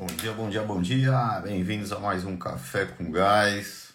Bom 0.00 0.06
dia, 0.06 0.32
bom 0.32 0.48
dia, 0.48 0.62
bom 0.62 0.80
dia. 0.80 1.40
Bem-vindos 1.40 1.92
a 1.92 2.00
mais 2.00 2.24
um 2.24 2.34
Café 2.34 2.86
com 2.86 3.10
Gás. 3.10 3.92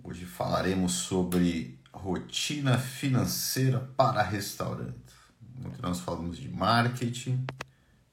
Hoje 0.00 0.24
falaremos 0.24 0.92
sobre 0.92 1.76
rotina 1.92 2.78
financeira 2.78 3.80
para 3.96 4.22
restaurantes. 4.22 5.12
Ontem 5.58 5.82
nós 5.82 5.98
falamos 5.98 6.38
de 6.38 6.48
marketing. 6.48 7.44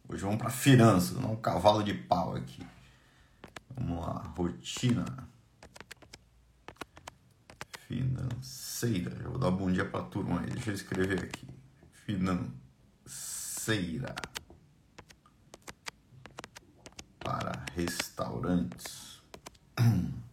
Hoje 0.10 0.24
vamos 0.24 0.40
para 0.40 0.50
finanças, 0.50 1.16
não 1.16 1.34
um 1.34 1.36
cavalo 1.36 1.84
de 1.84 1.94
pau 1.94 2.36
aqui. 2.36 2.66
Vamos 3.78 4.04
lá, 4.04 4.34
rotina 4.36 5.06
financeira. 7.88 9.12
Vou 9.30 9.38
dar 9.38 9.50
um 9.50 9.58
bom 9.58 9.72
dia 9.72 9.86
para 9.86 10.00
a 10.00 10.06
turma 10.06 10.42
aí. 10.42 10.50
Deixa 10.50 10.72
eu 10.72 10.74
escrever 10.74 11.26
aqui. 11.26 11.48
Financeira 12.08 14.16
para 17.24 17.66
restaurantes. 17.76 19.22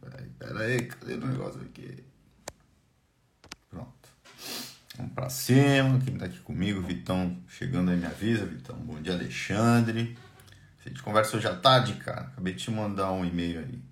Peraí, 0.00 0.30
peraí, 0.38 0.86
cadê 0.86 1.14
o 1.14 1.26
negócio 1.26 1.60
aqui? 1.60 2.02
Pronto. 3.68 4.08
Vamos 4.96 5.12
pra 5.12 5.28
cima. 5.28 6.00
Quem 6.02 6.16
tá 6.16 6.24
aqui 6.24 6.38
comigo, 6.38 6.80
Vitão, 6.80 7.36
chegando 7.46 7.90
aí 7.90 7.98
me 7.98 8.06
avisa, 8.06 8.46
Vitão. 8.46 8.76
Bom 8.76 9.02
dia, 9.02 9.12
Alexandre. 9.12 10.16
A 10.80 10.88
gente 10.88 11.02
conversa 11.02 11.36
hoje 11.36 11.46
à 11.46 11.54
tarde, 11.54 11.94
cara. 11.96 12.22
Acabei 12.22 12.54
de 12.54 12.64
te 12.64 12.70
mandar 12.70 13.12
um 13.12 13.22
e-mail 13.22 13.60
aí. 13.60 13.82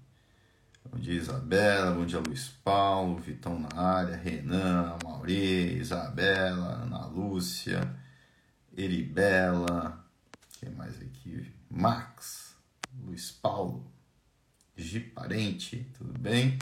Bom 0.91 0.99
dia, 0.99 1.15
Isabela. 1.15 1.93
Bom 1.93 2.07
dia, 2.07 2.21
Luiz 2.21 2.49
Paulo. 2.65 3.19
Vitão 3.19 3.59
na 3.59 3.79
área. 3.79 4.17
Renan, 4.17 4.97
Mauri, 5.05 5.79
Isabela, 5.79 6.83
Ana 6.83 7.07
Lúcia, 7.07 7.95
Eribela. 8.75 10.06
Quem 10.67 10.75
mais 10.75 11.01
aqui? 11.01 11.55
Max, 11.71 12.57
Luiz 13.05 13.31
Paulo, 13.31 13.89
Gi 14.75 14.99
Parente, 14.99 15.89
tudo 15.97 16.19
bem? 16.19 16.59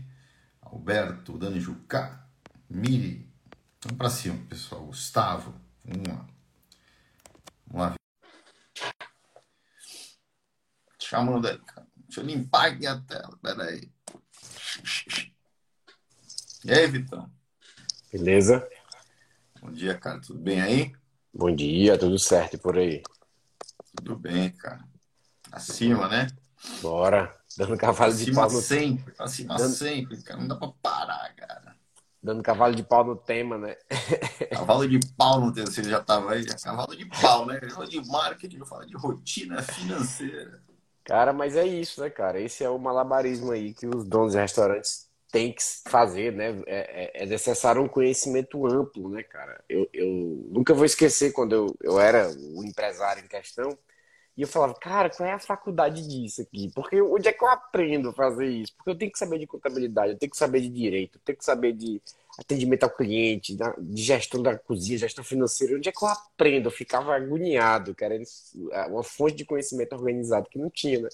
Alberto, 0.61 1.39
Dani 1.39 1.59
Jucá, 1.59 2.29
Miri. 2.69 3.27
Vamos 3.83 3.97
pra 3.97 4.11
cima, 4.11 4.45
pessoal. 4.47 4.85
Gustavo, 4.85 5.59
vamos 5.83 6.07
lá. 6.07 6.27
Vamos 7.67 7.87
lá. 7.87 7.95
Chamando 10.99 11.49
aí, 11.49 11.59
cara. 11.61 11.87
Deixa 11.97 12.21
eu 12.21 12.27
limpar 12.27 12.73
aqui 12.73 12.87
a 12.87 13.01
tela, 13.01 13.39
peraí. 13.41 13.91
E 16.63 16.71
aí, 16.71 16.87
Vitão? 16.89 17.33
Beleza? 18.13 18.69
Bom 19.63 19.73
dia, 19.73 19.99
cara. 19.99 20.21
Tudo 20.21 20.41
bem 20.41 20.61
aí? 20.61 20.93
Bom 21.33 21.55
dia, 21.55 21.99
tudo 21.99 22.19
certo 22.19 22.59
por 22.59 22.77
aí? 22.77 23.03
Tudo 24.05 24.17
bem, 24.17 24.51
cara. 24.51 24.85
Acima, 25.51 26.09
né? 26.09 26.27
Bora. 26.83 27.35
Dando 27.57 27.79
cavalo 27.79 28.13
acima 28.13 28.25
de 28.27 28.35
pau 28.35 28.51
no 28.51 28.61
sempre, 28.61 29.15
acima 29.19 29.57
Dando... 29.57 29.75
sempre, 29.75 30.23
cara. 30.23 30.41
Não 30.41 30.49
dá 30.49 30.57
pra 30.57 30.69
parar, 30.83 31.35
cara. 31.35 31.75
Dando 32.23 32.43
cavalo 32.43 32.75
de 32.75 32.83
pau 32.83 33.03
no 33.03 33.17
tema, 33.17 33.57
né? 33.57 33.77
Cavalo 34.53 34.89
de 34.89 34.99
pau 35.15 35.41
no 35.41 35.53
tema, 35.53 35.67
você 35.67 35.83
já 35.85 36.03
tava 36.03 36.33
aí. 36.33 36.45
Cavalo 36.47 36.97
de 36.97 37.07
pau, 37.07 37.47
né? 37.47 37.61
Eu 37.63 37.85
de 37.87 38.07
marketing, 38.07 38.59
eu 38.59 38.67
falo 38.67 38.87
de 38.87 38.95
rotina 38.95 39.63
financeira. 39.63 40.63
Cara, 41.05 41.33
mas 41.33 41.57
é 41.57 41.67
isso, 41.67 42.01
né, 42.01 42.11
cara? 42.11 42.41
Esse 42.41 42.65
é 42.65 42.69
o 42.69 42.79
malabarismo 42.79 43.53
aí 43.53 43.75
que 43.75 43.87
os 43.87 44.05
donos 44.05 44.33
de 44.33 44.39
restaurantes 44.39 45.07
têm 45.31 45.53
que 45.53 45.63
fazer, 45.87 46.33
né? 46.33 46.63
É, 46.67 47.23
é, 47.23 47.25
é 47.25 47.27
necessário 47.27 47.83
um 47.83 47.89
conhecimento 47.89 48.67
amplo, 48.67 49.11
né, 49.11 49.23
cara? 49.23 49.63
Eu, 49.69 49.89
eu 49.93 50.09
nunca 50.51 50.73
vou 50.73 50.87
esquecer 50.87 51.33
quando 51.33 51.55
eu, 51.55 51.77
eu 51.83 52.01
era 52.01 52.31
o 52.55 52.65
empresário 52.65 53.23
em 53.23 53.29
questão 53.29 53.77
e 54.37 54.43
eu 54.43 54.49
falava, 54.49 54.75
cara, 54.75 55.09
qual 55.09 55.29
é 55.29 55.33
a 55.33 55.39
faculdade 55.39 56.07
disso 56.07 56.43
aqui? 56.43 56.71
Porque 56.75 57.01
onde 57.01 57.29
é 57.29 57.33
que 57.33 57.43
eu 57.43 57.49
aprendo 57.49 58.09
a 58.09 58.13
fazer 58.13 58.47
isso? 58.47 58.75
Porque 58.77 58.91
eu 58.91 58.99
tenho 58.99 59.13
que 59.13 59.19
saber 59.19 59.39
de 59.39 59.47
contabilidade, 59.47 60.13
eu 60.13 60.19
tenho 60.19 60.31
que 60.31 60.37
saber 60.37 60.61
de 60.61 60.69
direito, 60.69 61.17
eu 61.17 61.21
tenho 61.25 61.39
que 61.39 61.45
saber 61.45 61.73
de 61.73 62.03
atendimento 62.37 62.83
ao 62.83 62.91
cliente, 62.91 63.57
de 63.79 64.03
gestão 64.03 64.43
da 64.43 64.59
cozinha, 64.59 64.99
gestão 64.99 65.23
financeira. 65.23 65.77
Onde 65.77 65.89
é 65.89 65.93
que 65.93 66.05
eu 66.05 66.09
aprendo? 66.09 66.67
Eu 66.67 66.73
ficava 66.73 67.15
agoniado, 67.15 67.95
querendo 67.95 68.25
uma 68.89 69.05
fonte 69.05 69.37
de 69.37 69.45
conhecimento 69.45 69.95
organizado 69.95 70.49
que 70.51 70.59
não 70.59 70.69
tinha, 70.69 71.01
né? 71.01 71.09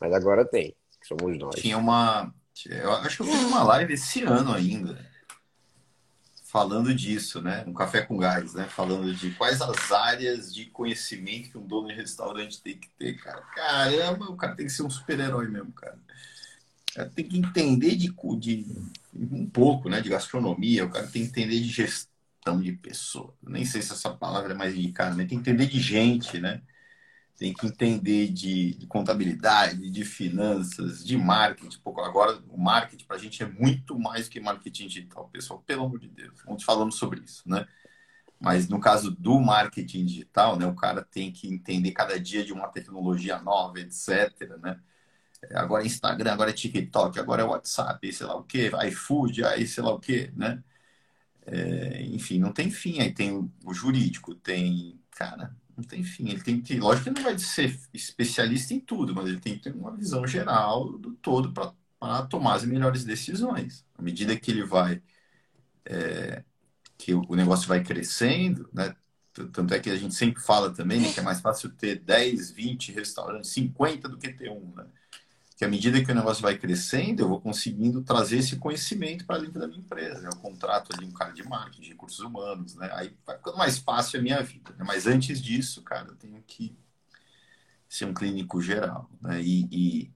Mas 0.00 0.12
agora 0.14 0.44
tem, 0.44 0.74
somos 1.02 1.38
nós. 1.38 1.56
Tinha 1.56 1.76
uma. 1.76 2.34
Eu 2.66 2.92
acho 2.92 3.18
que 3.18 3.22
eu 3.24 3.26
fiz 3.26 3.44
uma 3.44 3.62
live 3.62 3.92
esse 3.92 4.22
ano 4.22 4.52
ainda 4.52 5.13
falando 6.54 6.94
disso, 6.94 7.42
né? 7.42 7.64
Um 7.66 7.74
café 7.74 8.02
com 8.02 8.16
gás, 8.16 8.54
né? 8.54 8.68
Falando 8.68 9.12
de 9.12 9.32
quais 9.32 9.60
as 9.60 9.90
áreas 9.90 10.54
de 10.54 10.66
conhecimento 10.66 11.50
que 11.50 11.58
um 11.58 11.66
dono 11.66 11.88
de 11.88 11.94
restaurante 11.94 12.62
tem 12.62 12.78
que 12.78 12.88
ter, 12.96 13.14
cara. 13.14 13.40
Caramba, 13.56 14.26
o 14.26 14.36
cara 14.36 14.54
tem 14.54 14.66
que 14.66 14.70
ser 14.72 14.84
um 14.84 14.90
super-herói 14.90 15.48
mesmo, 15.48 15.72
cara. 15.72 15.98
Tem 17.12 17.26
que 17.26 17.36
entender 17.36 17.96
de, 17.96 18.14
de 18.38 18.66
um 19.12 19.50
pouco, 19.50 19.88
né? 19.88 20.00
De 20.00 20.08
gastronomia, 20.08 20.84
o 20.84 20.90
cara 20.90 21.08
tem 21.08 21.24
que 21.24 21.28
entender 21.30 21.58
de 21.58 21.68
gestão 21.68 22.60
de 22.60 22.70
pessoa. 22.70 23.34
Nem 23.42 23.64
sei 23.64 23.82
se 23.82 23.92
essa 23.92 24.10
palavra 24.10 24.52
é 24.52 24.56
mais 24.56 24.76
indicada, 24.76 25.16
mas 25.16 25.26
tem 25.26 25.42
que 25.42 25.50
entender 25.50 25.66
de 25.66 25.80
gente, 25.80 26.38
né? 26.38 26.62
Tem 27.36 27.52
que 27.52 27.66
entender 27.66 28.28
de, 28.28 28.74
de, 28.74 28.86
contabilidade, 28.86 29.90
de 29.90 30.04
finanças, 30.04 31.04
de 31.04 31.16
marketing. 31.16 31.78
Pouco 31.80 32.00
agora, 32.00 32.40
o 32.48 32.58
marketing 32.58 33.04
para 33.04 33.16
a 33.16 33.18
gente 33.18 33.42
é 33.42 33.46
muito 33.46 33.98
mais 33.98 34.28
que 34.28 34.38
marketing 34.40 34.86
digital, 34.86 35.28
pessoal. 35.28 35.62
Pelo 35.66 35.84
amor 35.84 35.98
de 35.98 36.08
Deus, 36.08 36.40
ontem 36.46 36.64
falamos 36.64 36.96
sobre 36.96 37.20
isso, 37.20 37.42
né? 37.48 37.66
Mas 38.38 38.68
no 38.68 38.80
caso 38.80 39.10
do 39.10 39.40
marketing 39.40 40.04
digital, 40.04 40.56
né, 40.56 40.66
o 40.66 40.74
cara 40.74 41.02
tem 41.02 41.32
que 41.32 41.48
entender 41.48 41.92
cada 41.92 42.20
dia 42.20 42.44
de 42.44 42.52
uma 42.52 42.68
tecnologia 42.68 43.40
nova, 43.40 43.80
etc. 43.80 44.58
Né? 44.62 44.78
Agora 45.52 45.82
é 45.82 45.86
Instagram, 45.86 46.32
agora 46.32 46.50
é 46.50 46.52
TikTok, 46.52 47.18
agora 47.18 47.42
é 47.42 47.44
WhatsApp, 47.44 48.12
sei 48.12 48.26
lá 48.26 48.36
o 48.36 48.44
que, 48.44 48.70
iFood, 48.88 49.44
aí 49.44 49.66
sei 49.66 49.82
lá 49.82 49.92
o 49.92 50.00
que, 50.00 50.30
né? 50.36 50.62
É, 51.46 52.02
enfim, 52.02 52.38
não 52.38 52.52
tem 52.52 52.70
fim. 52.70 53.00
Aí 53.00 53.12
tem 53.12 53.32
o 53.64 53.74
jurídico, 53.74 54.34
tem, 54.34 55.00
cara, 55.10 55.54
não 55.76 55.84
tem 55.84 56.02
fim. 56.02 56.28
Ele 56.28 56.42
tem 56.42 56.60
que, 56.60 56.78
lógico 56.78 57.04
que 57.04 57.10
ele 57.10 57.16
não 57.16 57.24
vai 57.24 57.38
ser 57.38 57.78
especialista 57.92 58.74
em 58.74 58.80
tudo, 58.80 59.14
mas 59.14 59.28
ele 59.28 59.40
tem 59.40 59.56
que 59.56 59.64
ter 59.64 59.74
uma 59.74 59.94
visão 59.96 60.26
geral 60.26 60.98
do 60.98 61.12
todo 61.14 61.52
para 61.52 62.22
tomar 62.26 62.54
as 62.54 62.64
melhores 62.64 63.04
decisões. 63.04 63.84
À 63.96 64.02
medida 64.02 64.38
que 64.38 64.50
ele 64.50 64.64
vai, 64.64 65.02
é, 65.84 66.44
que 66.98 67.14
o 67.14 67.34
negócio 67.34 67.68
vai 67.68 67.82
crescendo, 67.82 68.68
né? 68.72 68.94
Tanto 69.52 69.74
é 69.74 69.80
que 69.80 69.90
a 69.90 69.96
gente 69.96 70.14
sempre 70.14 70.40
fala 70.40 70.72
também 70.72 71.00
né, 71.00 71.12
que 71.12 71.18
é 71.18 71.22
mais 71.22 71.40
fácil 71.40 71.68
ter 71.70 71.98
10, 71.98 72.52
20 72.52 72.92
restaurantes, 72.92 73.50
50 73.50 74.08
do 74.08 74.16
que 74.16 74.32
ter 74.32 74.48
um, 74.48 74.72
né? 74.76 74.86
Que 75.56 75.64
à 75.64 75.68
medida 75.68 76.04
que 76.04 76.10
o 76.10 76.14
negócio 76.14 76.42
vai 76.42 76.58
crescendo, 76.58 77.22
eu 77.22 77.28
vou 77.28 77.40
conseguindo 77.40 78.02
trazer 78.02 78.38
esse 78.38 78.56
conhecimento 78.56 79.24
para 79.24 79.38
dentro 79.38 79.60
da 79.60 79.68
minha 79.68 79.78
empresa. 79.78 80.26
Eu 80.26 80.36
contrato 80.36 80.92
ali 80.92 81.06
um 81.06 81.12
cara 81.12 81.32
de 81.32 81.44
marketing, 81.44 81.82
de 81.82 81.88
recursos 81.90 82.18
humanos, 82.18 82.74
né? 82.74 82.90
Aí 82.92 83.16
vai 83.24 83.36
ficando 83.36 83.56
mais 83.56 83.78
fácil 83.78 84.18
a 84.18 84.22
minha 84.22 84.42
vida. 84.42 84.74
Né? 84.76 84.84
Mas 84.84 85.06
antes 85.06 85.40
disso, 85.40 85.82
cara, 85.82 86.08
eu 86.08 86.16
tenho 86.16 86.42
que 86.44 86.76
ser 87.88 88.06
um 88.06 88.14
clínico 88.14 88.60
geral, 88.60 89.08
né? 89.20 89.40
E, 89.40 89.68
e, 89.70 90.12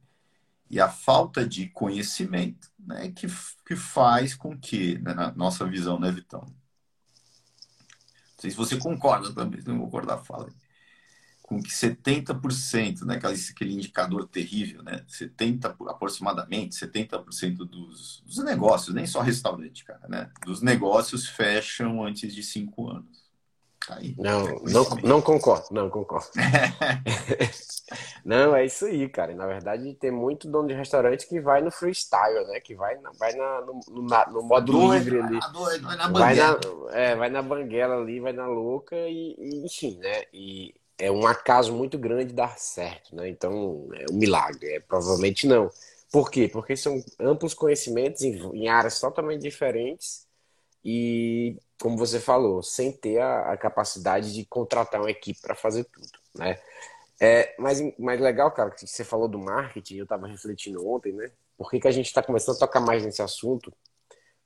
e 0.71 0.81
a 0.81 0.89
falta 0.89 1.47
de 1.47 1.69
conhecimento, 1.69 2.69
né, 2.79 3.13
que, 3.13 3.29
que 3.65 3.77
faz 3.77 4.35
com 4.35 4.59
que, 4.59 4.99
né, 4.99 5.15
na 5.15 5.33
nossa 5.33 5.65
visão, 5.65 6.01
né, 6.01 6.11
Vitão? 6.11 6.41
Não 6.41 8.41
sei 8.41 8.51
se 8.51 8.57
você 8.57 8.77
concorda 8.77 9.33
também, 9.33 9.63
não 9.65 9.79
concordar, 9.79 10.19
fala 10.19 10.49
aí 10.49 10.68
com 11.49 11.63
que 11.63 11.71
70%, 11.71 13.07
né, 13.07 13.15
aquele, 13.15 13.35
aquele 13.51 13.73
indicador 13.73 14.29
terrível, 14.29 14.83
né, 14.83 15.03
70, 15.09 15.75
aproximadamente 15.89 16.77
70% 16.77 17.57
dos, 17.65 18.23
dos 18.27 18.45
negócios, 18.45 18.95
nem 18.95 19.07
só 19.07 19.23
restaurante, 19.23 19.83
cara, 19.83 20.07
né, 20.09 20.31
dos 20.45 20.61
negócios 20.61 21.27
fecham 21.27 22.05
antes 22.05 22.35
de 22.35 22.43
cinco 22.43 22.91
anos. 22.91 23.27
Tá 23.87 23.97
aí, 23.97 24.15
não, 24.19 24.45
não, 24.65 24.85
não 25.03 25.23
concordo, 25.23 25.69
não 25.71 25.89
concordo. 25.89 26.29
não, 28.23 28.55
é 28.55 28.67
isso 28.67 28.85
aí, 28.85 29.09
cara. 29.09 29.35
Na 29.35 29.47
verdade, 29.47 29.95
tem 29.95 30.11
muito 30.11 30.51
dono 30.51 30.69
de 30.69 30.75
restaurante 30.75 31.27
que 31.27 31.41
vai 31.41 31.63
no 31.63 31.71
freestyle, 31.71 32.47
né? 32.49 32.61
Que 32.61 32.75
vai, 32.75 32.99
na, 32.99 33.11
vai 33.19 33.33
na, 33.33 33.61
no, 33.63 33.81
no, 33.89 34.03
na, 34.03 34.27
no 34.27 34.43
modo 34.43 34.73
doido, 34.73 35.05
livre 35.05 35.21
ali. 35.21 35.39
Doido, 35.53 35.87
vai, 35.87 35.97
na 35.97 36.09
vai, 36.09 36.35
na, 36.35 36.61
é, 36.91 37.17
vai 37.17 37.31
na 37.31 37.41
banguela 37.41 37.97
ali, 37.97 38.21
vai 38.21 38.35
na 38.35 38.47
louca 38.47 38.95
e, 38.95 39.35
e 39.39 39.65
enfim, 39.65 39.97
né? 39.99 40.25
E 40.35 40.75
é 40.99 41.11
um 41.11 41.27
acaso 41.27 41.73
muito 41.73 41.97
grande 41.97 42.33
dar 42.33 42.59
certo, 42.59 43.15
né? 43.15 43.29
Então, 43.29 43.89
é 43.95 44.07
um 44.11 44.17
milagre. 44.17 44.75
É, 44.75 44.81
provavelmente 44.81 45.47
não. 45.47 45.71
Por 46.11 46.31
quê? 46.31 46.49
Porque 46.49 46.77
são 46.77 47.03
amplos 47.21 47.55
conhecimentos 47.55 48.23
em, 48.23 48.35
em 48.55 48.69
áreas 48.69 48.99
totalmente 49.01 49.43
diferentes 49.43 50.27
e, 50.85 51.57
como 51.81 51.97
você 51.97 52.19
falou, 52.19 52.63
sem 52.63 52.91
ter 52.93 53.19
a, 53.21 53.53
a 53.53 53.57
capacidade 53.57 54.33
de 54.35 54.45
contratar 54.45 55.01
uma 55.01 55.11
equipe 55.11 55.41
para 55.41 55.55
fazer 55.55 55.85
tudo, 55.85 56.09
né? 56.35 56.59
É, 57.21 57.55
mas, 57.59 57.81
mas 57.99 58.21
legal, 58.21 58.51
cara, 58.53 58.71
que 58.71 58.87
você 58.87 59.05
falou 59.05 59.29
do 59.29 59.39
marketing, 59.39 59.97
eu 59.97 60.05
estava 60.05 60.27
refletindo 60.27 60.87
ontem, 60.89 61.13
né? 61.13 61.31
Por 61.57 61.71
que, 61.71 61.81
que 61.81 61.89
a 61.89 61.93
gente 61.93 62.07
está 62.07 62.23
começando 62.23 62.57
a 62.57 62.61
tocar 62.61 62.81
mais 62.81 63.05
nesse 63.05 63.21
assunto? 63.21 63.73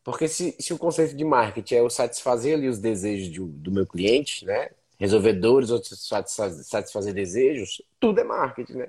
Porque 0.03 0.27
se, 0.27 0.57
se 0.59 0.73
o 0.73 0.79
conceito 0.79 1.15
de 1.15 1.25
marketing 1.25 1.75
é 1.75 1.81
eu 1.81 1.91
satisfazer 1.91 2.55
ali 2.57 2.69
os 2.69 2.79
desejos 2.79 3.29
de, 3.29 3.41
do 3.41 3.71
meu 3.71 3.87
cliente, 3.87 4.45
né? 4.45 4.71
Resolver 5.03 5.33
dores 5.33 5.69
ou 5.69 5.83
satisfazer, 5.83 7.13
desejos, 7.13 7.83
tudo 7.99 8.21
é 8.21 8.25
marketing, 8.25 8.75
né? 8.75 8.89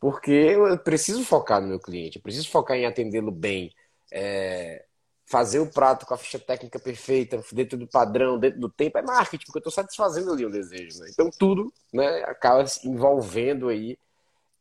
Porque 0.00 0.30
eu 0.30 0.78
preciso 0.78 1.22
focar 1.22 1.60
no 1.60 1.68
meu 1.68 1.78
cliente, 1.78 2.16
eu 2.16 2.22
preciso 2.22 2.48
focar 2.48 2.78
em 2.78 2.86
atendê-lo 2.86 3.30
bem, 3.30 3.70
é, 4.10 4.86
fazer 5.26 5.58
o 5.58 5.66
prato 5.66 6.06
com 6.06 6.14
a 6.14 6.16
ficha 6.16 6.38
técnica 6.38 6.78
perfeita, 6.78 7.44
dentro 7.52 7.76
do 7.76 7.86
padrão, 7.86 8.38
dentro 8.38 8.58
do 8.58 8.70
tempo, 8.70 8.96
é 8.96 9.02
marketing, 9.02 9.44
porque 9.44 9.58
eu 9.58 9.60
estou 9.60 9.72
satisfazendo 9.72 10.32
ali 10.32 10.46
o 10.46 10.50
desejo. 10.50 10.98
Né? 11.00 11.10
Então 11.12 11.28
tudo 11.38 11.70
né, 11.92 12.22
acaba 12.22 12.64
envolvendo 12.82 13.68
aí 13.68 13.98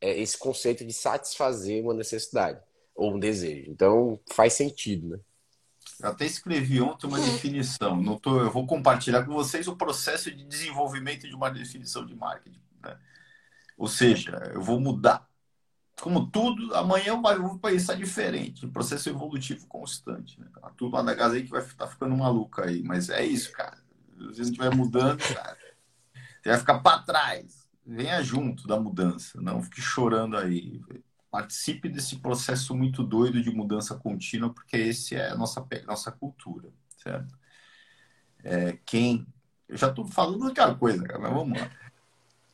é, 0.01 0.19
esse 0.19 0.37
conceito 0.37 0.83
de 0.83 0.91
satisfazer 0.91 1.81
uma 1.81 1.93
necessidade 1.93 2.59
ou 2.93 3.13
um 3.13 3.19
desejo. 3.19 3.71
Então 3.71 4.19
faz 4.29 4.51
sentido, 4.51 5.07
né? 5.07 5.19
Eu 5.99 6.09
até 6.09 6.25
escrevi 6.25 6.81
ontem 6.81 7.07
uma 7.07 7.19
definição. 7.19 8.01
Não 8.01 8.17
tô, 8.17 8.39
eu 8.39 8.49
vou 8.49 8.65
compartilhar 8.65 9.23
com 9.25 9.33
vocês 9.33 9.67
o 9.67 9.75
processo 9.75 10.31
de 10.31 10.45
desenvolvimento 10.45 11.27
de 11.27 11.35
uma 11.35 11.49
definição 11.49 12.05
de 12.05 12.15
marketing. 12.15 12.61
Né? 12.81 12.97
Ou 13.77 13.87
seja, 13.87 14.31
eu 14.53 14.61
vou 14.61 14.79
mudar 14.79 15.27
como 15.99 16.27
tudo, 16.27 16.73
amanhã 16.75 17.07
eu 17.13 17.41
vou 17.41 17.59
pensar 17.59 17.95
diferente. 17.95 18.65
Processo 18.67 19.09
evolutivo 19.09 19.67
constante. 19.67 20.39
Né? 20.39 20.47
A 20.63 20.69
turma 20.69 21.03
da 21.03 21.27
aí 21.27 21.43
que 21.43 21.49
vai 21.49 21.61
estar 21.61 21.85
tá 21.85 21.87
ficando 21.87 22.15
maluca 22.15 22.65
aí. 22.65 22.81
Mas 22.83 23.09
é 23.09 23.23
isso, 23.23 23.51
cara. 23.51 23.77
Se 24.33 24.41
a 24.41 24.43
gente 24.45 24.57
vai 24.57 24.69
mudando, 24.69 25.19
cara, 25.33 25.57
você 26.41 26.49
vai 26.49 26.57
ficar 26.57 26.79
para 26.79 27.03
trás. 27.03 27.67
Venha 27.85 28.21
junto 28.21 28.67
da 28.67 28.79
mudança. 28.79 29.41
Não 29.41 29.61
fique 29.61 29.81
chorando 29.81 30.37
aí. 30.37 30.79
Participe 31.31 31.89
desse 31.89 32.17
processo 32.17 32.75
muito 32.75 33.03
doido 33.03 33.41
de 33.41 33.51
mudança 33.51 33.95
contínua, 33.95 34.53
porque 34.53 34.77
esse 34.77 35.15
é 35.15 35.29
a 35.29 35.35
nossa, 35.35 35.65
nossa 35.85 36.11
cultura, 36.11 36.69
certo? 36.97 37.37
É, 38.43 38.77
quem... 38.85 39.27
Eu 39.67 39.77
já 39.77 39.87
estou 39.87 40.05
falando 40.05 40.45
outra 40.45 40.73
coisa, 40.73 41.03
cara, 41.03 41.19
mas 41.19 41.31
vamos 41.31 41.59
lá. 41.59 41.69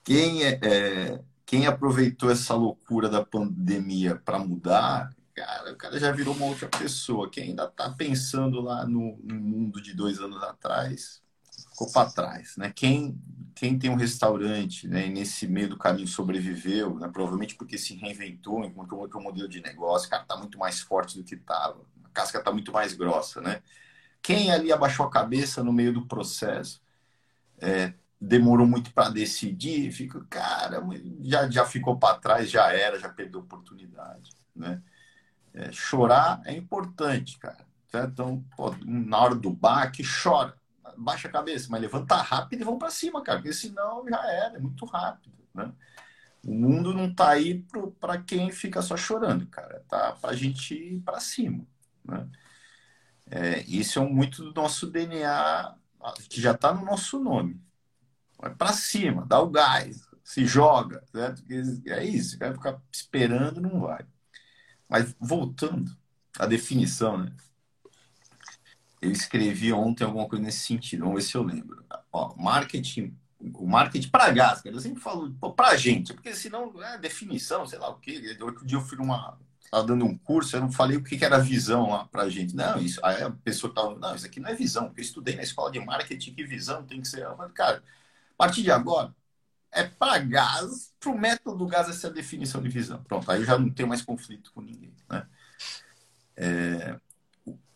Quem 0.04 0.44
é, 0.44 0.60
é 0.62 1.24
quem 1.46 1.68
aproveitou 1.68 2.32
essa 2.32 2.56
loucura 2.56 3.08
da 3.08 3.24
pandemia 3.24 4.16
para 4.16 4.40
mudar, 4.40 5.16
cara, 5.34 5.72
o 5.72 5.76
cara 5.76 6.00
já 6.00 6.12
virou 6.12 6.34
uma 6.34 6.48
outra 6.48 6.68
pessoa. 6.68 7.30
Quem 7.30 7.50
ainda 7.50 7.66
está 7.66 7.92
pensando 7.92 8.60
lá 8.62 8.86
no, 8.86 9.18
no, 9.24 9.36
mundo 9.36 9.82
de 9.82 9.94
dois 9.94 10.20
anos 10.20 10.42
atrás, 10.42 11.22
ficou 11.76 11.92
para 11.92 12.10
trás, 12.10 12.56
né? 12.56 12.72
Quem, 12.74 13.22
quem 13.54 13.78
tem 13.78 13.90
um 13.90 13.96
restaurante, 13.96 14.88
né, 14.88 15.08
e 15.08 15.10
nesse 15.10 15.46
meio 15.46 15.70
do 15.70 15.78
caminho 15.78 16.08
sobreviveu, 16.08 16.98
né, 16.98 17.10
provavelmente 17.12 17.56
porque 17.56 17.78
se 17.78 17.96
reinventou, 17.96 18.64
encontrou 18.64 19.02
outro 19.02 19.22
modelo 19.22 19.50
de 19.50 19.62
negócio, 19.62 20.10
cara, 20.10 20.24
está 20.24 20.38
muito 20.38 20.58
mais 20.58 20.80
forte 20.80 21.18
do 21.18 21.24
que 21.24 21.36
estava, 21.36 21.86
a 22.06 22.10
casca 22.10 22.40
está 22.40 22.52
muito 22.52 22.72
mais 22.72 22.94
grossa, 22.94 23.42
né? 23.42 23.62
Quem 24.22 24.52
ali 24.52 24.72
abaixou 24.72 25.06
a 25.06 25.12
cabeça 25.12 25.64
no 25.64 25.74
meio 25.74 25.94
do 25.94 26.08
processo, 26.08 26.82
é, 27.60 27.94
demorou 28.20 28.66
muito 28.66 28.94
para 28.94 29.10
decidir, 29.10 29.92
fica, 29.92 30.26
cara, 30.30 30.82
já, 31.22 31.50
já 31.50 31.66
ficou 31.66 31.98
para 32.00 32.18
trás, 32.18 32.50
já 32.50 32.72
era, 32.72 33.00
já 33.00 33.10
perdeu 33.10 33.42
oportunidade, 33.42 34.32
né? 34.56 34.82
É, 35.54 35.72
chorar 35.72 36.42
é 36.46 36.54
importante, 36.54 37.38
cara. 37.40 37.66
Certo? 37.90 38.12
Então, 38.12 38.46
pô, 38.58 38.76
na 38.86 39.20
hora 39.20 39.36
do 39.36 39.50
baque, 39.50 40.04
chora, 40.04 40.56
baixa 40.98 41.28
a 41.28 41.32
cabeça, 41.32 41.68
mas 41.70 41.82
levanta 41.82 42.16
rápido 42.16 42.62
e 42.62 42.66
vão 42.66 42.78
para 42.78 42.92
cima, 42.92 43.22
cara, 43.22 43.40
porque 43.40 43.54
senão 43.54 44.08
já 44.08 44.32
era, 44.32 44.58
é 44.58 44.60
muito 44.60 44.86
rápido, 44.86 45.36
né? 45.54 45.72
O 46.44 46.54
mundo 46.54 46.94
não 46.94 47.14
tá 47.14 47.30
aí 47.30 47.66
para 48.00 48.22
quem 48.22 48.52
fica 48.52 48.82
só 48.82 48.96
chorando, 48.96 49.48
cara. 49.48 49.84
Tá 49.90 50.12
para 50.14 50.30
a 50.30 50.36
gente 50.36 50.76
ir 50.76 51.00
para 51.02 51.20
cima, 51.20 51.66
né? 52.04 52.30
É, 53.28 53.62
isso 53.62 54.00
é 54.00 54.08
muito 54.08 54.44
do 54.44 54.54
nosso 54.54 54.86
DNA, 54.86 55.76
que 56.30 56.40
já 56.40 56.52
está 56.52 56.72
no 56.72 56.86
nosso 56.86 57.20
nome. 57.20 57.60
Vai 58.38 58.54
para 58.54 58.74
cima, 58.74 59.26
dá 59.26 59.40
o 59.40 59.50
gás, 59.50 60.08
se 60.24 60.46
joga. 60.46 61.04
Certo? 61.12 61.44
É 61.88 62.04
isso, 62.04 62.38
vai 62.38 62.54
ficar 62.54 62.80
esperando, 62.92 63.60
não 63.60 63.80
vai. 63.80 64.06
Mas 64.88 65.16
voltando 65.20 65.92
à 66.38 66.46
definição, 66.46 67.18
né? 67.18 67.34
Eu 69.06 69.12
escrevi 69.12 69.72
ontem 69.72 70.04
alguma 70.04 70.28
coisa 70.28 70.44
nesse 70.44 70.60
sentido, 70.60 71.02
vamos 71.02 71.16
ver 71.16 71.22
se 71.22 71.36
eu 71.36 71.44
lembro. 71.44 71.86
Ó, 72.12 72.34
marketing, 72.36 73.16
o 73.54 73.68
marketing 73.68 74.10
para 74.10 74.32
gás, 74.32 74.62
cara, 74.64 74.76
eu 74.76 74.80
sempre 74.80 75.00
falo 75.00 75.32
para 75.56 75.78
gente, 75.78 76.12
porque 76.12 76.34
senão 76.34 76.74
é 76.84 76.98
definição, 76.98 77.68
sei 77.68 77.78
lá 77.78 77.90
o 77.90 78.00
quê. 78.00 78.36
Outro 78.42 78.66
dia 78.66 78.78
eu 78.78 78.82
fui 78.82 78.98
numa. 78.98 79.38
Estava 79.64 79.84
dando 79.86 80.06
um 80.06 80.18
curso, 80.18 80.56
eu 80.56 80.62
não 80.62 80.72
falei 80.72 80.98
o 80.98 81.04
que 81.04 81.24
era 81.24 81.38
visão 81.38 81.92
lá 81.92 82.06
para 82.06 82.30
gente. 82.30 82.56
Não, 82.56 82.80
isso, 82.80 83.00
aí 83.06 83.22
a 83.22 83.30
pessoa 83.30 83.70
estava. 83.70 83.96
Não, 83.96 84.16
isso 84.16 84.26
aqui 84.26 84.40
não 84.40 84.50
é 84.50 84.56
visão, 84.56 84.92
eu 84.98 85.02
estudei 85.02 85.36
na 85.36 85.44
escola 85.44 85.72
de 85.72 85.80
marketing 85.80 86.34
que 86.34 86.44
visão 86.44 86.84
tem 86.84 87.00
que 87.00 87.08
ser. 87.08 87.28
Mas, 87.38 87.52
cara, 87.52 87.78
a 87.78 88.38
partir 88.38 88.64
de 88.64 88.72
agora, 88.72 89.14
é 89.72 89.84
para 89.84 90.18
gás, 90.20 90.94
para 91.00 91.12
o 91.12 91.18
método 91.20 91.58
do 91.58 91.68
gás, 91.68 91.88
essa 91.90 92.08
é 92.08 92.10
a 92.10 92.14
definição 92.14 92.62
de 92.62 92.70
visão. 92.70 93.04
Pronto, 93.04 93.30
aí 93.30 93.42
eu 93.42 93.46
já 93.46 93.58
não 93.58 93.70
tenho 93.70 93.90
mais 93.90 94.02
conflito 94.02 94.52
com 94.52 94.62
ninguém. 94.62 94.96
Né? 95.10 95.28
É, 96.38 97.00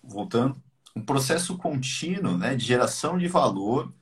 voltando, 0.01 0.61
um 0.99 1.05
processo 1.05 1.57
contínuo 1.57 2.37
né, 2.37 2.55
de 2.55 2.65
geração 2.65 3.17
de 3.17 3.27
valor, 3.27 3.93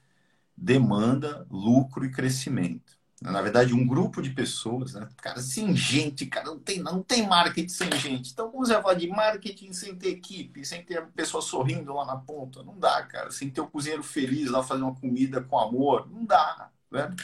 demanda, 0.55 1.45
lucro 1.49 2.03
e 2.03 2.11
crescimento. 2.11 2.97
Na 3.21 3.41
verdade, 3.41 3.73
um 3.73 3.85
grupo 3.85 4.21
de 4.21 4.29
pessoas, 4.29 4.93
né? 4.93 5.07
Cara, 5.17 5.41
sem 5.41 5.75
gente, 5.75 6.27
cara, 6.27 6.45
não 6.45 6.59
tem, 6.59 6.79
não 6.79 7.01
tem 7.01 7.27
marketing 7.27 7.69
sem 7.69 7.91
gente. 7.93 8.31
Então, 8.31 8.51
como 8.51 8.63
você 8.63 8.73
vai 8.73 8.81
falar 8.81 8.93
de 8.93 9.07
marketing 9.07 9.73
sem 9.73 9.95
ter 9.95 10.09
equipe, 10.09 10.63
sem 10.63 10.83
ter 10.83 10.99
a 10.99 11.01
pessoa 11.01 11.41
sorrindo 11.41 11.93
lá 11.93 12.05
na 12.05 12.15
ponta? 12.15 12.61
Não 12.61 12.77
dá, 12.77 13.01
cara. 13.03 13.31
Sem 13.31 13.49
ter 13.49 13.61
o 13.61 13.67
cozinheiro 13.67 14.03
feliz 14.03 14.51
lá 14.51 14.61
fazendo 14.61 14.85
uma 14.85 14.95
comida 14.95 15.41
com 15.41 15.57
amor? 15.57 16.07
Não 16.11 16.25
dá, 16.25 16.69
né? 16.91 17.15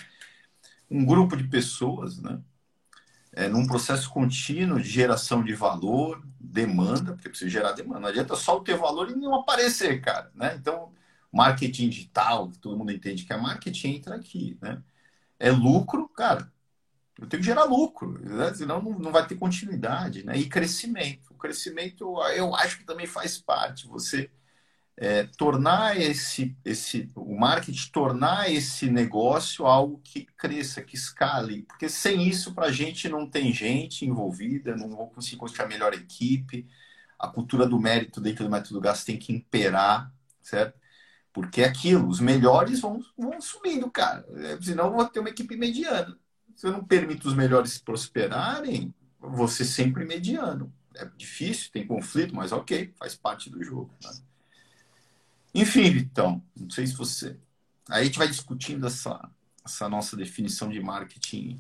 Um 0.90 1.06
grupo 1.06 1.38
de 1.38 1.44
pessoas, 1.44 2.20
né? 2.20 2.40
É, 3.36 3.48
num 3.48 3.66
processo 3.66 4.10
contínuo 4.10 4.80
de 4.80 4.88
geração 4.90 5.44
de 5.44 5.54
valor, 5.54 6.22
demanda, 6.40 7.14
porque 7.14 7.30
precisa 7.30 7.50
gerar 7.50 7.72
demanda. 7.74 8.02
Não 8.02 8.10
adianta 8.10 8.36
só 8.36 8.60
ter 8.60 8.78
valor 8.78 9.10
e 9.10 9.16
não 9.16 9.36
aparecer, 9.36 10.02
cara, 10.02 10.32
né? 10.36 10.56
Então, 10.56 10.92
marketing 11.32 11.90
digital, 11.90 12.50
que 12.50 12.60
todo 12.60 12.78
mundo 12.78 12.92
entende 12.92 13.26
que 13.26 13.34
é 13.34 13.38
marketing, 13.38 13.96
entra 13.96 14.16
aqui, 14.16 14.58
né? 14.62 14.82
é 15.44 15.52
lucro, 15.52 16.08
cara, 16.10 16.50
eu 17.20 17.28
tenho 17.28 17.42
que 17.42 17.48
gerar 17.48 17.66
lucro, 17.66 18.18
né? 18.24 18.54
senão 18.54 18.82
não, 18.82 18.98
não 18.98 19.12
vai 19.12 19.28
ter 19.28 19.36
continuidade, 19.36 20.26
né? 20.26 20.38
E 20.38 20.48
crescimento. 20.48 21.32
O 21.32 21.38
crescimento, 21.38 22.18
eu 22.34 22.56
acho 22.56 22.78
que 22.78 22.86
também 22.86 23.06
faz 23.06 23.38
parte. 23.38 23.86
Você 23.88 24.32
é, 24.96 25.24
tornar 25.38 26.00
esse, 26.00 26.56
esse, 26.64 27.10
o 27.16 27.38
marketing, 27.38 27.90
tornar 27.92 28.52
esse 28.52 28.90
negócio 28.90 29.66
algo 29.66 30.00
que 30.04 30.26
cresça, 30.38 30.82
que 30.82 30.96
escale. 30.96 31.64
Porque 31.64 31.90
sem 31.90 32.28
isso, 32.28 32.54
para 32.54 32.68
a 32.68 32.72
gente, 32.72 33.10
não 33.10 33.30
tem 33.30 33.52
gente 33.54 34.06
envolvida, 34.06 34.76
não 34.76 34.90
vou 34.90 35.10
conseguir 35.10 35.38
construir 35.38 35.66
a 35.66 35.70
melhor 35.70 35.94
equipe. 35.94 36.68
A 37.18 37.28
cultura 37.28 37.66
do 37.66 37.80
mérito 37.80 38.22
dentro 38.22 38.44
do 38.44 38.52
método 38.52 38.82
gasto 38.82 39.06
tem 39.06 39.18
que 39.18 39.34
imperar, 39.34 40.12
certo? 40.42 40.80
Porque 41.32 41.62
é 41.62 41.66
aquilo, 41.66 42.08
os 42.08 42.20
melhores 42.20 42.80
vão, 42.80 43.00
vão 43.18 43.42
subindo, 43.42 43.90
cara. 43.90 44.26
É, 44.36 44.62
senão 44.62 44.88
eu 44.88 44.94
vou 44.94 45.06
ter 45.08 45.20
uma 45.20 45.30
equipe 45.30 45.56
mediana. 45.58 46.18
Se 46.56 46.68
eu 46.68 46.72
não 46.72 46.86
permito 46.86 47.28
os 47.28 47.34
melhores 47.34 47.80
prosperarem, 47.80 48.94
você 49.20 49.66
sempre 49.66 50.06
mediano. 50.06 50.72
É 50.96 51.06
difícil, 51.18 51.72
tem 51.72 51.88
conflito, 51.88 52.36
mas 52.36 52.52
ok, 52.52 52.94
faz 53.00 53.16
parte 53.16 53.50
do 53.50 53.64
jogo. 53.64 53.92
Né? 54.04 54.12
Enfim, 55.54 55.92
Vitão, 55.92 56.42
não 56.56 56.70
sei 56.70 56.88
se 56.88 56.94
você. 56.94 57.38
Aí 57.90 58.02
a 58.02 58.06
gente 58.06 58.18
vai 58.18 58.28
discutindo 58.28 58.88
essa, 58.88 59.30
essa 59.64 59.88
nossa 59.88 60.16
definição 60.18 60.70
de 60.70 60.80
marketing 60.80 61.60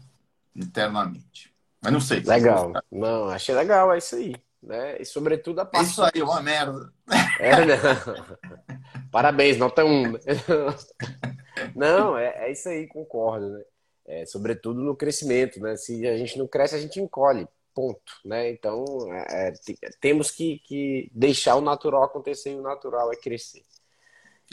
internamente. 0.56 1.54
Mas 1.82 1.94
não 1.94 2.00
sei. 2.00 2.22
Legal. 2.22 2.72
Não, 2.92 3.30
achei 3.30 3.54
legal, 3.54 3.94
é 3.94 3.98
isso 3.98 4.16
aí. 4.16 4.36
Né? 4.62 5.02
E 5.02 5.06
sobretudo 5.06 5.60
a 5.60 5.66
parte. 5.66 5.92
Isso 5.92 6.02
aí 6.02 6.12
é 6.16 6.24
uma 6.24 6.42
merda. 6.42 6.92
É, 7.40 7.66
não. 7.66 7.76
Parabéns, 9.12 9.58
nota 9.58 9.84
1. 9.84 9.90
Um. 9.90 10.14
Não, 11.76 12.18
é, 12.18 12.48
é 12.48 12.52
isso 12.52 12.68
aí, 12.68 12.88
concordo, 12.88 13.50
né? 13.50 13.64
É, 14.06 14.26
sobretudo 14.26 14.82
no 14.82 14.96
crescimento, 14.96 15.60
né? 15.60 15.76
Se 15.76 16.08
a 16.08 16.18
gente 16.18 16.38
não 16.38 16.48
cresce, 16.48 16.76
a 16.76 16.80
gente 16.80 17.00
encolhe, 17.00 17.48
ponto, 17.74 18.14
né? 18.26 18.50
Então, 18.50 18.84
é, 19.14 19.50
é 19.50 19.54
temos 20.02 20.32
que, 20.32 20.60
que 20.66 21.10
deixar 21.14 21.56
o 21.56 21.62
natural 21.62 22.04
acontecer 22.04 22.52
e 22.52 22.56
o 22.56 22.62
natural 22.62 23.12
é 23.14 23.16
crescer. 23.16 23.62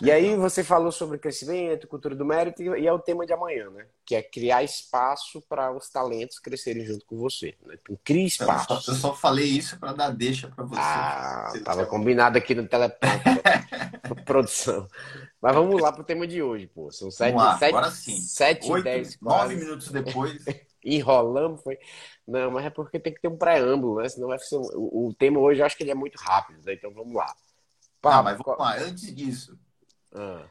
E 0.02 0.10
aí 0.10 0.34
você 0.36 0.64
falou 0.64 0.90
sobre 0.90 1.18
crescimento, 1.18 1.86
cultura 1.86 2.14
do 2.14 2.24
mérito, 2.24 2.62
e 2.62 2.86
é 2.86 2.92
o 2.92 2.98
tema 2.98 3.26
de 3.26 3.32
amanhã, 3.32 3.68
né? 3.70 3.86
Que 4.04 4.14
é 4.14 4.22
criar 4.22 4.62
espaço 4.62 5.42
para 5.48 5.70
os 5.76 5.90
talentos 5.90 6.38
crescerem 6.38 6.84
junto 6.84 7.04
com 7.04 7.18
você. 7.18 7.54
Né? 7.66 7.76
Então, 7.82 7.98
cria 8.02 8.26
espaço. 8.26 8.72
Eu 8.72 8.80
só, 8.80 8.92
eu 8.92 8.96
só 8.96 9.14
falei 9.14 9.46
isso 9.46 9.78
para 9.78 9.92
dar 9.92 10.10
deixa 10.10 10.48
para 10.48 10.64
você. 10.64 10.80
Ah, 10.80 11.52
estava 11.54 11.84
combinado 11.86 12.38
aqui 12.38 12.54
no 12.54 12.66
teleprompter. 12.66 13.42
produção. 14.24 14.86
Mas 15.40 15.54
vamos 15.54 15.80
lá 15.80 15.92
para 15.92 16.02
o 16.02 16.04
tema 16.04 16.26
de 16.26 16.42
hoje, 16.42 16.66
pô. 16.66 16.90
São 16.90 17.10
sete, 17.10 17.34
lá, 17.34 17.58
sete, 17.58 17.68
agora 17.68 17.90
sim. 17.90 18.20
sete 18.20 18.70
Oito, 18.70 18.84
dez, 18.84 19.18
nove 19.20 19.56
minutos 19.56 19.88
depois. 19.88 20.44
Enrolamos, 20.84 21.62
foi. 21.62 21.78
Não, 22.26 22.50
mas 22.50 22.64
é 22.64 22.70
porque 22.70 22.98
tem 22.98 23.12
que 23.12 23.20
ter 23.20 23.28
um 23.28 23.36
preâmbulo, 23.36 24.00
né? 24.00 24.08
Senão 24.08 24.28
vai 24.28 24.38
ser. 24.38 24.56
O, 24.56 25.08
o 25.08 25.14
tema 25.14 25.38
hoje 25.40 25.60
eu 25.60 25.66
acho 25.66 25.76
que 25.76 25.82
ele 25.82 25.90
é 25.90 25.94
muito 25.94 26.16
rápido, 26.16 26.62
né? 26.64 26.74
Então 26.74 26.92
vamos 26.92 27.14
lá. 27.14 27.34
Pá, 28.00 28.18
ah, 28.18 28.22
mas 28.22 28.38
vamos 28.38 28.58
lá. 28.58 28.76
Antes 28.78 29.14
disso, 29.14 29.58
ah. 30.14 30.46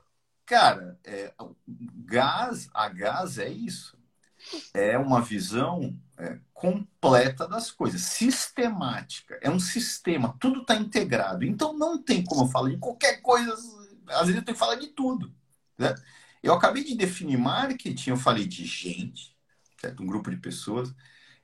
cara, 0.45 0.99
é, 1.03 1.33
gás, 2.05 2.69
a 2.73 2.89
gás 2.89 3.37
é 3.37 3.49
isso. 3.49 3.97
É 4.73 4.97
uma 4.97 5.21
visão 5.21 5.97
é, 6.17 6.39
completa 6.53 7.47
das 7.47 7.71
coisas, 7.71 8.01
sistemática. 8.01 9.37
É 9.41 9.49
um 9.49 9.59
sistema, 9.59 10.35
tudo 10.39 10.61
está 10.61 10.75
integrado. 10.75 11.45
Então 11.45 11.77
não 11.77 12.01
tem 12.01 12.23
como 12.23 12.43
eu 12.43 12.47
falar 12.47 12.69
de 12.69 12.77
qualquer 12.77 13.21
coisa. 13.21 13.53
Às 14.07 14.27
vezes 14.27 14.35
eu 14.37 14.45
tenho 14.45 14.55
que 14.55 14.59
falar 14.59 14.75
de 14.75 14.87
tudo. 14.87 15.33
Né? 15.77 15.93
Eu 16.41 16.53
acabei 16.53 16.83
de 16.83 16.95
definir 16.95 17.37
marketing, 17.37 18.11
eu 18.11 18.17
falei 18.17 18.47
de 18.47 18.65
gente, 18.65 19.35
certo? 19.79 20.01
um 20.01 20.07
grupo 20.07 20.31
de 20.31 20.37
pessoas. 20.37 20.93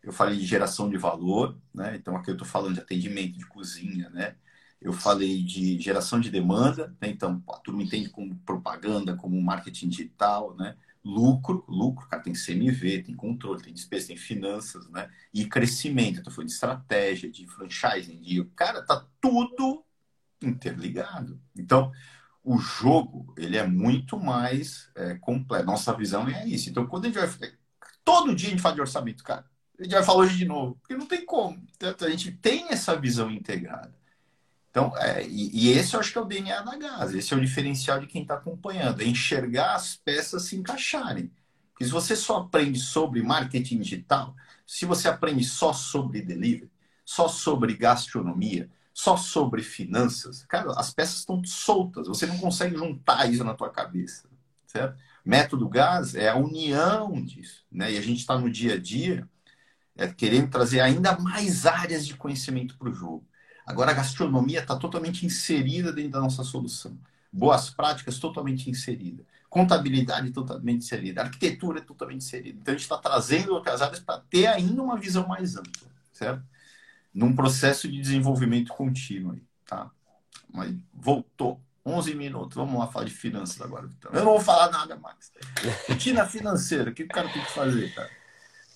Eu 0.02 0.14
falei 0.14 0.38
de 0.38 0.46
geração 0.46 0.90
de 0.90 0.98
valor, 0.98 1.60
né? 1.74 1.96
Então 1.96 2.16
aqui 2.16 2.30
eu 2.30 2.36
estou 2.36 2.48
falando 2.48 2.76
de 2.76 2.80
atendimento, 2.80 3.40
de 3.40 3.46
cozinha, 3.48 4.08
né? 4.12 4.36
Eu 4.86 4.94
falei 4.94 5.42
de 5.42 5.82
geração 5.82 6.20
de 6.20 6.30
demanda, 6.30 6.96
né? 7.02 7.10
então 7.10 7.42
a 7.50 7.58
turma 7.58 7.82
entende 7.82 8.08
como 8.08 8.36
propaganda, 8.46 9.16
como 9.16 9.42
marketing 9.42 9.90
digital, 9.90 10.56
né? 10.56 10.78
Lucro, 11.04 11.66
lucro, 11.68 12.08
cara, 12.08 12.22
tem 12.22 12.34
CMV, 12.34 13.02
tem 13.02 13.16
controle, 13.16 13.64
tem 13.64 13.74
despesa, 13.74 14.10
tem 14.10 14.18
finanças, 14.18 14.88
né? 14.90 15.10
E 15.34 15.44
crescimento, 15.48 16.20
então 16.20 16.32
foi 16.32 16.46
de 16.46 16.52
estratégia, 16.52 17.32
de 17.32 17.48
franchising, 17.48 18.22
de 18.22 18.44
cara, 18.56 18.84
tá 18.84 19.08
tudo 19.20 19.84
interligado. 20.40 21.42
Então, 21.58 21.92
o 22.44 22.60
jogo, 22.60 23.34
ele 23.40 23.58
é 23.58 23.66
muito 23.66 24.20
mais 24.20 24.92
é, 24.94 25.16
completo. 25.16 25.66
Nossa 25.66 25.96
visão 25.96 26.30
é 26.30 26.48
isso. 26.48 26.70
Então, 26.70 26.86
quando 26.86 27.06
a 27.06 27.08
gente 27.08 27.18
vai. 27.18 27.52
Todo 28.04 28.36
dia 28.36 28.50
a 28.50 28.52
gente 28.52 28.62
fala 28.62 28.76
de 28.76 28.82
orçamento, 28.82 29.24
cara. 29.24 29.50
A 29.80 29.84
gente 29.84 29.94
vai 29.94 30.04
falar 30.04 30.20
hoje 30.20 30.38
de 30.38 30.46
novo, 30.46 30.76
porque 30.76 30.96
não 30.96 31.08
tem 31.08 31.26
como. 31.26 31.66
Então, 31.76 32.08
a 32.08 32.12
gente 32.12 32.32
tem 32.34 32.68
essa 32.70 32.96
visão 32.96 33.32
integrada. 33.32 34.05
Então, 34.76 34.92
é, 34.98 35.26
e, 35.26 35.70
e, 35.70 35.72
esse 35.72 35.96
eu 35.96 36.02
acho 36.02 36.12
que 36.12 36.18
é 36.18 36.22
o 36.22 36.26
DNA 36.26 36.62
da 36.62 36.76
Gás, 36.76 37.16
esse 37.16 37.34
é 37.34 37.38
o 37.38 37.40
diferencial 37.40 37.98
de 37.98 38.08
quem 38.08 38.24
está 38.24 38.34
acompanhando, 38.34 39.02
é 39.02 39.06
enxergar 39.06 39.74
as 39.74 39.96
peças 39.96 40.44
se 40.44 40.58
encaixarem. 40.58 41.32
Porque 41.72 41.86
se 41.86 41.92
você 41.92 42.14
só 42.14 42.40
aprende 42.40 42.78
sobre 42.78 43.24
marketing 43.24 43.80
digital, 43.80 44.36
se 44.68 44.86
você 44.86 45.08
aprende 45.08 45.46
só 45.46 45.72
sobre 45.72 46.22
delivery, 46.22 46.70
só 47.06 47.30
sobre 47.30 47.74
gastronomia, 47.78 48.70
só 48.94 49.16
sobre 49.16 49.64
finanças, 49.64 50.44
cara, 50.44 50.74
as 50.78 50.94
peças 50.94 51.20
estão 51.20 51.42
soltas, 51.46 52.10
você 52.10 52.26
não 52.26 52.38
consegue 52.38 52.76
juntar 52.76 53.32
isso 53.32 53.46
na 53.46 53.54
tua 53.54 53.70
cabeça, 53.70 54.28
certo? 54.68 55.02
Método 55.24 55.70
Gás 55.70 56.16
é 56.16 56.28
a 56.28 56.36
união 56.36 57.14
disso, 57.24 57.66
né? 57.72 57.94
E 57.94 57.98
a 57.98 58.02
gente 58.02 58.20
está 58.20 58.38
no 58.38 58.50
dia 58.50 58.74
a 58.74 58.78
dia 58.78 59.26
é, 59.96 60.06
querendo 60.06 60.50
trazer 60.50 60.82
ainda 60.82 61.18
mais 61.18 61.66
áreas 61.66 62.06
de 62.06 62.16
conhecimento 62.16 62.78
para 62.78 62.90
o 62.90 62.94
jogo. 62.94 63.26
Agora, 63.66 63.92
a 63.92 63.94
gastronomia 63.94 64.60
está 64.60 64.76
totalmente 64.76 65.26
inserida 65.26 65.92
dentro 65.92 66.12
da 66.12 66.22
nossa 66.22 66.44
solução. 66.44 66.98
Boas 67.32 67.70
práticas 67.70 68.20
totalmente 68.20 68.70
inserida. 68.70 69.24
Contabilidade 69.50 70.32
totalmente 70.32 70.84
inserida. 70.84 71.22
Arquitetura 71.24 71.82
totalmente 71.82 72.22
inserida. 72.22 72.60
Então, 72.62 72.74
a 72.74 72.78
gente 72.78 72.84
está 72.84 72.98
trazendo 72.98 73.54
outras 73.54 73.82
áreas 73.82 74.00
para 74.00 74.20
ter 74.30 74.48
ainda 74.48 74.82
uma 74.82 74.98
visão 74.98 75.28
mais 75.28 75.56
ampla, 75.56 75.88
certo? 76.14 76.44
Num 77.14 77.36
processo 77.36 77.88
de 77.88 78.00
desenvolvimento 78.00 78.70
contínuo. 78.74 79.34
Aí, 79.34 79.42
tá? 79.66 79.90
Mas 80.54 80.76
voltou. 80.94 81.60
11 81.86 82.16
minutos. 82.16 82.56
Vamos 82.56 82.80
lá 82.80 82.88
falar 82.88 83.06
de 83.06 83.12
finanças 83.14 83.62
agora. 83.62 83.88
Eu 84.12 84.24
não 84.24 84.32
vou 84.32 84.42
falar 84.42 84.72
nada 84.72 84.96
mais. 84.96 85.32
Rotina 85.88 86.26
financeira. 86.26 86.90
O 86.90 86.94
que 86.94 87.04
o 87.04 87.08
cara 87.08 87.30
tem 87.30 87.44
que 87.44 87.52
fazer, 87.52 87.94
cara? 87.94 88.10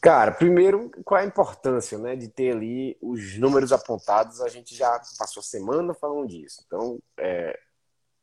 Cara, 0.01 0.31
primeiro, 0.31 0.89
qual 1.03 1.19
é 1.19 1.23
a 1.23 1.27
importância 1.27 1.97
né, 1.97 2.15
de 2.15 2.29
ter 2.29 2.55
ali 2.55 2.97
os 3.01 3.37
números 3.37 3.73
apontados? 3.73 4.39
A 4.39 4.47
gente 4.47 4.73
já 4.73 4.99
passou 5.17 5.41
a 5.41 5.43
semana 5.43 5.93
falando 5.93 6.27
disso. 6.27 6.63
Então, 6.65 6.99
é, 7.17 7.59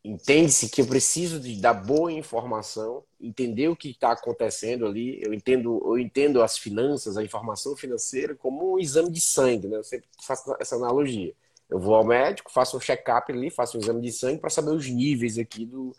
entende-se 0.03 0.71
que 0.71 0.81
eu 0.81 0.87
preciso 0.87 1.39
de 1.39 1.61
dar 1.61 1.75
boa 1.75 2.11
informação, 2.11 3.05
entender 3.21 3.69
o 3.69 3.77
que 3.77 3.91
está 3.91 4.13
acontecendo 4.13 4.87
ali. 4.87 5.21
Eu 5.23 5.35
entendo, 5.35 5.83
eu 5.85 5.99
entendo 5.99 6.43
as 6.43 6.57
finanças, 6.57 7.19
a 7.19 7.23
informação 7.23 7.77
financeira 7.77 8.35
como 8.35 8.75
um 8.75 8.79
exame 8.79 9.11
de 9.11 9.21
sangue. 9.21 9.69
Né? 9.69 9.77
Eu 9.77 9.85
sempre 9.85 10.09
faço 10.25 10.57
essa 10.59 10.77
analogia. 10.77 11.35
Eu 11.69 11.79
vou 11.79 11.95
ao 11.95 12.07
médico, 12.07 12.51
faço 12.51 12.77
um 12.77 12.81
check-up 12.81 13.31
ali, 13.31 13.51
faço 13.51 13.77
um 13.77 13.81
exame 13.81 14.01
de 14.01 14.13
sangue 14.13 14.41
para 14.41 14.49
saber 14.51 14.71
os 14.71 14.89
níveis 14.89 15.37
aqui 15.37 15.67
do, 15.67 15.95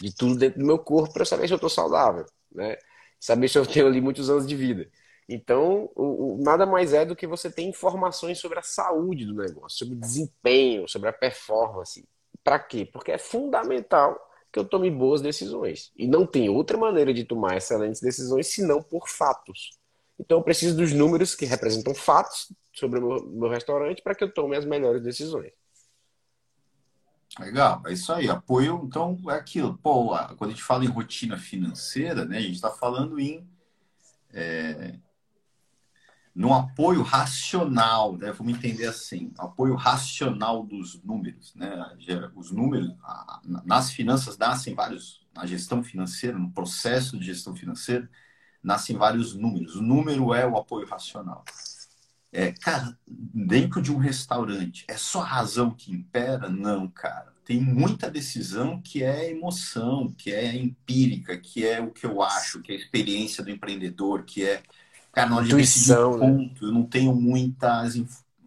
de 0.00 0.14
tudo 0.14 0.36
dentro 0.36 0.60
do 0.60 0.66
meu 0.66 0.78
corpo, 0.78 1.12
para 1.12 1.24
saber 1.24 1.48
se 1.48 1.52
eu 1.52 1.56
estou 1.56 1.68
saudável, 1.68 2.24
né? 2.50 2.78
saber 3.20 3.48
se 3.48 3.58
eu 3.58 3.66
tenho 3.66 3.86
ali 3.86 4.00
muitos 4.00 4.30
anos 4.30 4.46
de 4.46 4.54
vida. 4.54 4.88
Então, 5.28 5.90
o, 5.94 6.36
o, 6.36 6.42
nada 6.42 6.64
mais 6.64 6.94
é 6.94 7.04
do 7.04 7.14
que 7.14 7.26
você 7.26 7.50
ter 7.50 7.62
informações 7.62 8.38
sobre 8.38 8.58
a 8.58 8.62
saúde 8.62 9.26
do 9.26 9.34
negócio, 9.34 9.78
sobre 9.78 9.94
o 9.94 10.00
desempenho, 10.00 10.88
sobre 10.88 11.10
a 11.10 11.12
performance. 11.12 12.08
Para 12.42 12.58
quê? 12.58 12.88
Porque 12.90 13.12
é 13.12 13.18
fundamental 13.18 14.18
que 14.50 14.58
eu 14.58 14.64
tome 14.64 14.90
boas 14.90 15.20
decisões. 15.20 15.92
E 15.94 16.06
não 16.06 16.26
tem 16.26 16.48
outra 16.48 16.78
maneira 16.78 17.12
de 17.12 17.24
tomar 17.24 17.58
excelentes 17.58 18.00
decisões 18.00 18.46
senão 18.46 18.82
por 18.82 19.06
fatos. 19.06 19.78
Então, 20.18 20.38
eu 20.38 20.42
preciso 20.42 20.74
dos 20.74 20.92
números 20.94 21.34
que 21.34 21.44
representam 21.44 21.94
fatos 21.94 22.50
sobre 22.72 22.98
o 22.98 23.02
meu, 23.02 23.26
meu 23.26 23.48
restaurante 23.50 24.02
para 24.02 24.14
que 24.14 24.24
eu 24.24 24.32
tome 24.32 24.56
as 24.56 24.64
melhores 24.64 25.02
decisões. 25.02 25.52
Legal, 27.38 27.82
é 27.86 27.92
isso 27.92 28.10
aí. 28.12 28.30
Apoio, 28.30 28.82
então, 28.84 29.18
é 29.28 29.34
aquilo. 29.34 29.76
Pô, 29.76 30.16
quando 30.36 30.50
a 30.50 30.54
gente 30.54 30.62
fala 30.62 30.84
em 30.84 30.88
rotina 30.88 31.36
financeira, 31.36 32.24
né, 32.24 32.38
a 32.38 32.40
gente 32.40 32.54
está 32.54 32.70
falando 32.70 33.20
em 33.20 33.46
é, 34.32 34.98
no 36.34 36.54
apoio 36.54 37.02
racional, 37.02 38.16
né? 38.16 38.32
vamos 38.32 38.54
entender 38.54 38.86
assim, 38.86 39.32
apoio 39.38 39.74
racional 39.74 40.64
dos 40.64 41.02
números, 41.02 41.54
né? 41.54 41.68
Os 42.34 42.50
números, 42.50 42.94
nas 43.64 43.90
finanças 43.90 44.38
nascem 44.38 44.74
vários, 44.74 45.26
na 45.34 45.46
gestão 45.46 45.82
financeira, 45.82 46.38
no 46.38 46.50
processo 46.52 47.18
de 47.18 47.26
gestão 47.26 47.56
financeira, 47.56 48.08
nascem 48.62 48.96
vários 48.96 49.34
números. 49.34 49.76
O 49.76 49.82
número 49.82 50.32
é 50.34 50.46
o 50.46 50.56
apoio 50.56 50.86
racional. 50.86 51.44
É, 52.30 52.52
cara, 52.52 52.96
dentro 53.06 53.80
de 53.80 53.90
um 53.90 53.96
restaurante, 53.96 54.84
é 54.86 54.96
só 54.96 55.22
a 55.22 55.26
razão 55.26 55.70
que 55.70 55.90
impera? 55.90 56.48
Não, 56.48 56.88
cara. 56.88 57.32
Tem 57.44 57.58
muita 57.58 58.10
decisão 58.10 58.80
que 58.82 59.02
é 59.02 59.30
emoção, 59.30 60.12
que 60.12 60.30
é 60.30 60.54
empírica, 60.54 61.38
que 61.38 61.66
é 61.66 61.80
o 61.80 61.90
que 61.90 62.04
eu 62.04 62.20
acho, 62.22 62.60
que 62.60 62.72
é 62.72 62.74
a 62.74 62.78
experiência 62.78 63.42
do 63.42 63.50
empreendedor, 63.50 64.24
que 64.24 64.44
é 64.44 64.62
Cara, 65.12 65.30
na 65.30 65.36
hora 65.36 65.46
de 65.46 65.56
decidir 65.56 65.98
um 65.98 66.18
né? 66.18 66.26
ponto, 66.26 66.64
né? 66.64 66.70
eu 66.70 66.72
não 66.72 66.84
tenho 66.84 67.14
muitas 67.14 67.96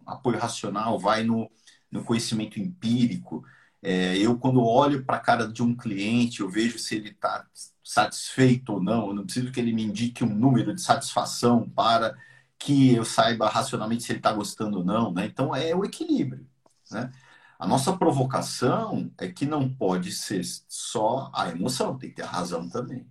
apoio 0.06 0.38
racional, 0.38 0.98
vai 0.98 1.22
no, 1.22 1.50
no 1.90 2.04
conhecimento 2.04 2.60
empírico. 2.60 3.44
É, 3.82 4.16
eu, 4.18 4.38
quando 4.38 4.64
olho 4.64 5.04
para 5.04 5.16
a 5.16 5.20
cara 5.20 5.48
de 5.48 5.62
um 5.62 5.74
cliente, 5.74 6.40
eu 6.40 6.48
vejo 6.48 6.78
se 6.78 6.94
ele 6.94 7.10
está 7.10 7.46
satisfeito 7.82 8.74
ou 8.74 8.82
não. 8.82 9.08
Eu 9.08 9.14
não 9.14 9.24
preciso 9.24 9.50
que 9.50 9.60
ele 9.60 9.72
me 9.72 9.82
indique 9.82 10.24
um 10.24 10.34
número 10.34 10.74
de 10.74 10.80
satisfação 10.80 11.68
para 11.68 12.16
que 12.58 12.94
eu 12.94 13.04
saiba 13.04 13.48
racionalmente 13.48 14.04
se 14.04 14.12
ele 14.12 14.20
está 14.20 14.32
gostando 14.32 14.78
ou 14.78 14.84
não. 14.84 15.12
Né? 15.12 15.26
Então, 15.26 15.54
é 15.54 15.74
o 15.74 15.84
equilíbrio. 15.84 16.46
Né? 16.90 17.10
A 17.58 17.66
nossa 17.66 17.96
provocação 17.96 19.10
é 19.18 19.28
que 19.28 19.46
não 19.46 19.68
pode 19.68 20.12
ser 20.12 20.42
só 20.68 21.30
a 21.34 21.48
emoção, 21.50 21.98
tem 21.98 22.10
que 22.10 22.16
ter 22.16 22.22
a 22.22 22.26
razão 22.26 22.68
também. 22.68 23.06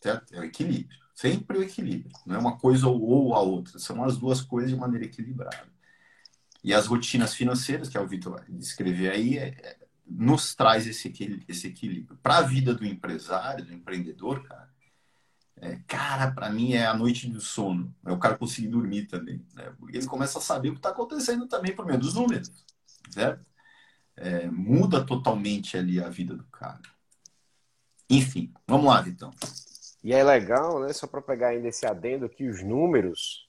Certo? 0.00 0.34
É 0.34 0.40
o 0.40 0.44
equilíbrio. 0.44 1.05
Sempre 1.16 1.56
o 1.56 1.62
equilíbrio. 1.62 2.14
Não 2.26 2.36
é 2.36 2.38
uma 2.38 2.58
coisa 2.58 2.86
ou, 2.88 3.34
a 3.34 3.40
outra. 3.40 3.78
São 3.78 4.04
as 4.04 4.18
duas 4.18 4.42
coisas 4.42 4.70
de 4.70 4.76
maneira 4.76 5.06
equilibrada. 5.06 5.66
E 6.62 6.74
as 6.74 6.86
rotinas 6.86 7.32
financeiras, 7.32 7.88
que 7.88 7.96
é 7.96 8.00
o 8.00 8.06
Vitor 8.06 8.44
descrever 8.50 9.10
aí, 9.10 9.38
é, 9.38 9.46
é, 9.48 9.78
nos 10.06 10.54
traz 10.54 10.86
esse, 10.86 11.10
esse 11.48 11.68
equilíbrio. 11.68 12.18
Para 12.22 12.36
a 12.36 12.42
vida 12.42 12.74
do 12.74 12.84
empresário, 12.84 13.64
do 13.64 13.72
empreendedor, 13.72 14.42
cara, 14.46 14.70
é, 15.56 15.76
cara, 15.86 16.32
para 16.32 16.50
mim 16.50 16.74
é 16.74 16.84
a 16.84 16.92
noite 16.92 17.30
do 17.30 17.40
sono. 17.40 17.94
É 18.04 18.12
o 18.12 18.18
cara 18.18 18.36
conseguir 18.36 18.68
dormir 18.68 19.06
também. 19.06 19.42
Né? 19.54 19.72
Porque 19.78 19.96
ele 19.96 20.06
começa 20.06 20.38
a 20.38 20.42
saber 20.42 20.68
o 20.68 20.72
que 20.72 20.80
está 20.80 20.90
acontecendo 20.90 21.48
também 21.48 21.74
por 21.74 21.86
meio 21.86 21.98
dos 21.98 22.12
números. 22.12 22.52
Certo? 23.08 23.42
É, 24.14 24.50
muda 24.50 25.02
totalmente 25.02 25.78
ali 25.78 25.98
a 25.98 26.10
vida 26.10 26.36
do 26.36 26.44
cara. 26.44 26.82
Enfim, 28.10 28.52
vamos 28.68 28.84
lá, 28.84 29.00
Vitão. 29.00 29.32
E 30.06 30.12
é 30.12 30.22
legal, 30.22 30.78
né, 30.78 30.92
só 30.92 31.04
para 31.04 31.20
pegar 31.20 31.48
ainda 31.48 31.66
esse 31.66 31.84
adendo, 31.84 32.28
que 32.28 32.46
os 32.46 32.62
números, 32.62 33.48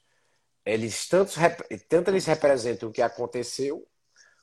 eles 0.65 1.07
tanto, 1.07 1.33
tanto 1.87 2.09
eles 2.09 2.25
representam 2.25 2.89
o 2.89 2.91
que 2.91 3.03
aconteceu, 3.03 3.87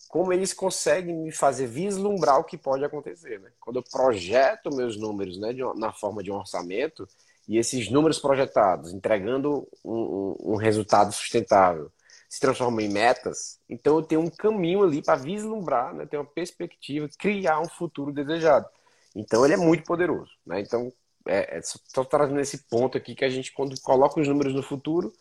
como 0.08 0.32
eles 0.32 0.52
conseguem 0.52 1.12
me 1.12 1.32
fazer 1.32 1.66
vislumbrar 1.66 2.38
o 2.38 2.44
que 2.44 2.56
pode 2.56 2.84
acontecer. 2.84 3.40
Né? 3.40 3.50
Quando 3.58 3.80
eu 3.80 3.82
projeto 3.82 4.72
meus 4.72 4.96
números 4.96 5.40
né, 5.40 5.48
na 5.76 5.92
forma 5.92 6.22
de 6.22 6.30
um 6.30 6.36
orçamento, 6.36 7.04
e 7.48 7.58
esses 7.58 7.90
números 7.90 8.20
projetados, 8.20 8.92
entregando 8.92 9.66
um, 9.84 9.92
um, 9.92 10.52
um 10.52 10.54
resultado 10.54 11.12
sustentável, 11.12 11.90
se 12.28 12.38
transformam 12.38 12.78
em 12.78 12.92
metas, 12.92 13.58
então 13.68 13.96
eu 13.96 14.04
tenho 14.04 14.20
um 14.20 14.30
caminho 14.30 14.84
ali 14.84 15.02
para 15.02 15.16
vislumbrar, 15.16 15.92
né, 15.92 16.06
ter 16.06 16.18
uma 16.18 16.24
perspectiva, 16.24 17.08
criar 17.18 17.58
um 17.58 17.68
futuro 17.68 18.12
desejado. 18.12 18.68
Então 19.16 19.44
ele 19.44 19.54
é 19.54 19.56
muito 19.56 19.82
poderoso. 19.82 20.30
Né? 20.46 20.60
Então, 20.60 20.92
é, 21.26 21.58
é, 21.58 21.60
só 21.62 22.04
trazendo 22.04 22.40
esse 22.40 22.66
ponto 22.68 22.98
aqui 22.98 23.14
que 23.14 23.24
a 23.24 23.30
gente, 23.30 23.52
quando 23.52 23.78
coloca 23.80 24.20
os 24.20 24.28
números 24.28 24.54
no 24.54 24.62
futuro, 24.62 25.12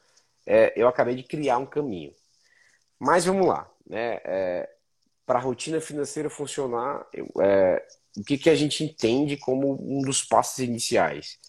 é, 0.45 0.74
eu 0.75 0.88
acabei 0.88 1.15
de 1.15 1.24
criar 1.24 1.57
um 1.57 1.65
caminho. 1.65 2.13
Mas 3.00 3.25
vamos 3.25 3.48
lá. 3.48 3.69
Né? 3.88 4.19
É, 4.24 4.69
para 5.25 5.39
a 5.39 5.41
rotina 5.41 5.79
financeira 5.79 6.29
funcionar, 6.29 7.05
é, 7.41 7.86
o 8.17 8.24
que, 8.24 8.38
que 8.38 8.50
a 8.50 8.55
gente 8.55 8.83
entende 8.83 9.38
como 9.38 9.77
um 9.81 10.01
dos 10.01 10.24
passos 10.24 10.60
iniciais? 10.60 11.39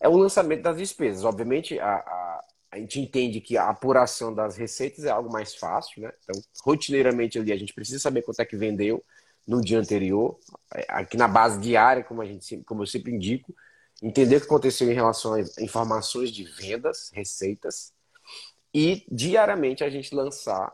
É 0.00 0.08
o 0.08 0.16
lançamento 0.16 0.62
das 0.62 0.76
despesas. 0.76 1.24
Obviamente, 1.24 1.78
a, 1.80 1.94
a, 1.94 2.44
a 2.72 2.78
gente 2.78 3.00
entende 3.00 3.40
que 3.40 3.56
a 3.56 3.68
apuração 3.68 4.32
das 4.32 4.56
receitas 4.56 5.04
é 5.04 5.10
algo 5.10 5.30
mais 5.30 5.54
fácil, 5.54 6.02
né? 6.02 6.12
Então, 6.22 6.40
rotineiramente 6.62 7.38
ali, 7.38 7.52
a 7.52 7.56
gente 7.56 7.74
precisa 7.74 7.98
saber 7.98 8.22
quanto 8.22 8.40
é 8.40 8.44
que 8.44 8.56
vendeu 8.56 9.02
no 9.46 9.60
dia 9.60 9.78
anterior, 9.78 10.38
aqui 10.88 11.16
na 11.16 11.28
base 11.28 11.60
diária, 11.60 12.02
como, 12.02 12.20
a 12.20 12.26
gente, 12.26 12.62
como 12.64 12.82
eu 12.82 12.86
sempre 12.86 13.12
indico, 13.12 13.54
entender 14.02 14.36
o 14.36 14.40
que 14.40 14.46
aconteceu 14.46 14.90
em 14.90 14.94
relação 14.94 15.34
a 15.34 15.40
informações 15.60 16.30
de 16.30 16.44
vendas, 16.44 17.10
receitas, 17.12 17.92
e 18.72 19.06
diariamente 19.10 19.82
a 19.82 19.88
gente 19.88 20.14
lançar 20.14 20.72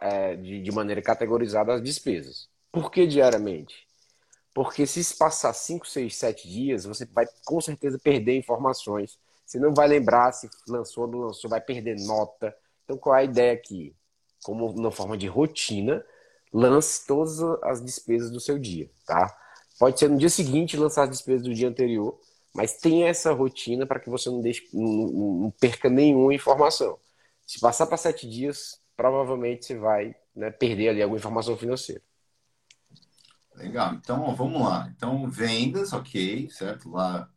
é, 0.00 0.36
de, 0.36 0.62
de 0.62 0.72
maneira 0.72 1.02
categorizada 1.02 1.74
as 1.74 1.82
despesas. 1.82 2.48
Por 2.70 2.90
que 2.90 3.06
diariamente? 3.06 3.86
Porque 4.54 4.86
se 4.86 5.16
passar 5.16 5.52
5, 5.52 5.86
6, 5.86 6.16
7 6.16 6.48
dias, 6.48 6.84
você 6.84 7.04
vai 7.06 7.26
com 7.44 7.60
certeza 7.60 7.98
perder 7.98 8.36
informações. 8.36 9.18
Você 9.44 9.58
não 9.58 9.74
vai 9.74 9.88
lembrar 9.88 10.32
se 10.32 10.48
lançou 10.68 11.04
ou 11.04 11.10
não 11.10 11.18
lançou, 11.20 11.50
vai 11.50 11.60
perder 11.60 11.96
nota. 12.00 12.54
Então, 12.84 12.96
qual 12.96 13.16
é 13.16 13.20
a 13.20 13.24
ideia 13.24 13.52
aqui? 13.52 13.94
Como 14.42 14.66
uma 14.66 14.90
forma 14.90 15.16
de 15.16 15.26
rotina, 15.26 16.04
lance 16.52 17.06
todas 17.06 17.40
as 17.62 17.82
despesas 17.82 18.30
do 18.30 18.40
seu 18.40 18.58
dia, 18.58 18.90
tá? 19.06 19.34
Pode 19.78 19.98
ser 19.98 20.08
no 20.08 20.18
dia 20.18 20.28
seguinte 20.28 20.76
lançar 20.76 21.04
as 21.04 21.10
despesas 21.10 21.42
do 21.42 21.54
dia 21.54 21.68
anterior, 21.68 22.18
mas 22.54 22.76
tenha 22.76 23.08
essa 23.08 23.32
rotina 23.32 23.86
para 23.86 23.98
que 23.98 24.10
você 24.10 24.28
não, 24.28 24.40
deixe, 24.40 24.68
não, 24.72 25.08
não, 25.40 25.50
perca 25.50 25.88
nenhuma 25.88 26.34
informação. 26.34 26.98
Se 27.46 27.58
passar 27.58 27.86
para 27.86 27.96
sete 27.96 28.28
dias, 28.28 28.80
provavelmente 28.96 29.64
você 29.64 29.76
vai 29.76 30.14
né, 30.36 30.50
perder 30.50 30.90
ali 30.90 31.02
alguma 31.02 31.18
informação 31.18 31.56
financeira. 31.56 32.02
Legal. 33.54 33.94
Então, 33.94 34.22
ó, 34.22 34.34
vamos 34.34 34.62
lá. 34.62 34.90
Então, 34.94 35.28
vendas, 35.30 35.92
ok, 35.92 36.48
certo? 36.50 36.90
Lá. 36.90 37.28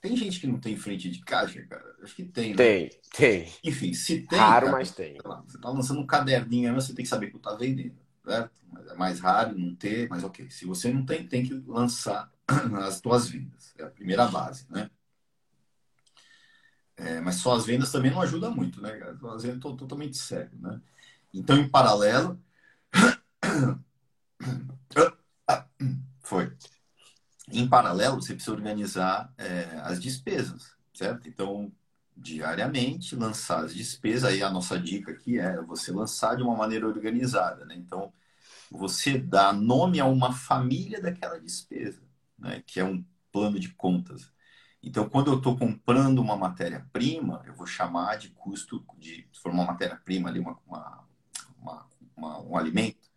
Tem 0.00 0.16
gente 0.16 0.40
que 0.40 0.46
não 0.46 0.58
tem 0.58 0.76
frente 0.76 1.10
de 1.10 1.20
caixa, 1.20 1.62
cara? 1.66 1.96
Acho 2.02 2.14
que 2.14 2.24
tem, 2.24 2.50
né? 2.50 2.56
Tem, 2.56 2.90
tem. 3.14 3.52
Enfim, 3.62 3.92
se 3.92 4.22
tem. 4.22 4.38
Raro, 4.38 4.66
cara, 4.66 4.78
mas 4.78 4.92
tem. 4.92 5.18
Lá, 5.24 5.42
você 5.46 5.58
tá 5.58 5.68
lançando 5.68 6.00
um 6.00 6.06
caderninho, 6.06 6.74
você 6.74 6.94
tem 6.94 7.02
que 7.02 7.08
saber 7.08 7.30
que 7.30 7.38
tá 7.38 7.54
vendendo, 7.54 7.96
certo? 8.24 8.50
É 8.88 8.94
mais 8.94 9.20
raro 9.20 9.58
não 9.58 9.74
ter, 9.74 10.08
mas 10.08 10.24
ok. 10.24 10.48
Se 10.50 10.64
você 10.64 10.92
não 10.92 11.04
tem, 11.04 11.26
tem 11.26 11.44
que 11.44 11.54
lançar 11.66 12.30
as 12.86 13.00
tuas 13.00 13.28
vendas. 13.28 13.72
É 13.78 13.84
a 13.84 13.90
primeira 13.90 14.26
base, 14.26 14.66
né? 14.70 14.90
É, 16.96 17.20
mas 17.20 17.36
só 17.36 17.54
as 17.54 17.64
vendas 17.64 17.90
também 17.90 18.10
não 18.10 18.20
ajuda 18.20 18.50
muito, 18.50 18.80
né? 18.80 18.92
As 19.32 19.42
vendas 19.42 19.56
estão 19.56 19.76
totalmente 19.76 20.18
cego, 20.18 20.56
né? 20.58 20.80
Então, 21.32 21.56
em 21.56 21.68
paralelo. 21.68 22.38
Foi. 26.20 26.52
Em 27.50 27.68
paralelo, 27.68 28.20
você 28.20 28.34
precisa 28.34 28.54
organizar 28.54 29.32
é, 29.36 29.80
as 29.82 30.00
despesas, 30.00 30.74
certo? 30.94 31.28
Então, 31.28 31.72
diariamente, 32.16 33.16
lançar 33.16 33.64
as 33.64 33.74
despesas. 33.74 34.24
Aí 34.24 34.42
a 34.42 34.50
nossa 34.50 34.78
dica 34.78 35.10
aqui 35.12 35.38
é 35.38 35.60
você 35.62 35.90
lançar 35.90 36.36
de 36.36 36.42
uma 36.42 36.54
maneira 36.56 36.86
organizada, 36.86 37.64
né? 37.64 37.74
Então, 37.76 38.12
você 38.70 39.18
dá 39.18 39.52
nome 39.52 39.98
a 40.00 40.04
uma 40.04 40.32
família 40.32 41.00
daquela 41.00 41.40
despesa, 41.40 42.00
né? 42.40 42.62
Que 42.66 42.80
é 42.80 42.84
um 42.84 43.04
plano 43.30 43.58
de 43.58 43.68
contas. 43.74 44.32
Então, 44.82 45.08
quando 45.08 45.30
eu 45.30 45.36
estou 45.36 45.56
comprando 45.56 46.20
uma 46.20 46.36
matéria-prima, 46.36 47.42
eu 47.46 47.54
vou 47.54 47.66
chamar 47.66 48.16
de 48.16 48.30
custo 48.30 48.84
de, 48.98 49.28
se 49.32 49.40
for 49.40 49.52
uma 49.52 49.64
matéria-prima 49.64 50.30
ali, 50.30 50.40
uma, 50.40 50.58
uma, 50.66 51.86
uma, 52.16 52.40
um 52.40 52.56
alimento, 52.56 53.10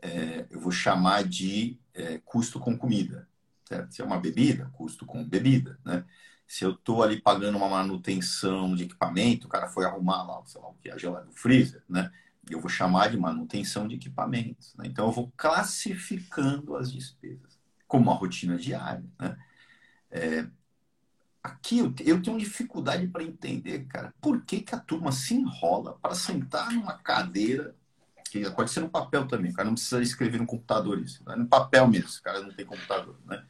é, 0.00 0.46
eu 0.50 0.58
vou 0.60 0.72
chamar 0.72 1.24
de 1.24 1.78
é, 1.92 2.18
custo 2.24 2.58
com 2.58 2.76
comida. 2.76 3.28
Certo? 3.68 3.94
Se 3.94 4.02
é 4.02 4.04
uma 4.04 4.18
bebida, 4.18 4.70
custo 4.72 5.06
com 5.06 5.24
bebida, 5.24 5.78
né? 5.84 6.04
Se 6.46 6.62
eu 6.62 6.72
estou 6.72 7.02
ali 7.02 7.20
pagando 7.20 7.56
uma 7.56 7.68
manutenção 7.68 8.74
de 8.76 8.84
equipamento, 8.84 9.46
o 9.46 9.50
cara 9.50 9.66
foi 9.68 9.86
arrumar 9.86 10.22
lá, 10.22 10.44
sei 10.44 10.60
lá, 10.60 10.68
o 10.68 10.74
que, 10.74 10.90
a 10.90 10.98
geladeira 10.98 11.30
do 11.30 11.38
freezer, 11.40 11.82
né? 11.88 12.12
Eu 12.50 12.60
vou 12.60 12.68
chamar 12.68 13.10
de 13.10 13.16
manutenção 13.16 13.88
de 13.88 13.94
equipamentos. 13.94 14.74
Né? 14.76 14.86
Então, 14.86 15.06
eu 15.06 15.12
vou 15.12 15.32
classificando 15.34 16.76
as 16.76 16.92
despesas 16.92 17.53
como 17.94 18.10
uma 18.10 18.14
rotina 18.14 18.56
diária, 18.56 19.04
né? 19.20 19.36
É, 20.10 20.46
aqui 21.40 21.78
eu, 21.78 21.94
eu 22.04 22.20
tenho 22.20 22.36
dificuldade 22.36 23.06
para 23.06 23.22
entender, 23.22 23.84
cara, 23.84 24.12
por 24.20 24.44
que, 24.44 24.62
que 24.62 24.74
a 24.74 24.80
turma 24.80 25.12
se 25.12 25.34
enrola 25.34 25.96
para 26.02 26.12
sentar 26.16 26.72
numa 26.72 26.98
cadeira, 26.98 27.72
que 28.28 28.50
pode 28.50 28.72
ser 28.72 28.80
no 28.80 28.88
papel 28.88 29.28
também, 29.28 29.52
o 29.52 29.54
cara 29.54 29.66
não 29.66 29.74
precisa 29.74 30.02
escrever 30.02 30.38
no 30.38 30.46
computador 30.46 30.98
isso, 30.98 31.22
é 31.28 31.36
no 31.36 31.46
papel 31.46 31.86
mesmo, 31.86 32.08
o 32.08 32.22
cara 32.22 32.40
não 32.40 32.52
tem 32.52 32.66
computador, 32.66 33.16
né? 33.26 33.44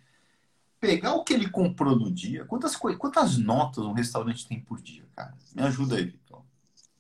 Pegar 0.79 1.15
o 1.15 1.25
que 1.25 1.33
ele 1.33 1.49
comprou 1.49 1.99
no 1.99 2.13
dia, 2.13 2.45
quantas, 2.45 2.77
quantas 2.77 3.39
notas 3.39 3.83
um 3.83 3.95
restaurante 3.95 4.47
tem 4.47 4.61
por 4.61 4.79
dia, 4.83 5.05
cara? 5.17 5.35
Me 5.57 5.63
ajuda 5.63 5.97
aí, 5.97 6.05
Vitor. 6.05 6.43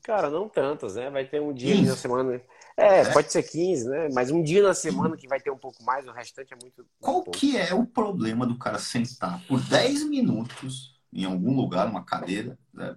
Cara, 0.02 0.30
não 0.30 0.48
tantas, 0.48 0.94
né? 0.94 1.10
Vai 1.10 1.26
ter 1.26 1.42
um 1.42 1.52
dia 1.52 1.78
na 1.82 1.94
semana. 1.94 2.40
É, 2.76 3.00
é, 3.00 3.12
pode 3.12 3.30
ser 3.30 3.42
15, 3.42 3.88
né? 3.88 4.08
Mas 4.12 4.30
um 4.30 4.42
dia 4.42 4.62
na 4.62 4.74
semana 4.74 5.16
que 5.16 5.28
vai 5.28 5.40
ter 5.40 5.50
um 5.50 5.58
pouco 5.58 5.82
mais, 5.84 6.06
o 6.06 6.12
restante 6.12 6.52
é 6.52 6.56
muito. 6.60 6.84
Qual 7.00 7.22
que 7.22 7.56
é 7.56 7.72
o 7.72 7.86
problema 7.86 8.46
do 8.46 8.58
cara 8.58 8.78
sentar 8.78 9.40
por 9.46 9.60
10 9.60 10.08
minutos 10.08 10.98
em 11.12 11.24
algum 11.24 11.54
lugar, 11.54 11.88
uma 11.88 12.04
cadeira, 12.04 12.58
né? 12.72 12.96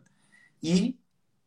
e 0.63 0.97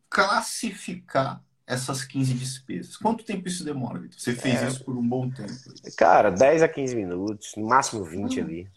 classificar 0.09 1.43
essas 1.67 2.05
15 2.05 2.35
despesas? 2.35 2.97
Quanto 2.97 3.25
tempo 3.25 3.49
isso 3.49 3.65
demora, 3.65 3.99
Vitor? 3.99 4.21
Você 4.21 4.35
fez 4.35 4.63
é... 4.63 4.69
isso 4.69 4.85
por 4.85 4.97
um 4.97 5.07
bom 5.07 5.29
tempo. 5.29 5.53
Cara, 5.97 6.31
10 6.31 6.63
a 6.63 6.69
15 6.69 6.95
minutos, 6.95 7.53
no 7.57 7.67
máximo 7.67 8.05
20 8.05 8.41
ali. 8.41 8.69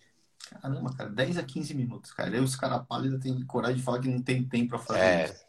Caramba, 0.49 0.93
cara, 0.95 1.09
10 1.11 1.37
a 1.37 1.43
15 1.43 1.73
minutos, 1.75 2.11
cara. 2.11 2.31
Aí 2.31 2.39
os 2.39 2.55
caras 2.55 2.83
pálidos 2.87 3.19
têm 3.19 3.45
coragem 3.45 3.77
de 3.77 3.83
falar 3.83 3.99
que 3.99 4.09
não 4.09 4.21
tem 4.21 4.43
tempo 4.43 4.69
para 4.69 4.79
fazer 4.79 4.99
é. 4.99 5.25
isso. 5.25 5.45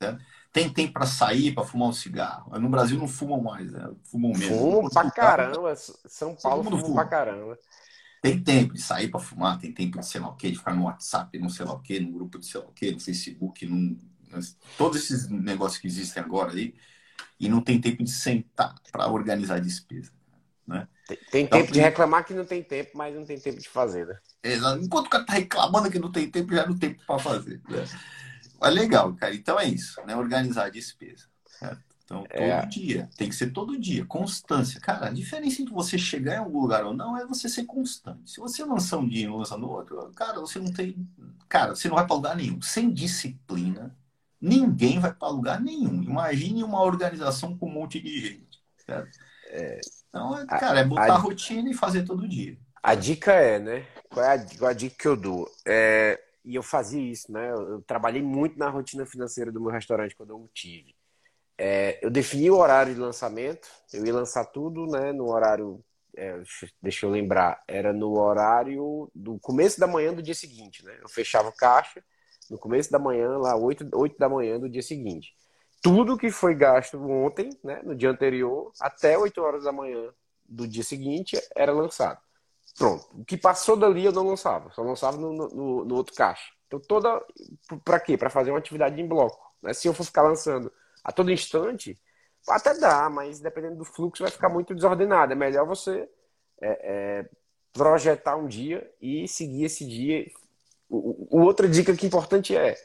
Né? 0.00 0.18
Tem 0.52 0.68
tempo 0.72 0.94
para 0.94 1.06
sair, 1.06 1.54
para 1.54 1.64
fumar 1.64 1.88
um 1.88 1.92
cigarro. 1.92 2.58
No 2.58 2.68
Brasil 2.68 2.98
não 2.98 3.06
fumam 3.06 3.40
mais, 3.40 3.70
né? 3.70 3.90
Fumam 4.04 4.32
mesmo. 4.32 4.56
Fumam 4.56 4.90
pra 4.90 5.10
caramba. 5.10 5.76
São 5.76 6.34
Paulo 6.34 6.64
fuma, 6.64 6.78
fuma 6.78 6.94
pra 6.94 7.04
caramba. 7.04 7.58
Tem 8.20 8.42
tempo 8.42 8.74
de 8.74 8.82
sair 8.82 9.08
para 9.08 9.20
fumar, 9.20 9.58
tem 9.58 9.72
tempo 9.72 9.98
de 9.98 10.06
sei 10.06 10.20
lá 10.20 10.28
o 10.28 10.36
quê, 10.36 10.50
de 10.50 10.58
ficar 10.58 10.74
no 10.74 10.84
WhatsApp, 10.84 11.38
no 11.38 11.48
sei 11.50 11.64
lá 11.64 11.72
o 11.72 11.80
quê, 11.80 12.00
no 12.00 12.10
grupo 12.10 12.38
de 12.38 12.46
sei 12.46 12.60
lá 12.60 12.66
o 12.66 12.72
quê, 12.72 12.90
no 12.90 12.98
Facebook, 12.98 13.64
num, 13.64 13.96
todos 14.76 14.98
esses 14.98 15.28
negócios 15.28 15.80
que 15.80 15.86
existem 15.86 16.22
agora 16.22 16.52
aí, 16.52 16.74
e 17.38 17.48
não 17.48 17.60
tem 17.60 17.80
tempo 17.80 18.02
de 18.02 18.10
sentar 18.10 18.74
para 18.90 19.06
organizar 19.08 19.56
a 19.56 19.60
despesa. 19.60 20.10
Né? 20.66 20.86
Tem, 21.06 21.18
tem 21.30 21.44
então, 21.44 21.60
tempo 21.60 21.72
de 21.72 21.80
reclamar 21.80 22.24
que 22.24 22.34
não 22.34 22.44
tem 22.44 22.62
tempo, 22.62 22.90
mas 22.94 23.14
não 23.14 23.24
tem 23.24 23.38
tempo 23.38 23.58
de 23.58 23.68
fazer, 23.68 24.06
né? 24.06 24.18
Exato. 24.42 24.82
Enquanto 24.82 25.06
o 25.06 25.10
cara 25.10 25.24
tá 25.24 25.32
reclamando 25.34 25.90
que 25.90 25.98
não 25.98 26.12
tem 26.12 26.30
tempo, 26.30 26.54
já 26.54 26.66
não 26.66 26.76
tem 26.76 26.90
tempo 26.90 27.06
para 27.06 27.18
fazer. 27.18 27.62
Né? 27.68 27.84
Mas 28.60 28.74
legal, 28.74 29.14
cara. 29.14 29.34
Então 29.34 29.58
é 29.58 29.66
isso, 29.66 30.00
né? 30.06 30.16
Organizar 30.16 30.66
a 30.66 30.70
despesa. 30.70 31.26
Certo? 31.58 31.88
Então, 32.08 32.22
todo 32.22 32.42
é. 32.42 32.64
dia. 32.64 33.10
Tem 33.18 33.28
que 33.28 33.34
ser 33.34 33.52
todo 33.52 33.78
dia. 33.78 34.04
Constância. 34.06 34.80
Cara, 34.80 35.08
a 35.08 35.10
diferença 35.10 35.60
entre 35.60 35.74
você 35.74 35.98
chegar 35.98 36.36
em 36.36 36.38
algum 36.38 36.60
lugar 36.60 36.86
ou 36.86 36.94
não 36.94 37.14
é 37.14 37.26
você 37.26 37.50
ser 37.50 37.64
constante. 37.64 38.30
Se 38.30 38.40
você 38.40 38.64
lançar 38.64 38.96
um 38.96 39.06
dia 39.06 39.24
e 39.24 39.26
não 39.26 39.36
lançar 39.36 39.58
no 39.58 39.68
outro, 39.68 40.10
cara, 40.16 40.40
você 40.40 40.58
não 40.58 40.72
tem. 40.72 41.06
Cara, 41.48 41.76
você 41.76 41.86
não 41.86 41.96
vai 41.96 42.06
para 42.06 42.16
lugar 42.16 42.34
nenhum. 42.34 42.62
Sem 42.62 42.90
disciplina, 42.90 43.94
ninguém 44.40 44.98
vai 44.98 45.12
para 45.12 45.28
lugar 45.28 45.60
nenhum. 45.60 46.02
Imagine 46.02 46.64
uma 46.64 46.80
organização 46.80 47.56
com 47.58 47.66
um 47.66 47.72
monte 47.72 48.00
de 48.00 48.20
gente. 48.20 48.62
Certo? 48.86 49.18
É. 49.50 49.78
Então, 50.08 50.38
é, 50.38 50.46
cara, 50.46 50.80
é 50.80 50.84
botar 50.84 51.12
a, 51.12 51.16
a, 51.16 51.18
rotina 51.18 51.68
e 51.68 51.74
fazer 51.74 52.04
todo 52.04 52.26
dia. 52.26 52.56
A 52.82 52.94
dica 52.94 53.32
é, 53.32 53.58
né? 53.58 53.86
Qual 54.08 54.24
é 54.24 54.34
a, 54.34 54.46
qual 54.56 54.70
é 54.70 54.72
a 54.72 54.76
dica 54.76 54.96
que 54.98 55.08
eu 55.08 55.16
dou? 55.16 55.46
É, 55.66 56.18
e 56.44 56.54
eu 56.54 56.62
fazia 56.62 57.00
isso, 57.00 57.30
né? 57.32 57.50
Eu, 57.50 57.82
trabalhei 57.82 58.22
muito 58.22 58.58
na 58.58 58.68
rotina 58.68 59.04
financeira 59.06 59.52
do 59.52 59.60
meu 59.60 59.70
restaurante 59.70 60.14
quando 60.16 60.30
eu 60.30 60.50
tive. 60.54 60.94
É, 61.56 61.98
eu 62.02 62.10
defini 62.10 62.50
o 62.50 62.56
horário 62.56 62.94
de 62.94 63.00
lançamento, 63.00 63.68
eu 63.92 64.06
ia 64.06 64.14
lançar 64.14 64.44
tudo, 64.46 64.86
né? 64.86 65.12
No 65.12 65.30
horário, 65.30 65.84
é, 66.16 66.40
deixa 66.80 67.04
eu 67.04 67.10
lembrar, 67.10 67.62
era 67.66 67.92
no 67.92 68.18
horário 68.18 69.10
do 69.14 69.38
começo 69.40 69.80
da 69.80 69.86
manhã 69.86 70.14
do 70.14 70.22
dia 70.22 70.34
seguinte, 70.34 70.84
né? 70.84 70.96
Eu 71.02 71.08
fechava 71.08 71.52
caixa 71.52 72.02
no 72.50 72.58
começo 72.58 72.90
da 72.90 72.98
manhã, 72.98 73.36
lá 73.36 73.56
8, 73.56 73.88
8 73.92 74.18
da 74.18 74.28
manhã 74.28 74.58
do 74.58 74.68
dia 74.68 74.82
seguinte. 74.82 75.34
Tudo 75.82 76.16
que 76.16 76.30
foi 76.30 76.54
gasto 76.54 76.98
ontem, 76.98 77.50
né? 77.62 77.80
No 77.84 77.94
dia 77.94 78.10
anterior, 78.10 78.72
até 78.80 79.18
8 79.18 79.40
horas 79.42 79.64
da 79.64 79.72
manhã 79.72 80.12
do 80.48 80.66
dia 80.66 80.82
seguinte, 80.82 81.36
era 81.54 81.72
lançado. 81.72 82.20
Pronto. 82.78 83.06
O 83.12 83.24
que 83.24 83.36
passou 83.36 83.76
dali 83.76 84.04
eu 84.04 84.12
não 84.12 84.26
lançava, 84.26 84.70
só 84.70 84.82
lançava 84.82 85.16
no, 85.16 85.32
no, 85.32 85.84
no 85.84 85.94
outro 85.96 86.14
caixa. 86.14 86.52
Então, 86.66 86.78
toda. 86.78 87.20
Para 87.84 87.98
quê? 87.98 88.16
Para 88.16 88.30
fazer 88.30 88.50
uma 88.50 88.58
atividade 88.58 89.00
em 89.00 89.06
bloco. 89.06 89.40
Né? 89.62 89.72
Se 89.72 89.88
eu 89.88 89.94
for 89.94 90.04
ficar 90.04 90.22
lançando 90.22 90.70
a 91.02 91.10
todo 91.10 91.32
instante, 91.32 91.98
até 92.48 92.78
dá, 92.78 93.10
mas 93.10 93.40
dependendo 93.40 93.76
do 93.76 93.84
fluxo 93.84 94.22
vai 94.22 94.30
ficar 94.30 94.48
muito 94.48 94.74
desordenado. 94.74 95.32
É 95.32 95.36
melhor 95.36 95.66
você 95.66 96.08
é, 96.60 96.68
é, 97.22 97.30
projetar 97.72 98.36
um 98.36 98.46
dia 98.46 98.88
e 99.00 99.26
seguir 99.26 99.64
esse 99.64 99.84
dia. 99.86 100.26
O, 100.88 101.36
o, 101.36 101.42
outra 101.42 101.68
dica 101.68 101.94
que 101.94 102.06
é 102.06 102.08
importante 102.08 102.56
é 102.56 102.76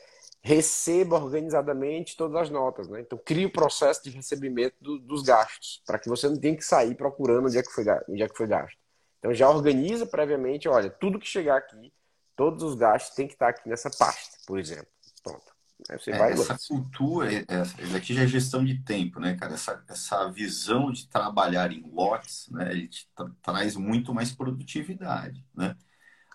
receba 0.42 1.16
organizadamente 1.16 2.18
todas 2.18 2.36
as 2.42 2.50
notas, 2.50 2.90
né? 2.90 3.00
Então 3.00 3.18
crie 3.18 3.46
o 3.46 3.52
processo 3.52 4.04
de 4.04 4.10
recebimento 4.10 4.76
do, 4.82 5.00
dos 5.00 5.24
gastos, 5.24 5.82
para 5.86 5.98
que 5.98 6.10
você 6.10 6.28
não 6.28 6.38
tenha 6.38 6.56
que 6.56 6.66
sair 6.66 6.96
procurando 6.96 7.46
onde 7.46 7.58
é 7.58 7.64
que 7.64 7.72
foi, 7.72 7.86
onde 8.10 8.24
é 8.24 8.28
que 8.28 8.36
foi 8.36 8.48
gasto. 8.48 8.83
Então 9.24 9.34
já 9.34 9.50
organiza 9.50 10.06
previamente, 10.06 10.68
olha, 10.68 10.90
tudo 10.90 11.18
que 11.18 11.26
chegar 11.26 11.56
aqui, 11.56 11.94
todos 12.36 12.62
os 12.62 12.76
gastos 12.76 13.16
tem 13.16 13.26
que 13.26 13.32
estar 13.32 13.48
aqui 13.48 13.70
nessa 13.70 13.90
pasta, 13.90 14.38
por 14.46 14.60
exemplo. 14.60 14.88
Pronto. 15.24 15.54
Aí 15.90 15.98
você 15.98 16.12
é, 16.12 16.18
vai 16.18 16.34
essa 16.34 16.58
cultura, 16.68 17.30
essa, 17.48 17.82
isso 17.82 17.96
aqui 17.96 18.14
já 18.14 18.24
é 18.24 18.28
gestão 18.28 18.66
de 18.66 18.84
tempo, 18.84 19.22
né, 19.22 19.38
cara? 19.38 19.54
Essa, 19.54 19.82
essa 19.88 20.30
visão 20.30 20.92
de 20.92 21.08
trabalhar 21.08 21.72
em 21.72 21.90
lotes, 21.90 22.50
né, 22.50 22.70
ele 22.72 22.90
te 22.90 23.10
tra 23.16 23.32
traz 23.42 23.78
muito 23.78 24.14
mais 24.14 24.34
produtividade, 24.34 25.46
né? 25.56 25.78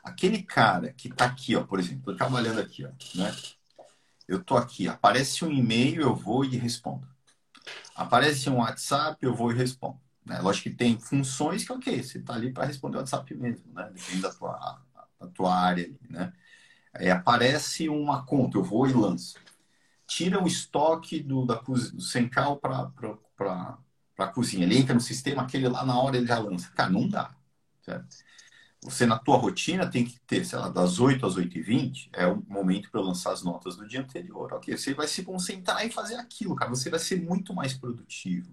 Aquele 0.02 0.42
cara 0.42 0.90
que 0.94 1.08
está 1.08 1.26
aqui, 1.26 1.56
ó, 1.56 1.64
por 1.64 1.78
exemplo, 1.78 2.16
trabalhando 2.16 2.58
aqui, 2.58 2.86
ó, 2.86 2.90
né? 3.14 3.36
Eu 4.26 4.42
tô 4.42 4.56
aqui, 4.56 4.88
aparece 4.88 5.44
um 5.44 5.52
e-mail, 5.52 6.00
eu 6.00 6.16
vou 6.16 6.42
e 6.42 6.56
respondo. 6.56 7.06
Aparece 7.94 8.48
um 8.48 8.58
WhatsApp, 8.58 9.18
eu 9.22 9.34
vou 9.34 9.52
e 9.52 9.54
respondo. 9.54 10.07
Né? 10.28 10.38
Lógico 10.40 10.70
que 10.70 10.76
tem 10.76 10.98
funções 11.00 11.64
que, 11.64 11.72
ok, 11.72 12.02
você 12.02 12.18
está 12.18 12.34
ali 12.34 12.52
para 12.52 12.66
responder 12.66 12.96
o 12.96 13.00
WhatsApp 13.00 13.34
mesmo, 13.34 13.72
né? 13.72 13.90
Depende 13.94 14.20
da 14.20 14.32
tua, 14.32 14.82
da 15.20 15.26
tua 15.28 15.54
área, 15.54 15.90
né? 16.08 16.32
É, 16.94 17.10
aparece 17.10 17.88
uma 17.88 18.24
conta, 18.24 18.58
eu 18.58 18.62
vou 18.62 18.86
e 18.86 18.92
lanço. 18.92 19.36
Tira 20.06 20.42
o 20.42 20.46
estoque 20.46 21.20
do, 21.20 21.46
da, 21.46 21.54
do 21.56 22.00
central 22.00 22.58
para 22.58 23.78
a 24.18 24.26
cozinha. 24.28 24.64
Ele 24.64 24.78
entra 24.78 24.94
no 24.94 25.00
sistema, 25.00 25.42
aquele 25.42 25.68
lá 25.68 25.84
na 25.84 25.98
hora 26.00 26.16
ele 26.16 26.26
já 26.26 26.38
lança. 26.38 26.70
Cara, 26.70 26.90
não 26.90 27.08
dá. 27.08 27.30
Certo? 27.82 28.16
você 28.82 29.06
na 29.06 29.18
tua 29.18 29.36
rotina 29.36 29.90
tem 29.90 30.04
que 30.04 30.20
ter, 30.20 30.44
sei 30.44 30.58
lá, 30.58 30.68
das 30.68 31.00
8 31.00 31.26
às 31.26 31.36
8 31.36 31.58
e 31.58 31.62
20 31.62 32.10
é 32.12 32.26
o 32.26 32.42
momento 32.46 32.90
para 32.90 33.00
lançar 33.00 33.32
as 33.32 33.42
notas 33.42 33.76
do 33.76 33.86
dia 33.88 34.00
anterior. 34.00 34.52
Ok, 34.52 34.76
você 34.76 34.94
vai 34.94 35.08
se 35.08 35.22
concentrar 35.24 35.84
em 35.84 35.90
fazer 35.90 36.14
aquilo, 36.14 36.54
cara. 36.54 36.70
Você 36.70 36.88
vai 36.88 37.00
ser 37.00 37.20
muito 37.20 37.52
mais 37.54 37.74
produtivo. 37.74 38.52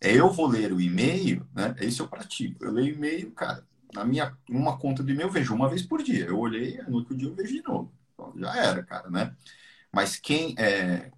É, 0.00 0.12
eu 0.14 0.30
vou 0.30 0.46
ler 0.46 0.72
o 0.72 0.80
e-mail, 0.80 1.46
né? 1.54 1.74
Esse 1.80 2.00
eu 2.00 2.08
pratico. 2.08 2.64
Eu 2.64 2.72
leio 2.72 2.94
e-mail, 2.94 3.30
cara, 3.32 3.66
na 3.94 4.04
minha 4.04 4.36
uma 4.48 4.78
conta 4.78 5.02
de 5.02 5.12
e-mail 5.12 5.28
eu 5.28 5.32
vejo 5.32 5.54
uma 5.54 5.68
vez 5.68 5.82
por 5.82 6.02
dia. 6.02 6.26
Eu 6.26 6.38
olhei, 6.38 6.80
no 6.88 6.96
outro 6.96 7.16
dia 7.16 7.28
eu 7.28 7.34
vejo 7.34 7.52
de 7.52 7.62
novo. 7.62 7.92
Então, 8.14 8.32
já 8.36 8.56
era, 8.56 8.82
cara, 8.82 9.10
né? 9.10 9.34
Mas 9.92 10.16
quem 10.16 10.54
é, 10.58 11.10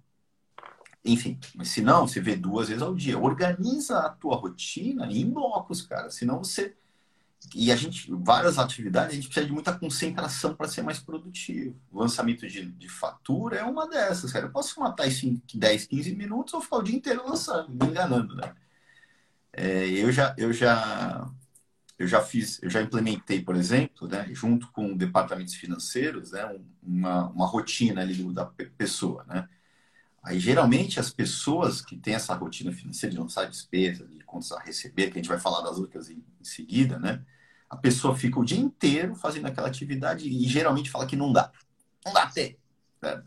enfim, 1.03 1.39
mas 1.55 1.69
se 1.69 1.81
não, 1.81 2.07
você 2.07 2.19
vê 2.19 2.35
duas 2.35 2.67
vezes 2.67 2.83
ao 2.83 2.95
dia. 2.95 3.17
Organiza 3.17 3.99
a 3.99 4.09
tua 4.09 4.35
rotina 4.35 5.07
em 5.11 5.29
blocos, 5.29 5.81
cara. 5.81 6.09
Senão 6.09 6.39
você 6.39 6.75
e 7.55 7.71
a 7.71 7.75
gente, 7.75 8.11
várias 8.11 8.59
atividades, 8.59 9.13
a 9.13 9.15
gente 9.15 9.27
precisa 9.27 9.45
de 9.45 9.53
muita 9.53 9.77
concentração 9.77 10.53
para 10.53 10.67
ser 10.67 10.81
mais 10.81 10.99
produtivo. 10.99 11.73
O 11.89 11.99
lançamento 11.99 12.45
de, 12.45 12.65
de 12.65 12.89
fatura 12.89 13.57
é 13.57 13.63
uma 13.63 13.87
dessas, 13.87 14.31
cara. 14.33 14.47
Eu 14.47 14.51
posso 14.51 14.79
matar 14.79 15.07
isso 15.07 15.25
em 15.25 15.41
10, 15.53 15.85
15 15.87 16.15
minutos 16.15 16.53
ou 16.53 16.61
ficar 16.61 16.77
o 16.77 16.83
dia 16.83 16.95
inteiro 16.95 17.23
lançando, 17.25 17.69
me 17.69 17.87
enganando, 17.87 18.35
né? 18.35 18.53
É, 19.53 19.87
eu 19.89 20.11
já, 20.11 20.35
eu 20.37 20.53
já, 20.53 21.29
eu 21.97 22.07
já 22.07 22.21
fiz, 22.21 22.61
eu 22.63 22.69
já 22.69 22.81
implementei, 22.81 23.41
por 23.41 23.55
exemplo, 23.55 24.07
né, 24.07 24.27
junto 24.33 24.71
com 24.71 24.95
departamentos 24.95 25.55
financeiros, 25.55 26.31
né, 26.31 26.45
uma, 26.81 27.29
uma 27.29 27.47
rotina 27.47 28.01
ali 28.01 28.23
da 28.33 28.45
pessoa, 28.45 29.25
né? 29.25 29.47
Aí, 30.21 30.39
geralmente, 30.39 30.99
as 30.99 31.09
pessoas 31.11 31.81
que 31.81 31.97
têm 31.97 32.13
essa 32.13 32.33
rotina 32.35 32.71
financeira 32.71 33.15
de 33.15 33.19
lançar 33.21 33.45
despesa, 33.45 34.05
de 34.05 34.19
contas 34.25 34.51
a 34.51 34.59
receber, 34.59 35.07
que 35.07 35.13
a 35.13 35.21
gente 35.21 35.29
vai 35.29 35.39
falar 35.39 35.61
das 35.61 35.77
outras 35.77 36.09
em, 36.09 36.23
em 36.39 36.43
seguida, 36.43 36.99
né? 36.99 37.23
A 37.69 37.77
pessoa 37.77 38.15
fica 38.15 38.39
o 38.39 38.45
dia 38.45 38.59
inteiro 38.59 39.15
fazendo 39.15 39.45
aquela 39.47 39.67
atividade 39.67 40.27
e 40.27 40.47
geralmente 40.47 40.89
fala 40.89 41.05
que 41.05 41.15
não 41.15 41.31
dá. 41.31 41.51
Não 42.05 42.13
dá 42.13 42.23
até. 42.23 42.57
Né? 43.01 43.23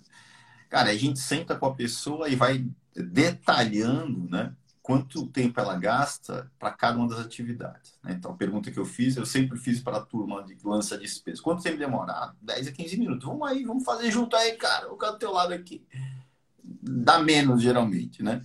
Cara, 0.68 0.90
a 0.90 0.96
gente 0.96 1.18
senta 1.18 1.56
com 1.56 1.66
a 1.66 1.74
pessoa 1.74 2.28
e 2.28 2.36
vai 2.36 2.66
detalhando, 2.94 4.28
né? 4.28 4.54
Quanto 4.82 5.26
tempo 5.28 5.60
ela 5.60 5.76
gasta 5.76 6.50
para 6.58 6.72
cada 6.72 6.98
uma 6.98 7.08
das 7.08 7.20
atividades. 7.20 7.96
Né? 8.02 8.14
Então, 8.18 8.32
a 8.32 8.36
pergunta 8.36 8.70
que 8.70 8.78
eu 8.78 8.84
fiz, 8.84 9.16
eu 9.16 9.24
sempre 9.24 9.56
fiz 9.56 9.80
para 9.80 9.98
a 9.98 10.04
turma 10.04 10.42
de 10.42 10.58
lança 10.64 10.98
despesa. 10.98 11.40
Quanto 11.40 11.62
tempo 11.62 11.78
demora? 11.78 12.12
Ah, 12.12 12.34
10 12.42 12.68
a 12.68 12.72
15 12.72 12.98
minutos. 12.98 13.24
Vamos 13.24 13.48
aí, 13.48 13.64
vamos 13.64 13.84
fazer 13.84 14.10
junto 14.10 14.34
aí, 14.34 14.56
cara. 14.56 14.86
Eu 14.86 14.96
quero 14.96 15.12
do 15.12 15.18
teu 15.18 15.30
lado 15.30 15.54
aqui 15.54 15.86
dá 16.82 17.18
menos 17.18 17.62
geralmente, 17.62 18.22
né? 18.22 18.44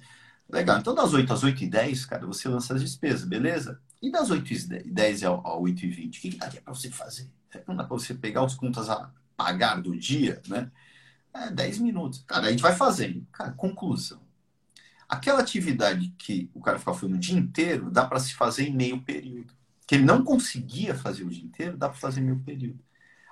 Legal. 0.49 0.79
Então, 0.79 0.95
das 0.95 1.13
8 1.13 1.31
às 1.31 1.43
8 1.43 1.63
e 1.63 1.67
10, 1.67 2.05
cara, 2.05 2.25
você 2.25 2.47
lança 2.47 2.73
as 2.73 2.81
despesas, 2.81 3.27
beleza? 3.27 3.79
E 4.01 4.11
das 4.11 4.29
8 4.29 4.53
e 4.53 4.91
10 4.91 5.23
ao, 5.23 5.61
8 5.61 5.85
e 5.85 5.89
20, 5.89 6.17
o 6.17 6.21
que, 6.21 6.29
que 6.31 6.37
dá 6.37 6.49
para 6.49 6.73
você 6.73 6.89
fazer? 6.89 7.29
Não 7.67 7.75
dá 7.75 7.83
para 7.83 7.97
você 7.97 8.13
pegar 8.13 8.43
os 8.43 8.55
contas 8.55 8.89
a 8.89 9.11
pagar 9.35 9.81
do 9.81 9.97
dia, 9.97 10.41
né? 10.47 10.71
É 11.33 11.51
10 11.51 11.79
minutos. 11.79 12.23
Cara, 12.25 12.47
a 12.47 12.51
gente 12.51 12.61
vai 12.61 12.75
fazendo. 12.75 13.25
Cara, 13.31 13.51
conclusão. 13.51 14.21
Aquela 15.07 15.39
atividade 15.39 16.13
que 16.17 16.49
o 16.53 16.61
cara 16.61 16.79
ficava 16.79 16.97
fazendo 16.97 17.15
o 17.15 17.19
dia 17.19 17.37
inteiro, 17.37 17.89
dá 17.89 18.05
para 18.05 18.19
se 18.19 18.33
fazer 18.33 18.67
em 18.67 18.75
meio 18.75 19.01
período. 19.01 19.53
Que 19.85 19.95
ele 19.95 20.03
não 20.03 20.23
conseguia 20.23 20.93
fazer 20.93 21.23
o 21.23 21.29
dia 21.29 21.43
inteiro, 21.43 21.77
dá 21.77 21.87
para 21.89 21.97
fazer 21.97 22.19
em 22.19 22.25
meio 22.25 22.39
período. 22.39 22.79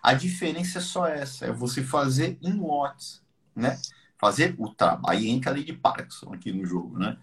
A 0.02 0.14
diferença 0.14 0.78
é 0.78 0.82
só 0.82 1.08
essa, 1.08 1.46
é 1.46 1.52
você 1.52 1.84
fazer 1.84 2.38
em 2.42 2.54
lotes, 2.54 3.22
né? 3.56 3.78
fazer 4.18 4.56
o 4.58 4.70
trabalho. 4.70 5.20
Aí 5.20 5.30
entra 5.30 5.52
a 5.52 5.54
lei 5.54 5.64
de 5.64 5.74
Parkinson 5.74 6.34
aqui 6.34 6.52
no 6.52 6.66
jogo, 6.66 6.98
né? 6.98 7.18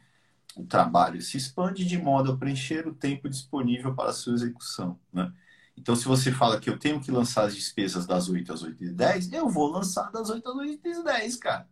O 0.55 0.65
trabalho 0.65 1.21
se 1.21 1.37
expande 1.37 1.85
de 1.85 1.97
modo 1.97 2.33
a 2.33 2.37
preencher 2.37 2.87
o 2.87 2.95
tempo 2.95 3.29
disponível 3.29 3.95
para 3.95 4.11
a 4.11 4.13
sua 4.13 4.35
execução, 4.35 4.99
né? 5.13 5.33
Então, 5.77 5.97
se 5.97 6.05
você 6.05 6.31
fala 6.31 6.61
que 6.61 6.69
eu 6.69 6.79
tenho 6.79 7.01
que 7.01 7.11
lançar 7.11 7.47
as 7.47 7.55
despesas 7.55 8.07
das 8.07 8.29
8 8.29 8.53
às 8.53 8.63
8 8.63 8.85
e 8.85 8.91
10, 8.91 9.33
eu 9.33 9.49
vou 9.49 9.69
lançar 9.69 10.13
das 10.13 10.29
8 10.29 10.47
às 10.47 10.55
8 10.55 10.87
e 10.87 11.03
10, 11.03 11.37
cara. 11.37 11.67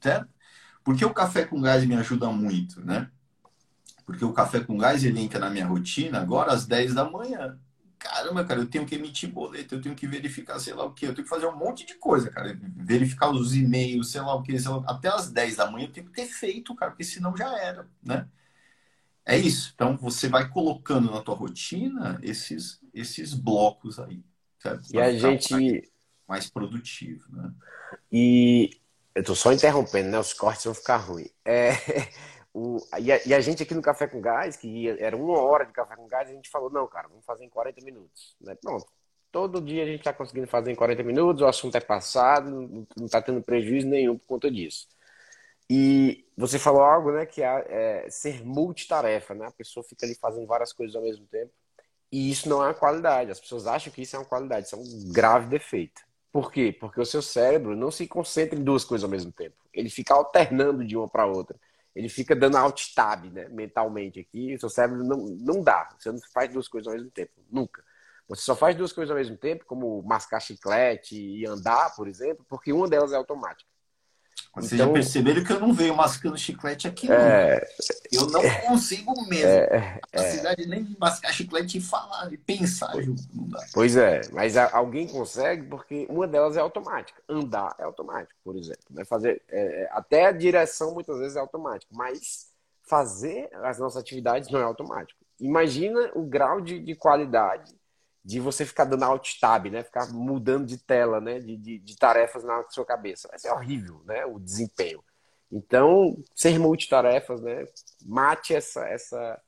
Certo? 0.00 0.28
Porque 0.86 1.04
o 1.04 1.12
café 1.12 1.44
com 1.44 1.60
gás 1.60 1.84
me 1.84 1.94
ajuda 1.94 2.30
muito, 2.30 2.80
né? 2.80 3.10
Porque 4.06 4.24
o 4.24 4.32
café 4.32 4.60
com 4.60 4.78
gás 4.78 5.04
ele 5.04 5.20
entra 5.20 5.38
na 5.38 5.50
minha 5.50 5.66
rotina 5.66 6.18
agora 6.18 6.52
às 6.52 6.64
10 6.64 6.94
da 6.94 7.04
manhã 7.04 7.58
caramba, 8.06 8.44
cara, 8.44 8.60
eu 8.60 8.66
tenho 8.66 8.86
que 8.86 8.94
emitir 8.94 9.28
boleto, 9.28 9.74
eu 9.74 9.80
tenho 9.80 9.94
que 9.94 10.06
verificar, 10.06 10.58
sei 10.60 10.74
lá 10.74 10.84
o 10.84 10.92
que, 10.92 11.06
eu 11.06 11.14
tenho 11.14 11.24
que 11.24 11.28
fazer 11.28 11.46
um 11.46 11.56
monte 11.56 11.84
de 11.84 11.94
coisa, 11.94 12.30
cara. 12.30 12.56
Verificar 12.76 13.30
os 13.30 13.54
e-mails, 13.54 14.10
sei 14.10 14.20
lá 14.20 14.34
o 14.34 14.42
que, 14.42 14.56
até 14.86 15.08
as 15.08 15.30
10 15.30 15.56
da 15.56 15.70
manhã 15.70 15.86
eu 15.86 15.92
tenho 15.92 16.06
que 16.06 16.12
ter 16.12 16.26
feito, 16.26 16.74
cara, 16.74 16.92
porque 16.92 17.04
senão 17.04 17.36
já 17.36 17.58
era, 17.58 17.88
né? 18.02 18.28
É 19.24 19.36
isso. 19.36 19.72
Então 19.74 19.96
você 19.96 20.28
vai 20.28 20.48
colocando 20.48 21.10
na 21.10 21.20
tua 21.20 21.34
rotina 21.34 22.18
esses, 22.22 22.80
esses 22.94 23.34
blocos 23.34 23.98
aí. 23.98 24.22
Certo? 24.60 24.88
E 24.94 25.00
a 25.00 25.12
gente. 25.18 25.90
Mais 26.28 26.48
produtivo, 26.48 27.24
né? 27.30 27.52
E 28.10 28.70
eu 29.16 29.24
tô 29.24 29.34
só 29.34 29.50
interrompendo, 29.50 30.10
né? 30.10 30.18
Os 30.18 30.34
cortes 30.34 30.64
vão 30.66 30.74
ficar 30.74 30.98
ruins. 30.98 31.30
É. 31.44 31.70
O, 32.58 32.78
e, 32.98 33.12
a, 33.12 33.20
e, 33.26 33.34
a, 33.34 33.40
gente 33.42 33.62
aqui 33.62 33.74
no 33.74 33.82
Café 33.82 34.06
com 34.06 34.18
Gás, 34.18 34.56
que 34.56 34.66
ia, 34.66 34.96
era 34.98 35.14
uma 35.14 35.38
hora 35.42 35.66
de 35.66 35.74
Café 35.74 35.94
com 35.94 36.08
Gás, 36.08 36.30
a 36.30 36.32
gente 36.32 36.48
falou, 36.48 36.70
não, 36.70 36.86
cara, 36.86 37.06
vamos 37.06 37.22
fazer 37.22 37.44
em 37.44 37.50
40 37.50 37.84
minutos. 37.84 38.34
Né? 38.40 38.54
Pronto. 38.54 38.86
Todo 39.30 39.60
dia 39.60 39.82
a 39.82 39.86
gente 39.86 39.98
está 39.98 40.10
conseguindo 40.10 40.46
fazer 40.46 40.72
em 40.72 40.74
40 40.74 41.02
minutos, 41.02 41.42
o 41.42 41.46
assunto 41.46 41.76
é 41.76 41.80
passado, 41.80 42.86
não 42.96 43.04
está 43.04 43.20
tendo 43.20 43.42
prejuízo 43.42 43.86
nenhum 43.86 44.16
por 44.16 44.26
conta 44.26 44.50
disso. 44.50 44.88
E 45.68 46.26
você 46.34 46.58
falou 46.58 46.80
algo, 46.80 47.12
né, 47.12 47.26
que 47.26 47.42
é, 47.42 48.04
é 48.06 48.08
ser 48.08 48.42
multitarefa, 48.42 49.34
né? 49.34 49.48
A 49.48 49.52
pessoa 49.52 49.84
fica 49.84 50.06
ali 50.06 50.14
fazendo 50.14 50.46
várias 50.46 50.72
coisas 50.72 50.96
ao 50.96 51.02
mesmo 51.02 51.26
tempo. 51.26 51.52
E 52.10 52.30
isso 52.30 52.48
não 52.48 52.64
é 52.64 52.68
uma 52.68 52.74
qualidade. 52.74 53.30
As 53.30 53.40
pessoas 53.40 53.66
acham 53.66 53.92
que 53.92 54.00
isso 54.00 54.16
é 54.16 54.18
uma 54.18 54.24
qualidade, 54.24 54.64
isso 54.64 54.76
é 54.76 54.78
um 54.78 55.12
grave 55.12 55.46
defeito. 55.50 56.05
Por 56.36 56.52
quê? 56.52 56.76
Porque 56.78 57.00
o 57.00 57.06
seu 57.06 57.22
cérebro 57.22 57.74
não 57.74 57.90
se 57.90 58.06
concentra 58.06 58.58
em 58.58 58.62
duas 58.62 58.84
coisas 58.84 59.04
ao 59.04 59.10
mesmo 59.10 59.32
tempo. 59.32 59.56
Ele 59.72 59.88
fica 59.88 60.12
alternando 60.12 60.84
de 60.84 60.96
uma 60.96 61.08
para 61.08 61.24
outra 61.24 61.58
ele 61.96 62.10
fica 62.10 62.36
dando 62.36 62.58
alt 62.58 62.92
tab, 62.94 63.24
né, 63.32 63.48
mentalmente 63.48 64.20
aqui, 64.20 64.54
o 64.54 64.60
seu 64.60 64.68
cérebro 64.68 65.02
não, 65.02 65.16
não 65.16 65.62
dá, 65.62 65.88
você 65.98 66.12
não 66.12 66.18
faz 66.30 66.52
duas 66.52 66.68
coisas 66.68 66.86
ao 66.86 66.92
mesmo 66.92 67.10
tempo, 67.10 67.32
nunca. 67.50 67.82
Você 68.28 68.42
só 68.42 68.54
faz 68.54 68.76
duas 68.76 68.92
coisas 68.92 69.10
ao 69.10 69.16
mesmo 69.16 69.38
tempo, 69.38 69.64
como 69.64 70.02
mascar 70.02 70.38
chiclete 70.38 71.16
e 71.16 71.46
andar, 71.46 71.96
por 71.96 72.06
exemplo, 72.06 72.44
porque 72.50 72.70
uma 72.70 72.86
delas 72.86 73.14
é 73.14 73.16
automática. 73.16 73.70
Vocês 74.54 74.72
então, 74.72 74.86
já 74.86 74.92
perceberam 74.92 75.44
que 75.44 75.52
eu 75.52 75.60
não 75.60 75.72
venho 75.72 75.94
mascando 75.94 76.38
chiclete 76.38 76.88
aqui, 76.88 77.12
é, 77.12 77.68
não. 78.12 78.20
Eu 78.20 78.26
não 78.30 78.42
é, 78.42 78.60
consigo 78.62 79.12
mesmo. 79.26 79.46
É, 79.46 80.00
a 80.14 80.22
é. 80.22 80.30
cidade 80.30 80.66
nem 80.66 80.82
de 80.82 80.98
mascar 80.98 81.32
chiclete 81.32 81.76
e 81.76 81.80
falar, 81.80 82.32
e 82.32 82.38
pensar 82.38 82.94
dá. 83.32 83.66
Pois 83.74 83.96
é, 83.96 84.22
mas 84.32 84.56
alguém 84.56 85.06
consegue 85.06 85.64
porque 85.64 86.06
uma 86.08 86.26
delas 86.26 86.56
é 86.56 86.60
automática. 86.60 87.20
Andar 87.28 87.74
é 87.78 87.84
automático, 87.84 88.38
por 88.42 88.56
exemplo. 88.56 88.82
Né? 88.90 89.04
Fazer, 89.04 89.42
é, 89.50 89.82
é, 89.82 89.88
até 89.92 90.26
a 90.26 90.32
direção 90.32 90.94
muitas 90.94 91.18
vezes 91.18 91.36
é 91.36 91.40
automático, 91.40 91.94
mas 91.94 92.48
fazer 92.82 93.50
as 93.62 93.78
nossas 93.78 94.00
atividades 94.00 94.48
não 94.50 94.60
é 94.60 94.62
automático. 94.62 95.20
Imagina 95.38 96.10
o 96.14 96.22
grau 96.22 96.62
de, 96.62 96.78
de 96.78 96.94
qualidade 96.94 97.74
de 98.26 98.40
você 98.40 98.66
ficar 98.66 98.84
dando 98.84 99.04
alt 99.04 99.38
tab, 99.38 99.66
né? 99.66 99.84
Ficar 99.84 100.12
mudando 100.12 100.66
de 100.66 100.78
tela, 100.78 101.20
né? 101.20 101.38
De, 101.38 101.56
de, 101.56 101.78
de, 101.78 101.96
tarefas 101.96 102.42
na 102.42 102.60
sua 102.70 102.84
cabeça. 102.84 103.28
Vai 103.28 103.38
ser 103.38 103.52
horrível, 103.52 104.02
né? 104.04 104.26
O 104.26 104.40
desempenho. 104.40 105.00
Então, 105.50 106.16
ser 106.34 106.58
multitarefas, 106.58 107.40
né? 107.40 107.64
Mate 108.04 108.52
essa, 108.52 108.84
essa, 108.88 109.40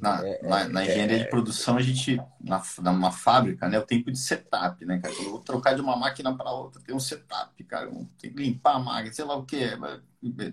Na, 0.00 0.26
é, 0.26 0.42
na, 0.42 0.68
na 0.68 0.84
engenharia 0.84 1.16
é, 1.16 1.24
de 1.24 1.30
produção, 1.30 1.76
a 1.76 1.82
gente, 1.82 2.20
na, 2.40 2.62
numa 2.82 3.10
fábrica, 3.10 3.68
né, 3.68 3.78
o 3.78 3.86
tempo 3.86 4.10
de 4.10 4.18
setup, 4.18 4.84
né, 4.84 4.98
cara? 4.98 5.14
Eu 5.14 5.30
vou 5.30 5.40
trocar 5.40 5.74
de 5.74 5.80
uma 5.80 5.96
máquina 5.96 6.36
para 6.36 6.50
outra, 6.50 6.82
tem 6.82 6.94
um 6.94 7.00
setup, 7.00 7.64
cara. 7.64 7.90
Tem 8.18 8.30
que 8.30 8.38
limpar 8.38 8.76
a 8.76 8.78
máquina, 8.78 9.12
sei 9.12 9.24
lá 9.24 9.36
o 9.36 9.44
que. 9.44 9.58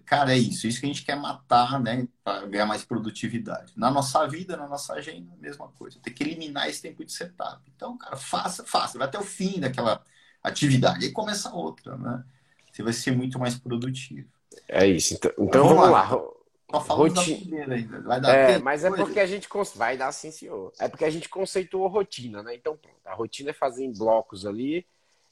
Cara, 0.05 0.33
é 0.33 0.37
isso. 0.37 0.67
Isso 0.67 0.79
que 0.79 0.85
a 0.85 0.89
gente 0.89 1.03
quer 1.03 1.15
matar, 1.15 1.79
né, 1.81 2.07
para 2.23 2.45
ganhar 2.45 2.65
mais 2.65 2.85
produtividade. 2.85 3.73
Na 3.75 3.91
nossa 3.91 4.25
vida, 4.27 4.55
na 4.55 4.67
nossa 4.67 4.93
agenda, 4.93 5.33
a 5.33 5.41
mesma 5.41 5.67
coisa. 5.69 5.99
Tem 6.01 6.13
que 6.13 6.23
eliminar 6.23 6.69
esse 6.69 6.81
tempo 6.81 7.03
de 7.03 7.11
setup. 7.11 7.61
Então, 7.75 7.97
cara, 7.97 8.15
faça, 8.15 8.63
faça. 8.63 8.97
Vai 8.97 9.07
até 9.07 9.19
o 9.19 9.23
fim 9.23 9.59
daquela 9.59 10.01
atividade. 10.41 11.05
Aí 11.05 11.11
começa 11.11 11.53
outra, 11.53 11.97
né? 11.97 12.23
Você 12.71 12.81
vai 12.81 12.93
ser 12.93 13.15
muito 13.15 13.37
mais 13.37 13.55
produtivo. 13.57 14.27
É 14.67 14.85
isso. 14.87 15.13
Então, 15.13 15.31
então 15.37 15.67
vamos, 15.67 15.77
vamos 15.77 15.91
lá. 15.91 16.09
lá. 16.09 16.32
Só 16.73 16.81
falando 16.81 17.15
Roti... 17.15 17.35
da 17.35 17.39
primeira 17.39 17.75
ainda. 17.75 18.01
Vai 18.01 18.19
dar 18.19 18.35
é, 18.35 18.57
mas 18.57 18.83
é 18.83 18.89
porque 18.89 19.19
a 19.19 19.27
gente 19.27 19.47
vai 19.75 19.95
dar 19.95 20.11
sim, 20.11 20.31
senhor. 20.31 20.73
É 20.79 20.87
porque 20.87 21.05
a 21.05 21.09
gente 21.11 21.29
conceituou 21.29 21.87
rotina, 21.87 22.41
né? 22.41 22.55
Então, 22.55 22.75
pronto. 22.75 22.97
A 23.05 23.13
rotina 23.13 23.51
é 23.51 23.53
fazer 23.53 23.85
em 23.85 23.93
blocos 23.93 24.43
ali 24.43 24.83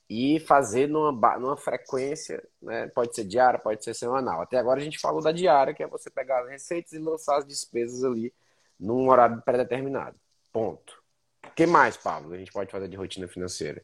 e 0.08 0.39
fazer 0.41 0.88
numa, 0.88 1.39
numa 1.39 1.58
frequência, 1.58 2.43
né? 2.62 2.86
Pode 2.89 3.15
ser 3.15 3.23
diária, 3.23 3.58
pode 3.58 3.84
ser 3.84 3.95
semanal. 3.95 4.41
Até 4.41 4.60
agora 4.60 4.80
a 4.80 4.84
gente 4.84 4.99
falou 4.99 5.19
da 5.19 5.32
diária, 5.32 5.73
que 5.73 5.82
é 5.82 5.88
você 5.88 6.12
pegar 6.12 6.43
as 6.43 6.49
receitas 6.49 6.93
e 6.93 6.99
lançar 6.99 7.39
as 7.39 7.45
despesas 7.47 8.04
ali 8.04 8.32
num 8.80 9.10
horário 9.10 9.41
pré-determinado. 9.41 10.15
Ponto. 10.54 11.01
O 11.43 11.49
que 11.56 11.65
mais, 11.65 11.97
Pablo, 11.97 12.34
a 12.36 12.38
gente 12.38 12.51
pode 12.51 12.71
fazer 12.71 12.88
de 12.88 12.95
rotina 12.95 13.27
financeira? 13.27 13.84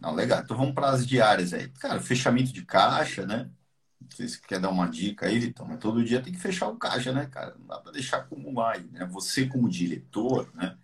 Não, 0.00 0.14
legal. 0.14 0.40
Então 0.40 0.56
vamos 0.56 0.74
para 0.74 0.88
as 0.88 1.06
diárias 1.06 1.52
aí. 1.52 1.68
Cara, 1.68 2.00
fechamento 2.00 2.50
de 2.50 2.64
caixa, 2.64 3.26
né? 3.26 3.50
Não 4.04 4.16
sei 4.16 4.28
se 4.28 4.40
quer 4.40 4.60
dar 4.60 4.70
uma 4.70 4.86
dica 4.88 5.26
aí, 5.26 5.38
Vitão, 5.38 5.66
mas 5.66 5.78
todo 5.78 6.04
dia 6.04 6.22
tem 6.22 6.32
que 6.32 6.38
fechar 6.38 6.68
o 6.68 6.76
caixa, 6.76 7.12
né, 7.12 7.26
cara? 7.26 7.56
Não 7.58 7.66
dá 7.66 7.78
para 7.78 7.92
deixar 7.92 8.18
acumular 8.18 8.76
aí, 8.76 8.84
né? 8.92 9.06
Você 9.06 9.46
como 9.46 9.68
diretor, 9.68 10.50
né? 10.54 10.76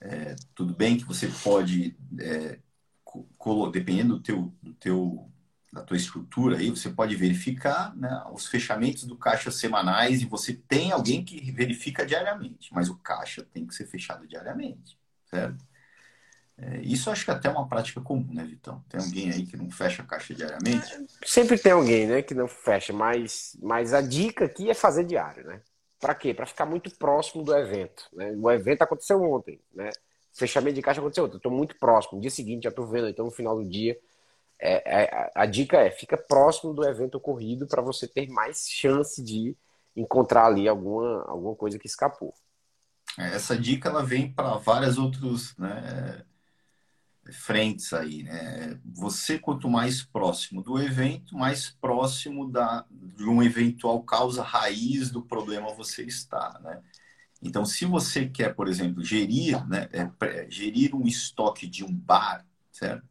É, 0.00 0.36
tudo 0.54 0.74
bem 0.74 0.96
que 0.96 1.04
você 1.04 1.28
pode, 1.42 1.96
é, 2.18 2.58
dependendo 3.72 4.16
do 4.16 4.22
teu, 4.22 4.54
do 4.62 4.72
teu, 4.74 5.30
da 5.72 5.82
tua 5.82 5.96
estrutura 5.96 6.58
aí, 6.58 6.70
você 6.70 6.88
pode 6.90 7.16
verificar 7.16 7.94
né, 7.96 8.24
os 8.32 8.46
fechamentos 8.46 9.04
do 9.04 9.16
caixa 9.16 9.50
semanais 9.50 10.22
e 10.22 10.26
você 10.26 10.54
tem 10.54 10.92
alguém 10.92 11.24
que 11.24 11.50
verifica 11.50 12.06
diariamente, 12.06 12.72
mas 12.72 12.88
o 12.88 12.96
caixa 12.96 13.42
tem 13.42 13.66
que 13.66 13.74
ser 13.74 13.86
fechado 13.86 14.26
diariamente, 14.26 14.96
certo? 15.26 15.64
É, 16.60 16.80
isso 16.80 17.08
acho 17.08 17.24
que 17.24 17.30
até 17.30 17.48
é 17.48 17.50
uma 17.50 17.68
prática 17.68 18.00
comum, 18.00 18.26
né, 18.32 18.44
Vitão? 18.44 18.82
Tem 18.88 19.00
alguém 19.00 19.30
aí 19.30 19.46
que 19.46 19.56
não 19.56 19.70
fecha 19.70 20.02
a 20.02 20.04
caixa 20.06 20.34
diariamente? 20.34 21.06
Sempre 21.24 21.56
tem 21.56 21.70
alguém, 21.70 22.06
né, 22.06 22.20
que 22.20 22.34
não 22.34 22.48
fecha, 22.48 22.92
mas, 22.92 23.56
mas 23.62 23.94
a 23.94 24.00
dica 24.00 24.46
aqui 24.46 24.68
é 24.68 24.74
fazer 24.74 25.04
diário, 25.04 25.46
né? 25.46 25.60
Para 26.00 26.14
quê? 26.14 26.34
Para 26.34 26.46
ficar 26.46 26.66
muito 26.66 26.90
próximo 26.96 27.44
do 27.44 27.56
evento. 27.56 28.08
Né? 28.12 28.32
O 28.36 28.50
evento 28.50 28.82
aconteceu 28.82 29.22
ontem, 29.22 29.60
né? 29.72 29.90
Fechamento 30.32 30.76
de 30.76 30.82
caixa 30.82 31.00
aconteceu 31.00 31.24
ontem. 31.24 31.34
Eu 31.34 31.38
estou 31.38 31.52
muito 31.52 31.76
próximo. 31.78 32.16
No 32.16 32.22
dia 32.22 32.30
seguinte 32.30 32.64
já 32.64 32.70
estou 32.70 32.86
vendo, 32.86 33.08
então 33.08 33.24
no 33.24 33.30
final 33.30 33.56
do 33.56 33.68
dia. 33.68 33.98
É, 34.60 35.02
é, 35.02 35.30
a 35.34 35.46
dica 35.46 35.76
é 35.78 35.90
fica 35.90 36.16
próximo 36.16 36.72
do 36.72 36.84
evento 36.84 37.16
ocorrido 37.16 37.66
para 37.66 37.82
você 37.82 38.06
ter 38.06 38.28
mais 38.28 38.68
chance 38.68 39.22
de 39.22 39.56
encontrar 39.96 40.46
ali 40.46 40.68
alguma, 40.68 41.24
alguma 41.28 41.54
coisa 41.54 41.78
que 41.78 41.86
escapou. 41.86 42.32
É, 43.18 43.34
essa 43.34 43.56
dica 43.56 43.88
ela 43.88 44.04
vem 44.04 44.32
para 44.32 44.56
vários 44.56 44.98
outros 44.98 45.56
né, 45.56 46.24
frentes 47.32 47.92
aí, 47.92 48.22
né? 48.22 48.78
Você 48.84 49.38
quanto 49.38 49.68
mais 49.68 50.02
próximo 50.02 50.62
do 50.62 50.78
evento, 50.80 51.36
mais 51.36 51.70
próximo 51.70 52.50
da, 52.50 52.84
de 52.90 53.24
uma 53.24 53.44
eventual 53.44 54.02
causa 54.02 54.42
raiz 54.42 55.10
do 55.10 55.22
problema 55.22 55.74
você 55.74 56.04
está, 56.04 56.58
né? 56.62 56.82
Então, 57.42 57.64
se 57.64 57.84
você 57.84 58.28
quer, 58.28 58.54
por 58.54 58.66
exemplo, 58.68 59.04
gerir, 59.04 59.64
né, 59.68 59.88
é, 59.92 60.50
gerir 60.50 60.94
um 60.94 61.06
estoque 61.06 61.66
de 61.68 61.84
um 61.84 61.94
bar, 61.94 62.44
certo? 62.72 63.06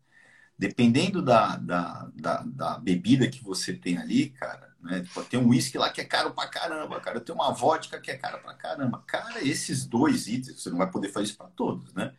Dependendo 0.58 1.22
da, 1.22 1.56
da, 1.58 2.10
da, 2.14 2.44
da 2.44 2.80
bebida 2.80 3.30
que 3.30 3.44
você 3.44 3.74
tem 3.74 3.98
ali, 3.98 4.30
cara, 4.32 4.76
né? 4.82 5.06
Tem 5.30 5.40
um 5.40 5.50
uísque 5.50 5.78
lá 5.78 5.90
que 5.90 6.02
é 6.02 6.06
caro 6.06 6.34
pra 6.34 6.48
caramba, 6.48 7.00
cara. 7.00 7.20
Tem 7.20 7.34
uma 7.34 7.52
vodka 7.52 8.00
que 8.00 8.12
é 8.12 8.18
cara 8.18 8.38
pra 8.40 8.54
caramba. 8.54 9.04
Cara, 9.08 9.46
esses 9.46 9.86
dois 9.86 10.28
itens, 10.28 10.62
você 10.62 10.70
não 10.70 10.78
vai 10.78 10.90
poder 10.90 11.10
fazer 11.10 11.26
isso 11.26 11.38
para 11.38 11.48
todos, 11.48 11.94
né? 11.94 12.14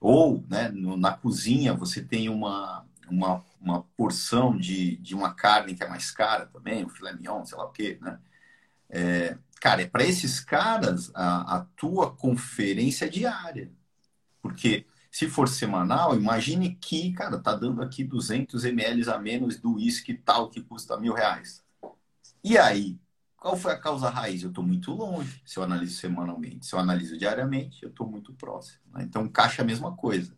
Ou 0.00 0.44
né, 0.48 0.68
no, 0.68 0.96
na 0.96 1.12
cozinha 1.12 1.74
você 1.74 2.02
tem 2.02 2.28
uma, 2.28 2.86
uma, 3.08 3.44
uma 3.60 3.82
porção 3.96 4.56
de, 4.56 4.96
de 4.98 5.14
uma 5.14 5.34
carne 5.34 5.74
que 5.74 5.82
é 5.82 5.88
mais 5.88 6.10
cara 6.10 6.46
também, 6.46 6.84
o 6.84 6.88
filé 6.88 7.12
mignon, 7.12 7.44
sei 7.44 7.58
lá 7.58 7.64
o 7.64 7.72
quê, 7.72 7.98
né? 8.00 8.18
É, 8.88 9.36
cara, 9.60 9.82
é 9.82 9.86
para 9.86 10.04
esses 10.04 10.40
caras 10.40 11.10
a, 11.14 11.56
a 11.56 11.60
tua 11.76 12.14
conferência 12.14 13.06
é 13.06 13.08
diária. 13.08 13.72
Porque 14.42 14.86
se 15.10 15.28
for 15.28 15.48
semanal, 15.48 16.14
imagine 16.14 16.76
que, 16.76 17.12
cara, 17.12 17.38
tá 17.38 17.54
dando 17.54 17.82
aqui 17.82 18.04
200 18.04 18.64
ml 18.64 19.10
a 19.10 19.18
menos 19.18 19.58
do 19.58 19.74
uísque 19.74 20.14
tal 20.14 20.50
que 20.50 20.62
custa 20.62 20.98
mil 20.98 21.14
reais. 21.14 21.64
E 22.44 22.58
aí, 22.58 22.98
qual 23.46 23.56
foi 23.56 23.70
a 23.70 23.78
causa 23.78 24.10
raiz? 24.10 24.42
Eu 24.42 24.48
estou 24.48 24.64
muito 24.64 24.92
longe. 24.92 25.40
Se 25.46 25.56
eu 25.56 25.62
analiso 25.62 25.94
semanalmente, 26.00 26.66
se 26.66 26.74
eu 26.74 26.80
analiso 26.80 27.16
diariamente, 27.16 27.80
eu 27.80 27.90
estou 27.90 28.04
muito 28.04 28.32
próximo. 28.32 28.80
Né? 28.92 29.04
Então, 29.04 29.28
caixa 29.28 29.62
é 29.62 29.64
a 29.64 29.66
mesma 29.66 29.94
coisa. 29.94 30.36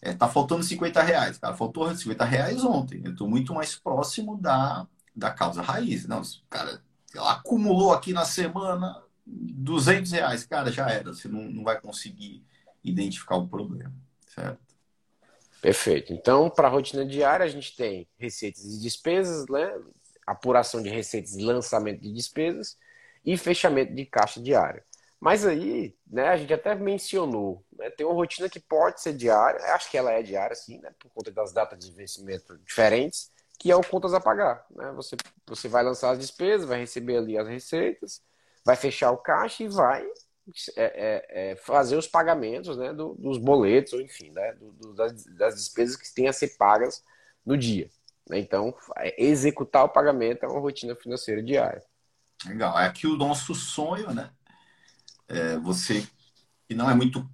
É, 0.00 0.14
tá 0.14 0.26
faltando 0.26 0.62
50 0.62 1.02
reais. 1.02 1.36
Cara, 1.36 1.54
faltou 1.54 1.94
50 1.94 2.24
reais 2.24 2.64
ontem. 2.64 3.02
Eu 3.04 3.12
estou 3.12 3.28
muito 3.28 3.52
mais 3.52 3.76
próximo 3.76 4.40
da, 4.40 4.86
da 5.14 5.30
causa 5.30 5.60
raiz. 5.60 6.06
Não, 6.06 6.22
cara, 6.48 6.82
acumulou 7.14 7.92
aqui 7.92 8.14
na 8.14 8.24
semana 8.24 9.02
200 9.26 10.10
reais. 10.10 10.42
Cara, 10.46 10.72
já 10.72 10.88
era. 10.88 11.12
Você 11.12 11.28
não, 11.28 11.42
não 11.42 11.62
vai 11.62 11.78
conseguir 11.78 12.42
identificar 12.82 13.36
o 13.36 13.48
problema, 13.48 13.92
certo? 14.26 14.70
Perfeito. 15.60 16.10
Então, 16.14 16.48
para 16.48 16.68
a 16.68 16.70
rotina 16.70 17.04
diária, 17.04 17.44
a 17.44 17.50
gente 17.50 17.76
tem 17.76 18.08
receitas 18.16 18.64
e 18.64 18.80
despesas, 18.80 19.46
né? 19.46 19.78
Apuração 20.30 20.82
de 20.82 20.88
receitas 20.88 21.34
e 21.34 21.42
lançamento 21.42 22.00
de 22.00 22.12
despesas 22.12 22.76
e 23.24 23.36
fechamento 23.36 23.94
de 23.94 24.06
caixa 24.06 24.40
diária. 24.40 24.84
Mas 25.20 25.44
aí, 25.44 25.94
né, 26.06 26.28
a 26.28 26.36
gente 26.36 26.52
até 26.52 26.74
mencionou, 26.74 27.62
né, 27.76 27.90
tem 27.90 28.06
uma 28.06 28.14
rotina 28.14 28.48
que 28.48 28.58
pode 28.58 29.02
ser 29.02 29.12
diária, 29.12 29.60
acho 29.74 29.90
que 29.90 29.98
ela 29.98 30.12
é 30.12 30.22
diária, 30.22 30.56
sim, 30.56 30.78
né, 30.78 30.90
por 30.98 31.10
conta 31.10 31.30
das 31.30 31.52
datas 31.52 31.78
de 31.78 31.92
vencimento 31.92 32.56
diferentes, 32.58 33.30
que 33.58 33.70
é 33.70 33.76
o 33.76 33.82
contas 33.82 34.14
a 34.14 34.20
pagar. 34.20 34.64
Né? 34.70 34.90
Você, 34.92 35.16
você 35.46 35.68
vai 35.68 35.84
lançar 35.84 36.12
as 36.12 36.18
despesas, 36.18 36.66
vai 36.66 36.78
receber 36.78 37.18
ali 37.18 37.36
as 37.36 37.46
receitas, 37.46 38.22
vai 38.64 38.76
fechar 38.76 39.10
o 39.10 39.18
caixa 39.18 39.62
e 39.62 39.68
vai 39.68 40.06
é, 40.74 40.84
é, 40.84 41.50
é, 41.50 41.56
fazer 41.56 41.96
os 41.96 42.08
pagamentos 42.08 42.78
né, 42.78 42.92
do, 42.94 43.14
dos 43.14 43.36
boletos, 43.36 43.92
ou 43.92 44.00
enfim, 44.00 44.30
né, 44.30 44.54
do, 44.54 44.72
do, 44.72 44.94
das, 44.94 45.24
das 45.24 45.54
despesas 45.56 45.96
que 45.96 46.14
têm 46.14 46.28
a 46.28 46.32
ser 46.32 46.56
pagas 46.56 47.04
no 47.44 47.58
dia. 47.58 47.90
Então, 48.38 48.74
executar 49.16 49.84
o 49.84 49.88
pagamento 49.88 50.44
é 50.44 50.48
uma 50.48 50.60
rotina 50.60 50.94
financeira 50.94 51.42
diária. 51.42 51.82
Legal. 52.46 52.78
É 52.78 52.86
aqui 52.86 53.06
o 53.06 53.16
nosso 53.16 53.54
sonho, 53.54 54.12
né? 54.12 54.30
É 55.28 55.56
você, 55.58 56.06
que 56.68 56.74
não 56.74 56.90
é 56.90 56.94
muito 56.94 57.28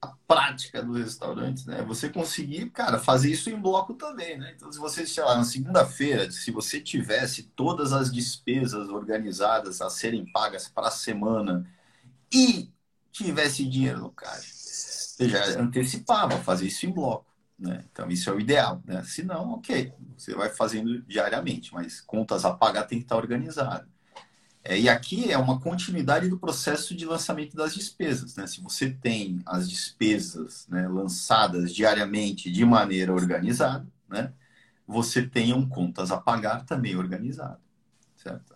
a 0.00 0.08
prática 0.26 0.82
dos 0.82 0.96
restaurantes, 0.96 1.66
né? 1.66 1.82
Você 1.82 2.08
conseguir, 2.08 2.70
cara, 2.70 2.98
fazer 2.98 3.30
isso 3.30 3.50
em 3.50 3.60
bloco 3.60 3.94
também, 3.94 4.38
né? 4.38 4.52
Então, 4.54 4.70
se 4.70 4.78
você, 4.78 5.06
sei 5.06 5.24
lá, 5.24 5.36
na 5.36 5.44
segunda-feira, 5.44 6.30
se 6.30 6.50
você 6.50 6.80
tivesse 6.80 7.42
todas 7.42 7.92
as 7.92 8.12
despesas 8.12 8.88
organizadas 8.88 9.80
a 9.80 9.90
serem 9.90 10.30
pagas 10.30 10.68
para 10.68 10.88
a 10.88 10.92
semana 10.92 11.68
e 12.32 12.70
tivesse 13.10 13.64
dinheiro 13.64 13.98
no 13.98 14.12
caixa, 14.12 14.52
você 14.52 15.28
já 15.28 15.60
antecipava 15.60 16.38
fazer 16.38 16.66
isso 16.66 16.86
em 16.86 16.92
bloco. 16.92 17.27
Né? 17.58 17.84
Então, 17.90 18.08
isso 18.08 18.30
é 18.30 18.32
o 18.32 18.40
ideal. 18.40 18.82
Né? 18.84 19.02
Se 19.04 19.22
não, 19.22 19.54
ok, 19.54 19.92
você 20.16 20.34
vai 20.34 20.48
fazendo 20.48 21.02
diariamente, 21.02 21.74
mas 21.74 22.00
contas 22.00 22.44
a 22.44 22.52
pagar 22.52 22.84
tem 22.84 22.98
que 22.98 23.04
estar 23.04 23.16
organizado. 23.16 23.88
É, 24.62 24.78
e 24.78 24.88
aqui 24.88 25.30
é 25.30 25.38
uma 25.38 25.60
continuidade 25.60 26.28
do 26.28 26.38
processo 26.38 26.94
de 26.94 27.06
lançamento 27.06 27.56
das 27.56 27.74
despesas. 27.74 28.36
Né? 28.36 28.46
Se 28.46 28.60
você 28.60 28.90
tem 28.90 29.40
as 29.46 29.68
despesas 29.68 30.66
né, 30.68 30.86
lançadas 30.86 31.74
diariamente 31.74 32.50
de 32.50 32.64
maneira 32.64 33.12
organizada, 33.12 33.86
né, 34.08 34.32
você 34.86 35.26
tem 35.26 35.52
um 35.52 35.68
contas 35.68 36.10
a 36.10 36.18
pagar 36.18 36.64
também 36.64 36.96
organizado. 36.96 37.58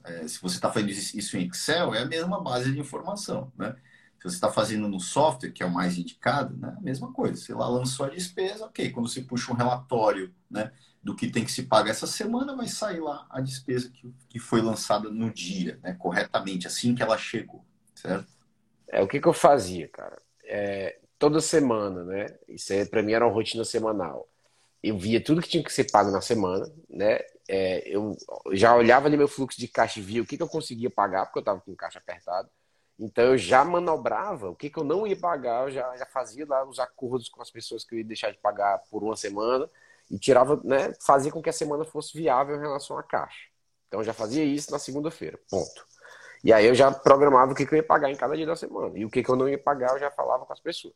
É, 0.04 0.26
se 0.26 0.40
você 0.42 0.56
está 0.56 0.70
fazendo 0.70 0.90
isso 0.90 1.36
em 1.36 1.46
Excel, 1.46 1.94
é 1.94 2.02
a 2.02 2.06
mesma 2.06 2.42
base 2.42 2.72
de 2.72 2.78
informação. 2.78 3.52
Né? 3.56 3.74
Se 4.22 4.28
você 4.28 4.36
está 4.36 4.52
fazendo 4.52 4.86
no 4.86 5.00
software, 5.00 5.50
que 5.50 5.64
é 5.64 5.66
o 5.66 5.70
mais 5.70 5.98
indicado, 5.98 6.56
né? 6.56 6.76
a 6.78 6.80
mesma 6.80 7.12
coisa. 7.12 7.34
Você 7.34 7.52
lá 7.52 7.68
lançou 7.68 8.06
a 8.06 8.08
despesa, 8.08 8.66
ok. 8.66 8.92
Quando 8.92 9.08
você 9.08 9.20
puxa 9.20 9.50
um 9.50 9.56
relatório 9.56 10.32
né, 10.48 10.70
do 11.02 11.16
que 11.16 11.28
tem 11.28 11.44
que 11.44 11.50
se 11.50 11.64
pagar 11.64 11.90
essa 11.90 12.06
semana, 12.06 12.54
vai 12.54 12.68
sair 12.68 13.00
lá 13.00 13.26
a 13.28 13.40
despesa 13.40 13.90
que, 13.90 14.14
que 14.28 14.38
foi 14.38 14.60
lançada 14.60 15.10
no 15.10 15.28
dia, 15.28 15.76
né, 15.82 15.94
corretamente, 15.94 16.68
assim 16.68 16.94
que 16.94 17.02
ela 17.02 17.18
chegou, 17.18 17.64
certo? 17.96 18.28
É 18.86 19.02
o 19.02 19.08
que, 19.08 19.20
que 19.20 19.26
eu 19.26 19.32
fazia, 19.32 19.88
cara. 19.88 20.22
É, 20.44 21.00
toda 21.18 21.40
semana, 21.40 22.04
né? 22.04 22.26
Isso 22.46 22.72
para 22.90 23.02
mim 23.02 23.14
era 23.14 23.26
uma 23.26 23.34
rotina 23.34 23.64
semanal. 23.64 24.28
Eu 24.80 24.96
via 24.96 25.20
tudo 25.20 25.42
que 25.42 25.48
tinha 25.48 25.64
que 25.64 25.72
ser 25.72 25.90
pago 25.90 26.12
na 26.12 26.20
semana, 26.20 26.64
né? 26.88 27.18
É, 27.48 27.88
eu 27.88 28.16
já 28.52 28.72
olhava 28.76 29.08
ali 29.08 29.16
meu 29.16 29.26
fluxo 29.26 29.58
de 29.58 29.66
caixa 29.66 29.98
e 29.98 30.02
via 30.02 30.22
o 30.22 30.26
que, 30.26 30.36
que 30.36 30.42
eu 30.44 30.48
conseguia 30.48 30.90
pagar, 30.90 31.26
porque 31.26 31.40
eu 31.40 31.42
estava 31.42 31.60
com 31.60 31.74
caixa 31.74 31.98
apertado 31.98 32.48
Então 32.98 33.24
eu 33.24 33.38
já 33.38 33.64
manobrava 33.64 34.50
o 34.50 34.54
que, 34.54 34.70
que 34.70 34.78
eu 34.78 34.84
não 34.84 35.06
ia 35.06 35.16
pagar, 35.16 35.64
eu 35.64 35.70
já, 35.70 35.96
já 35.96 36.06
fazia 36.06 36.46
lá 36.46 36.64
os 36.64 36.78
acordos 36.78 37.28
com 37.28 37.42
as 37.42 37.50
pessoas 37.50 37.84
que 37.84 37.94
eu 37.94 37.98
ia 37.98 38.04
deixar 38.04 38.30
de 38.30 38.38
pagar 38.38 38.78
por 38.90 39.02
uma 39.02 39.16
semana 39.16 39.68
e 40.10 40.18
tirava, 40.18 40.60
né, 40.62 40.92
fazia 41.00 41.32
com 41.32 41.42
que 41.42 41.48
a 41.50 41.52
semana 41.52 41.84
fosse 41.84 42.16
viável 42.16 42.56
em 42.56 42.60
relação 42.60 42.98
à 42.98 43.02
caixa. 43.02 43.48
Então 43.88 44.00
eu 44.00 44.04
já 44.04 44.12
fazia 44.12 44.44
isso 44.44 44.70
na 44.70 44.78
segunda-feira, 44.78 45.38
ponto. 45.50 45.86
E 46.44 46.52
aí 46.52 46.66
eu 46.66 46.74
já 46.74 46.90
programava 46.90 47.52
o 47.52 47.54
que, 47.54 47.64
que 47.64 47.74
eu 47.74 47.76
ia 47.76 47.82
pagar 47.82 48.10
em 48.10 48.16
cada 48.16 48.36
dia 48.36 48.46
da 48.46 48.56
semana. 48.56 48.98
E 48.98 49.04
o 49.04 49.10
que, 49.10 49.22
que 49.22 49.30
eu 49.30 49.36
não 49.36 49.48
ia 49.48 49.58
pagar, 49.58 49.92
eu 49.92 49.98
já 49.98 50.10
falava 50.10 50.44
com 50.44 50.52
as 50.52 50.60
pessoas. 50.60 50.94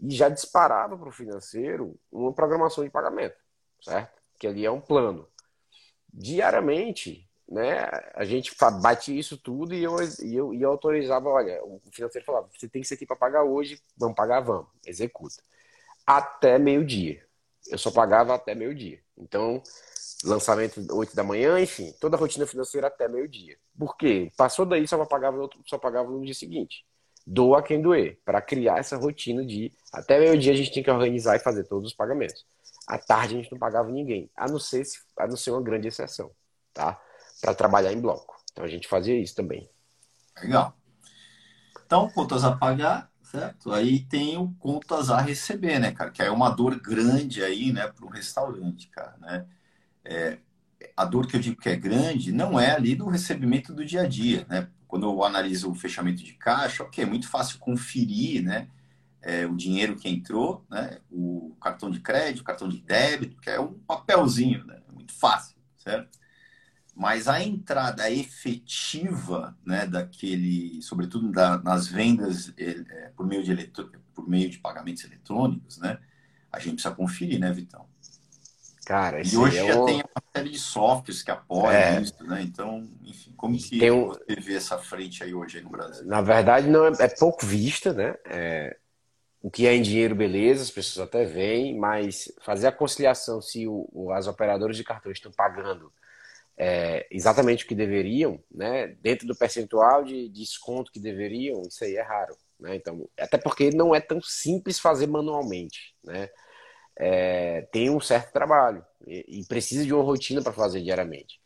E 0.00 0.14
já 0.14 0.28
disparava 0.28 0.96
para 0.96 1.08
o 1.08 1.12
financeiro 1.12 1.98
uma 2.10 2.32
programação 2.32 2.84
de 2.84 2.90
pagamento, 2.90 3.36
certo? 3.82 4.18
Que 4.38 4.46
ali 4.46 4.64
é 4.64 4.70
um 4.70 4.80
plano. 4.80 5.28
Diariamente, 6.12 7.27
né, 7.48 7.88
a 8.14 8.24
gente 8.24 8.54
batia 8.82 9.18
isso 9.18 9.38
tudo 9.38 9.74
e 9.74 9.82
eu, 9.82 9.96
e 10.22 10.36
eu, 10.36 10.54
e 10.54 10.62
eu 10.62 10.70
autorizava, 10.70 11.28
olha, 11.28 11.64
o 11.64 11.80
financeiro 11.90 12.26
falava, 12.26 12.48
você 12.54 12.68
tem 12.68 12.82
isso 12.82 12.92
aqui 12.92 13.06
para 13.06 13.16
pagar 13.16 13.42
hoje, 13.42 13.80
vamos 13.96 14.14
pagar, 14.14 14.40
vamos, 14.40 14.66
executa. 14.86 15.42
Até 16.06 16.58
meio-dia. 16.58 17.24
Eu 17.70 17.78
só 17.78 17.90
pagava 17.90 18.34
até 18.34 18.54
meio-dia. 18.54 19.00
Então, 19.16 19.62
lançamento 20.24 20.80
8 20.94 21.14
da 21.14 21.22
manhã, 21.22 21.60
enfim, 21.60 21.92
toda 22.00 22.16
a 22.16 22.20
rotina 22.20 22.46
financeira 22.46 22.86
até 22.86 23.08
meio-dia. 23.08 23.56
Por 23.78 23.96
quê? 23.96 24.30
Passou 24.36 24.66
daí, 24.66 24.86
só 24.86 25.02
pagava 25.04 25.48
só 25.66 25.78
pagava 25.78 26.10
no 26.10 26.24
dia 26.24 26.34
seguinte. 26.34 26.84
Doa 27.26 27.62
quem 27.62 27.80
doer, 27.80 28.18
para 28.24 28.40
criar 28.40 28.78
essa 28.78 28.96
rotina 28.96 29.44
de 29.44 29.72
até 29.92 30.18
meio-dia 30.18 30.52
a 30.52 30.56
gente 30.56 30.72
tem 30.72 30.82
que 30.82 30.90
organizar 30.90 31.36
e 31.36 31.40
fazer 31.40 31.64
todos 31.64 31.90
os 31.90 31.96
pagamentos. 31.96 32.46
À 32.86 32.98
tarde 32.98 33.34
a 33.34 33.38
gente 33.38 33.52
não 33.52 33.58
pagava 33.58 33.90
ninguém, 33.90 34.30
a 34.34 34.48
não 34.48 34.58
ser, 34.58 34.84
se, 34.84 34.98
a 35.18 35.26
não 35.26 35.36
ser 35.36 35.50
uma 35.50 35.62
grande 35.62 35.88
exceção, 35.88 36.30
tá? 36.72 36.98
Para 37.40 37.54
trabalhar 37.54 37.92
em 37.92 38.00
bloco. 38.00 38.36
Então 38.52 38.64
a 38.64 38.68
gente 38.68 38.88
fazia 38.88 39.18
isso 39.20 39.34
também. 39.34 39.68
Legal. 40.42 40.76
Então, 41.86 42.08
contas 42.10 42.44
a 42.44 42.54
pagar, 42.54 43.10
certo? 43.22 43.72
Aí 43.72 44.00
tem 44.00 44.36
o 44.36 44.52
contas 44.58 45.10
a 45.10 45.20
receber, 45.20 45.78
né, 45.78 45.92
cara? 45.92 46.10
Que 46.10 46.22
é 46.22 46.30
uma 46.30 46.50
dor 46.50 46.78
grande 46.80 47.42
aí, 47.42 47.72
né, 47.72 47.86
para 47.86 48.04
um 48.04 48.10
restaurante, 48.10 48.88
cara, 48.88 49.16
né? 49.18 49.46
é, 50.08 50.38
a 50.96 51.04
dor 51.04 51.26
que 51.26 51.36
eu 51.36 51.40
digo 51.40 51.60
que 51.60 51.68
é 51.68 51.76
grande 51.76 52.32
não 52.32 52.58
é 52.58 52.72
ali 52.72 52.94
do 52.94 53.06
recebimento 53.06 53.74
do 53.74 53.84
dia 53.84 54.02
a 54.02 54.08
dia, 54.08 54.46
né? 54.48 54.68
Quando 54.86 55.06
eu 55.06 55.22
analiso 55.22 55.70
o 55.70 55.74
fechamento 55.74 56.22
de 56.24 56.32
caixa, 56.32 56.82
ok, 56.82 57.04
é 57.04 57.06
muito 57.06 57.28
fácil 57.28 57.58
conferir, 57.58 58.42
né? 58.42 58.68
É, 59.20 59.46
o 59.46 59.54
dinheiro 59.54 59.96
que 59.96 60.08
entrou, 60.08 60.64
né? 60.70 60.98
O 61.10 61.54
cartão 61.60 61.90
de 61.90 62.00
crédito, 62.00 62.44
cartão 62.44 62.68
de 62.68 62.80
débito, 62.80 63.36
que 63.40 63.50
é 63.50 63.60
um 63.60 63.74
papelzinho, 63.74 64.64
né? 64.64 64.80
É 64.88 64.92
muito 64.92 65.12
fácil, 65.12 65.56
certo? 65.76 66.17
Mas 66.98 67.28
a 67.28 67.40
entrada 67.40 68.10
efetiva, 68.10 69.56
né? 69.64 69.86
Daquele, 69.86 70.82
sobretudo 70.82 71.30
da, 71.30 71.56
nas 71.56 71.86
vendas 71.86 72.52
é, 72.58 73.12
por 73.16 73.24
meio 73.24 73.44
de 73.44 73.52
eletro, 73.52 73.88
por 74.12 74.28
meio 74.28 74.50
de 74.50 74.58
pagamentos 74.58 75.04
eletrônicos, 75.04 75.78
né? 75.78 75.96
A 76.50 76.58
gente 76.58 76.74
precisa 76.74 76.92
conferir, 76.92 77.38
né, 77.38 77.52
Vitão? 77.52 77.86
Cara, 78.84 79.20
e 79.24 79.36
hoje 79.36 79.58
é 79.58 79.68
já 79.68 79.78
o... 79.78 79.84
tem 79.86 79.96
uma 79.96 80.22
série 80.34 80.50
de 80.50 80.58
softwares 80.58 81.22
que 81.22 81.30
apoiam 81.30 81.70
é. 81.70 82.02
isso, 82.02 82.24
né? 82.24 82.42
Então, 82.42 82.88
enfim, 83.04 83.32
como 83.36 83.56
que 83.56 83.90
um... 83.92 84.08
você 84.08 84.34
vê 84.40 84.54
essa 84.54 84.76
frente 84.76 85.22
aí 85.22 85.32
hoje 85.32 85.58
aí 85.58 85.62
no 85.62 85.70
Brasil? 85.70 86.04
Na 86.04 86.20
verdade, 86.20 86.68
não 86.68 86.84
é, 86.84 86.92
é 86.98 87.08
pouco 87.08 87.46
vista, 87.46 87.92
né? 87.92 88.16
É... 88.24 88.76
O 89.40 89.48
que 89.48 89.68
é 89.68 89.76
em 89.76 89.82
dinheiro, 89.82 90.16
beleza, 90.16 90.64
as 90.64 90.70
pessoas 90.70 91.06
até 91.06 91.24
veem, 91.24 91.78
mas 91.78 92.32
fazer 92.42 92.66
a 92.66 92.72
conciliação 92.72 93.40
se 93.40 93.68
o, 93.68 94.10
as 94.12 94.26
operadoras 94.26 94.76
de 94.76 94.82
cartão 94.82 95.12
estão 95.12 95.30
pagando 95.30 95.92
é, 96.58 97.06
exatamente 97.10 97.64
o 97.64 97.68
que 97.68 97.74
deveriam, 97.74 98.42
né? 98.50 98.88
Dentro 99.00 99.26
do 99.26 99.36
percentual 99.36 100.04
de 100.04 100.28
desconto 100.28 100.90
que 100.90 101.00
deveriam, 101.00 101.62
isso 101.62 101.84
aí 101.84 101.96
é 101.96 102.02
raro, 102.02 102.36
né? 102.58 102.74
Então, 102.74 103.08
até 103.18 103.38
porque 103.38 103.70
não 103.70 103.94
é 103.94 104.00
tão 104.00 104.20
simples 104.20 104.78
fazer 104.78 105.06
manualmente, 105.06 105.94
né? 106.02 106.28
é, 106.98 107.62
tem 107.70 107.88
um 107.88 108.00
certo 108.00 108.32
trabalho 108.32 108.84
e, 109.06 109.40
e 109.40 109.44
precisa 109.46 109.84
de 109.84 109.94
uma 109.94 110.02
rotina 110.02 110.42
para 110.42 110.52
fazer 110.52 110.82
diariamente. 110.82 111.40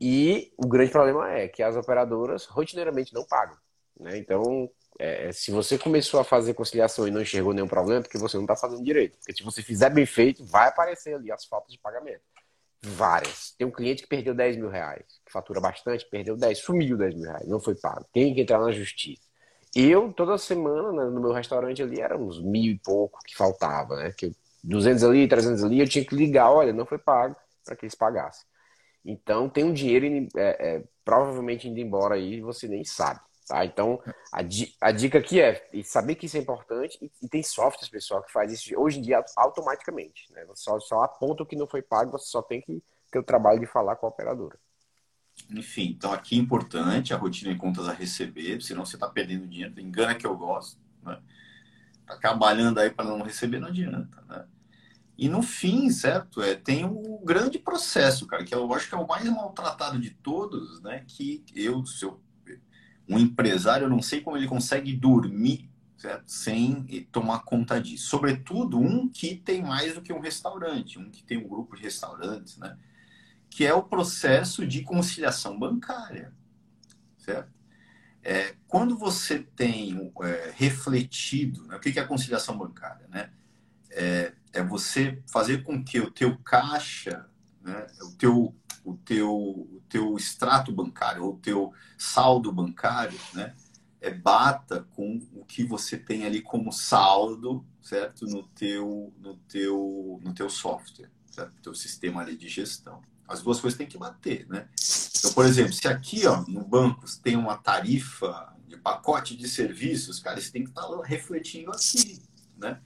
E 0.00 0.52
o 0.56 0.66
grande 0.66 0.90
problema 0.90 1.32
é 1.32 1.48
que 1.48 1.62
as 1.62 1.76
operadoras 1.76 2.44
rotineiramente 2.44 3.14
não 3.14 3.24
pagam. 3.24 3.56
Né? 3.98 4.18
Então, 4.18 4.68
é, 4.98 5.30
se 5.32 5.50
você 5.50 5.78
começou 5.78 6.18
a 6.18 6.24
fazer 6.24 6.54
conciliação 6.54 7.06
e 7.06 7.10
não 7.10 7.22
enxergou 7.22 7.52
nenhum 7.52 7.68
problema, 7.68 8.00
é 8.00 8.02
porque 8.02 8.18
você 8.18 8.36
não 8.36 8.44
está 8.44 8.56
fazendo 8.56 8.82
direito. 8.82 9.16
Porque 9.18 9.32
se 9.32 9.42
você 9.42 9.62
fizer 9.62 9.90
bem 9.90 10.06
feito, 10.06 10.44
vai 10.44 10.68
aparecer 10.68 11.14
ali 11.14 11.30
as 11.30 11.44
faltas 11.44 11.72
de 11.72 11.78
pagamento. 11.78 12.22
Várias. 12.82 13.54
Tem 13.58 13.66
um 13.66 13.70
cliente 13.70 14.02
que 14.02 14.08
perdeu 14.08 14.34
10 14.34 14.56
mil 14.56 14.68
reais, 14.68 15.04
que 15.26 15.32
fatura 15.32 15.60
bastante, 15.60 16.06
perdeu 16.08 16.36
10, 16.36 16.58
sumiu 16.58 16.96
10 16.96 17.14
mil 17.14 17.24
reais, 17.24 17.48
não 17.48 17.60
foi 17.60 17.74
pago. 17.74 18.06
Tem 18.12 18.34
que 18.34 18.42
entrar 18.42 18.60
na 18.60 18.70
justiça. 18.70 19.22
Eu, 19.74 20.12
toda 20.12 20.38
semana, 20.38 20.92
né, 20.92 21.04
no 21.10 21.20
meu 21.20 21.32
restaurante 21.32 21.82
ali, 21.82 22.00
era 22.00 22.16
uns 22.16 22.40
mil 22.40 22.72
e 22.72 22.78
pouco 22.78 23.18
que 23.26 23.36
faltava, 23.36 23.96
né? 23.96 24.12
Que 24.16 24.26
eu 24.26 24.32
200 24.62 25.04
ali, 25.04 25.28
300 25.28 25.64
ali, 25.64 25.80
eu 25.80 25.88
tinha 25.88 26.04
que 26.04 26.14
ligar, 26.14 26.50
olha, 26.50 26.72
não 26.72 26.86
foi 26.86 26.98
pago, 26.98 27.36
para 27.64 27.76
que 27.76 27.84
eles 27.84 27.94
pagassem. 27.94 28.46
Então, 29.04 29.48
tem 29.48 29.64
um 29.64 29.72
dinheiro 29.72 30.28
é, 30.36 30.76
é, 30.76 30.84
provavelmente 31.04 31.68
indo 31.68 31.78
embora 31.78 32.16
aí 32.16 32.40
você 32.40 32.68
nem 32.68 32.84
sabe. 32.84 33.20
Tá? 33.48 33.64
Então, 33.64 33.98
a, 34.30 34.40
a, 34.88 34.92
dica 34.92 35.18
aqui 35.18 35.40
é 35.40 35.66
saber 35.82 36.16
que 36.16 36.26
isso 36.26 36.36
é 36.36 36.40
importante 36.40 36.98
e, 37.00 37.10
e, 37.22 37.28
tem 37.28 37.42
softwares, 37.42 37.88
pessoal, 37.88 38.22
que 38.22 38.30
faz 38.30 38.52
isso 38.52 38.78
hoje 38.78 38.98
em 38.98 39.02
dia 39.02 39.24
automaticamente. 39.36 40.30
Né? 40.34 40.44
Você 40.44 40.64
só, 40.64 40.78
só 40.78 41.02
aponta 41.02 41.42
o 41.42 41.46
que 41.46 41.56
não 41.56 41.66
foi 41.66 41.80
pago, 41.80 42.12
você 42.12 42.26
só 42.26 42.42
tem 42.42 42.60
que 42.60 42.82
ter 43.10 43.18
o 43.18 43.22
trabalho 43.22 43.58
de 43.58 43.66
falar 43.66 43.96
com 43.96 44.04
a 44.04 44.10
operadora. 44.10 44.58
Enfim, 45.50 45.94
então 45.96 46.12
aqui 46.12 46.36
é 46.36 46.38
importante 46.38 47.14
a 47.14 47.16
rotina 47.16 47.52
de 47.52 47.58
contas 47.58 47.88
a 47.88 47.92
receber, 47.92 48.60
senão 48.60 48.84
você 48.84 48.96
está 48.96 49.08
perdendo 49.08 49.46
dinheiro. 49.46 49.80
Engana 49.80 50.14
que 50.14 50.26
eu 50.26 50.36
gosto. 50.36 50.78
Né? 51.02 51.18
Tá 52.06 52.16
trabalhando 52.18 52.78
aí 52.78 52.90
para 52.90 53.06
não 53.06 53.22
receber, 53.22 53.60
não 53.60 53.68
adianta. 53.68 54.22
Né? 54.28 54.44
E 55.16 55.28
no 55.28 55.42
fim, 55.42 55.90
certo? 55.90 56.42
É, 56.42 56.54
tem 56.54 56.84
o 56.84 57.18
grande 57.24 57.58
processo, 57.58 58.26
cara, 58.26 58.44
que 58.44 58.54
eu 58.54 58.72
acho 58.74 58.88
que 58.88 58.94
é 58.94 58.98
o 58.98 59.06
mais 59.06 59.24
maltratado 59.24 59.98
de 59.98 60.10
todos, 60.10 60.80
né? 60.82 61.04
Que 61.08 61.44
eu, 61.56 61.84
seu, 61.86 62.20
um 63.08 63.18
empresário, 63.18 63.84
eu 63.84 63.90
não 63.90 64.02
sei 64.02 64.20
como 64.20 64.36
ele 64.36 64.46
consegue 64.46 64.92
dormir 64.92 65.68
certo? 65.98 66.30
sem 66.30 66.84
tomar 67.10 67.40
conta 67.40 67.80
disso. 67.80 68.06
Sobretudo 68.06 68.78
um 68.78 69.08
que 69.08 69.34
tem 69.34 69.62
mais 69.62 69.94
do 69.94 70.00
que 70.00 70.12
um 70.12 70.20
restaurante, 70.20 70.98
um 70.98 71.10
que 71.10 71.22
tem 71.24 71.36
um 71.36 71.48
grupo 71.48 71.76
de 71.76 71.82
restaurantes, 71.82 72.56
né? 72.56 72.78
Que 73.50 73.66
é 73.66 73.74
o 73.74 73.82
processo 73.82 74.66
de 74.66 74.82
conciliação 74.82 75.58
bancária, 75.58 76.32
certo? 77.18 77.52
É, 78.22 78.54
quando 78.66 78.96
você 78.96 79.40
tem 79.40 80.12
é, 80.22 80.52
refletido, 80.54 81.66
né, 81.66 81.76
o 81.76 81.80
que 81.80 81.98
é 81.98 82.02
a 82.02 82.06
conciliação 82.06 82.56
bancária, 82.56 83.06
né? 83.08 83.30
É, 83.90 84.34
é 84.52 84.62
você 84.62 85.22
fazer 85.26 85.62
com 85.62 85.82
que 85.82 85.98
o 85.98 86.10
teu 86.10 86.38
caixa, 86.38 87.26
né, 87.62 87.86
o, 88.02 88.16
teu, 88.16 88.54
o, 88.90 88.96
teu, 89.04 89.30
o 89.30 89.82
teu 89.88 90.16
extrato 90.16 90.72
bancário, 90.72 91.24
o 91.24 91.36
teu 91.36 91.72
saldo 91.96 92.50
bancário, 92.52 93.18
né, 93.34 93.54
é, 94.00 94.10
bata 94.10 94.86
com 94.94 95.20
o 95.34 95.44
que 95.44 95.64
você 95.64 95.96
tem 95.96 96.24
ali 96.24 96.40
como 96.40 96.72
saldo, 96.72 97.64
certo? 97.82 98.26
No 98.26 98.44
teu, 98.44 99.12
no 99.18 99.36
teu, 99.48 100.20
no 100.22 100.32
teu 100.32 100.48
software, 100.48 101.10
certo? 101.30 101.54
No 101.54 101.62
teu 101.62 101.74
sistema 101.74 102.20
ali 102.20 102.36
de 102.36 102.48
gestão. 102.48 103.02
As 103.26 103.42
duas 103.42 103.60
coisas 103.60 103.76
têm 103.76 103.86
que 103.86 103.98
bater, 103.98 104.46
né? 104.48 104.68
Então, 105.18 105.32
por 105.32 105.44
exemplo, 105.44 105.72
se 105.72 105.86
aqui, 105.88 106.26
ó, 106.26 106.44
no 106.46 106.64
banco, 106.64 107.04
tem 107.22 107.36
uma 107.36 107.56
tarifa 107.56 108.54
de 108.66 108.76
pacote 108.76 109.36
de 109.36 109.48
serviços, 109.48 110.20
cara, 110.20 110.38
isso 110.38 110.52
tem 110.52 110.62
que 110.62 110.70
estar 110.70 110.86
tá 110.86 111.02
refletindo 111.04 111.70
aqui, 111.70 112.22
né? 112.56 112.80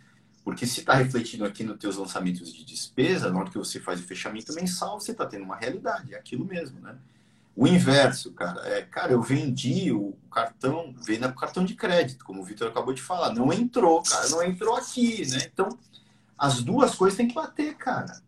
Porque 0.45 0.67
se 0.67 0.81
está 0.81 0.95
refletindo 0.95 1.45
aqui 1.45 1.63
nos 1.63 1.79
teus 1.79 1.97
lançamentos 1.97 2.53
de 2.53 2.65
despesa, 2.65 3.31
na 3.31 3.39
hora 3.39 3.51
que 3.51 3.59
você 3.59 3.79
faz 3.79 4.01
o 4.01 4.05
fechamento 4.05 4.53
mensal, 4.55 4.99
você 4.99 5.13
está 5.13 5.25
tendo 5.25 5.45
uma 5.45 5.57
realidade, 5.57 6.15
é 6.15 6.19
aquilo 6.19 6.45
mesmo, 6.45 6.81
né? 6.81 6.97
O 7.55 7.67
inverso, 7.67 8.33
cara, 8.33 8.67
é, 8.67 8.83
cara, 8.83 9.13
eu 9.13 9.21
vendi 9.21 9.93
o 9.93 10.17
cartão, 10.33 10.95
venda 11.05 11.29
o 11.29 11.35
cartão 11.35 11.65
de 11.65 11.75
crédito, 11.75 12.25
como 12.25 12.41
o 12.41 12.45
Vitor 12.45 12.69
acabou 12.69 12.95
de 12.95 13.03
falar, 13.03 13.35
não 13.35 13.53
entrou, 13.53 14.03
cara, 14.03 14.29
não 14.31 14.43
entrou 14.43 14.75
aqui, 14.75 15.25
né? 15.31 15.49
Então, 15.53 15.79
as 16.37 16.63
duas 16.63 16.95
coisas 16.95 17.17
têm 17.17 17.29
que 17.29 17.35
bater, 17.35 17.77
cara. 17.77 18.21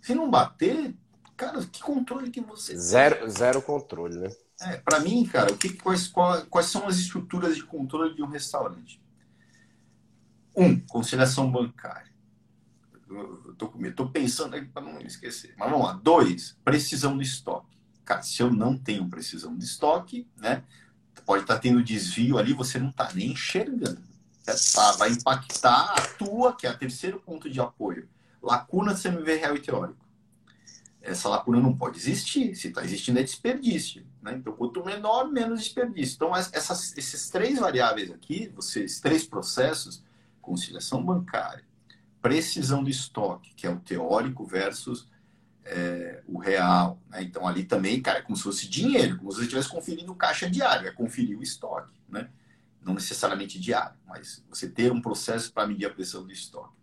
Se 0.00 0.14
não 0.14 0.30
bater, 0.30 0.94
cara, 1.36 1.64
que 1.66 1.82
controle 1.82 2.30
que 2.30 2.40
você 2.40 2.76
Zero, 2.76 3.28
zero 3.30 3.62
controle, 3.62 4.18
né? 4.18 4.30
É, 4.62 4.76
para 4.78 4.98
mim, 5.00 5.24
cara, 5.26 5.52
o 5.52 5.56
que, 5.58 5.74
quais, 5.74 6.10
quais 6.48 6.66
são 6.66 6.88
as 6.88 6.96
estruturas 6.96 7.54
de 7.54 7.64
controle 7.64 8.14
de 8.14 8.22
um 8.22 8.28
restaurante? 8.28 9.00
Um, 10.56 10.78
conciliação 10.80 11.50
bancária. 11.50 12.12
Tô 13.96 14.08
pensando 14.08 14.56
aqui 14.56 14.66
para 14.66 14.82
não 14.82 15.00
esquecer. 15.00 15.54
Mas 15.56 15.70
vamos 15.70 15.86
lá. 15.86 15.92
Dois, 15.94 16.56
precisão 16.64 17.16
do 17.16 17.22
estoque. 17.22 17.76
Cara, 18.04 18.22
se 18.22 18.42
eu 18.42 18.52
não 18.52 18.76
tenho 18.76 19.08
precisão 19.08 19.56
de 19.56 19.64
estoque, 19.64 20.26
né? 20.36 20.62
Pode 21.24 21.42
estar 21.42 21.54
tá 21.54 21.60
tendo 21.60 21.82
desvio 21.82 22.36
ali, 22.36 22.52
você 22.52 22.78
não 22.78 22.90
está 22.90 23.10
nem 23.14 23.32
enxergando. 23.32 24.02
Tá, 24.44 24.92
vai 24.92 25.10
impactar 25.10 25.94
a 25.96 26.02
tua, 26.18 26.54
que 26.54 26.66
é 26.66 26.70
o 26.70 26.76
terceiro 26.76 27.18
ponto 27.18 27.48
de 27.48 27.60
apoio. 27.60 28.08
Lacuna 28.42 28.94
CMV 28.94 29.36
real 29.36 29.56
e 29.56 29.60
teórico. 29.60 30.04
Essa 31.00 31.28
lacuna 31.28 31.60
não 31.60 31.74
pode 31.74 31.98
existir. 31.98 32.54
Se 32.54 32.68
está 32.68 32.84
existindo, 32.84 33.18
é 33.18 33.22
desperdício. 33.22 34.06
Né? 34.20 34.34
Então, 34.34 34.52
quanto 34.54 34.84
menor, 34.84 35.30
menos 35.30 35.60
desperdício. 35.60 36.16
Então, 36.16 36.36
essas, 36.36 36.96
esses 36.96 37.30
três 37.30 37.58
variáveis 37.58 38.10
aqui, 38.10 38.50
vocês, 38.54 39.00
três 39.00 39.26
processos, 39.26 40.02
conciliação 40.44 41.04
bancária, 41.04 41.64
precisão 42.20 42.82
do 42.84 42.90
estoque, 42.90 43.54
que 43.54 43.66
é 43.66 43.70
o 43.70 43.80
teórico 43.80 44.44
versus 44.44 45.08
é, 45.64 46.22
o 46.26 46.38
real. 46.38 47.00
Né? 47.08 47.22
Então, 47.22 47.46
ali 47.46 47.64
também, 47.64 48.00
cara, 48.00 48.18
é 48.18 48.22
como 48.22 48.36
se 48.36 48.42
fosse 48.42 48.68
dinheiro, 48.68 49.16
como 49.18 49.30
se 49.30 49.38
você 49.38 49.44
estivesse 49.44 49.68
conferindo 49.68 50.14
caixa 50.14 50.48
diária, 50.48 50.88
é 50.88 50.92
conferir 50.92 51.38
o 51.38 51.42
estoque. 51.42 51.92
Né? 52.08 52.28
Não 52.82 52.94
necessariamente 52.94 53.58
diário, 53.58 53.96
mas 54.06 54.44
você 54.48 54.68
ter 54.68 54.92
um 54.92 55.00
processo 55.00 55.52
para 55.52 55.66
medir 55.66 55.86
a 55.86 55.90
pressão 55.90 56.24
do 56.24 56.32
estoque. 56.32 56.74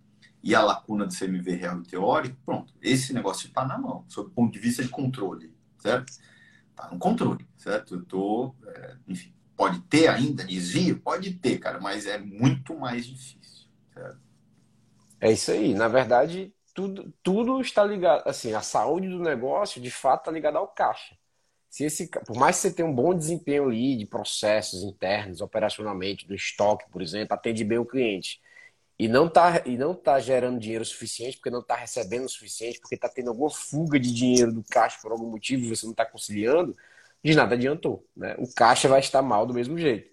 E 0.44 0.56
a 0.56 0.62
lacuna 0.64 1.06
do 1.06 1.16
CMV 1.16 1.56
real 1.56 1.80
e 1.80 1.86
teórico, 1.86 2.36
pronto, 2.44 2.74
esse 2.82 3.14
negócio 3.14 3.48
está 3.48 3.64
na 3.64 3.78
mão, 3.78 4.04
sob 4.08 4.30
o 4.30 4.32
ponto 4.32 4.52
de 4.52 4.58
vista 4.58 4.82
de 4.82 4.90
controle, 4.90 5.54
certo? 5.78 6.12
Está 6.72 6.90
no 6.90 6.98
controle, 6.98 7.48
certo? 7.56 7.94
Eu 7.94 8.06
tô, 8.06 8.56
é, 8.66 8.96
enfim, 9.08 9.32
pode 9.62 9.80
ter 9.82 10.08
ainda 10.08 10.44
desvio? 10.44 11.00
Pode 11.00 11.36
ter, 11.36 11.60
cara, 11.60 11.80
mas 11.80 12.08
é 12.08 12.18
muito 12.18 12.76
mais 12.76 13.06
difícil, 13.06 13.68
certo? 13.94 14.20
É 15.20 15.32
isso 15.32 15.52
aí. 15.52 15.76
Na 15.76 15.88
verdade, 15.88 16.52
tudo, 16.74 17.14
tudo 17.22 17.62
está 17.62 17.84
ligado, 17.84 18.28
assim, 18.28 18.56
a 18.56 18.64
saúde 18.64 19.08
do 19.08 19.20
negócio, 19.20 19.80
de 19.80 19.92
fato, 19.92 20.22
está 20.22 20.32
ligada 20.32 20.58
ao 20.58 20.68
caixa. 20.68 21.16
Se 21.70 21.84
esse, 21.84 22.08
por 22.08 22.36
mais 22.36 22.56
que 22.56 22.64
você 22.64 22.74
tenha 22.74 22.90
um 22.90 22.96
bom 22.96 23.14
desempenho 23.14 23.68
ali 23.68 23.96
de 23.96 24.08
processos 24.08 24.82
internos, 24.82 25.42
operacionalmente, 25.42 26.28
do 26.28 26.34
estoque, 26.34 26.90
por 26.90 27.00
exemplo, 27.00 27.36
atende 27.36 27.64
bem 27.64 27.78
o 27.78 27.86
cliente, 27.86 28.42
e 28.98 29.08
não 29.08 29.28
está 29.28 29.62
e 29.64 29.78
não 29.78 29.94
tá 29.94 30.20
gerando 30.20 30.60
dinheiro 30.60 30.84
suficiente, 30.84 31.38
porque 31.38 31.52
não 31.52 31.60
está 31.60 31.76
recebendo 31.76 32.26
o 32.26 32.30
suficiente, 32.30 32.80
porque 32.80 32.96
está 32.96 33.08
tendo 33.08 33.30
alguma 33.30 33.52
fuga 33.52 34.00
de 34.00 34.12
dinheiro 34.12 34.52
do 34.52 34.64
caixa 34.64 34.98
por 35.04 35.12
algum 35.12 35.30
motivo 35.30 35.64
e 35.66 35.70
você 35.70 35.86
não 35.86 35.92
está 35.92 36.04
conciliando, 36.04 36.76
de 37.24 37.36
nada 37.36 37.56
adiantou. 37.56 38.08
Né? 38.16 38.36
O 38.40 38.54
caixa 38.54 38.88
vai 38.88 39.00
estar 39.00 39.22
mal 39.22 39.46
do 39.46 39.54
mesmo 39.54 39.78
jeito. 39.78 40.12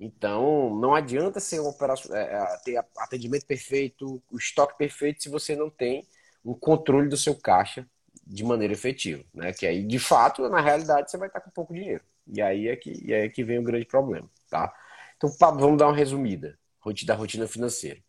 Então, 0.00 0.74
não 0.76 0.94
adianta 0.94 1.40
ser 1.40 1.58
uma 1.60 1.70
operação, 1.70 2.14
é, 2.14 2.22
é, 2.22 2.56
ter 2.64 2.76
atendimento 2.98 3.46
perfeito, 3.46 4.22
o 4.30 4.36
estoque 4.36 4.78
perfeito, 4.78 5.22
se 5.22 5.28
você 5.28 5.56
não 5.56 5.68
tem 5.68 6.06
um 6.44 6.54
controle 6.54 7.08
do 7.08 7.16
seu 7.16 7.34
caixa 7.34 7.86
de 8.24 8.44
maneira 8.44 8.72
efetiva. 8.72 9.24
Né? 9.34 9.52
Que 9.52 9.66
aí, 9.66 9.84
de 9.84 9.98
fato, 9.98 10.48
na 10.48 10.60
realidade, 10.60 11.10
você 11.10 11.16
vai 11.16 11.28
estar 11.28 11.40
com 11.40 11.50
pouco 11.50 11.74
dinheiro. 11.74 12.02
E 12.26 12.40
aí 12.40 12.68
é 12.68 12.76
que, 12.76 12.92
e 13.04 13.12
aí 13.12 13.26
é 13.26 13.28
que 13.28 13.42
vem 13.42 13.58
o 13.58 13.62
grande 13.62 13.86
problema. 13.86 14.30
Tá? 14.48 14.72
Então, 15.16 15.30
vamos 15.38 15.78
dar 15.78 15.86
uma 15.86 15.96
resumida 15.96 16.58
da 17.04 17.14
rotina 17.14 17.46
financeira. 17.46 18.00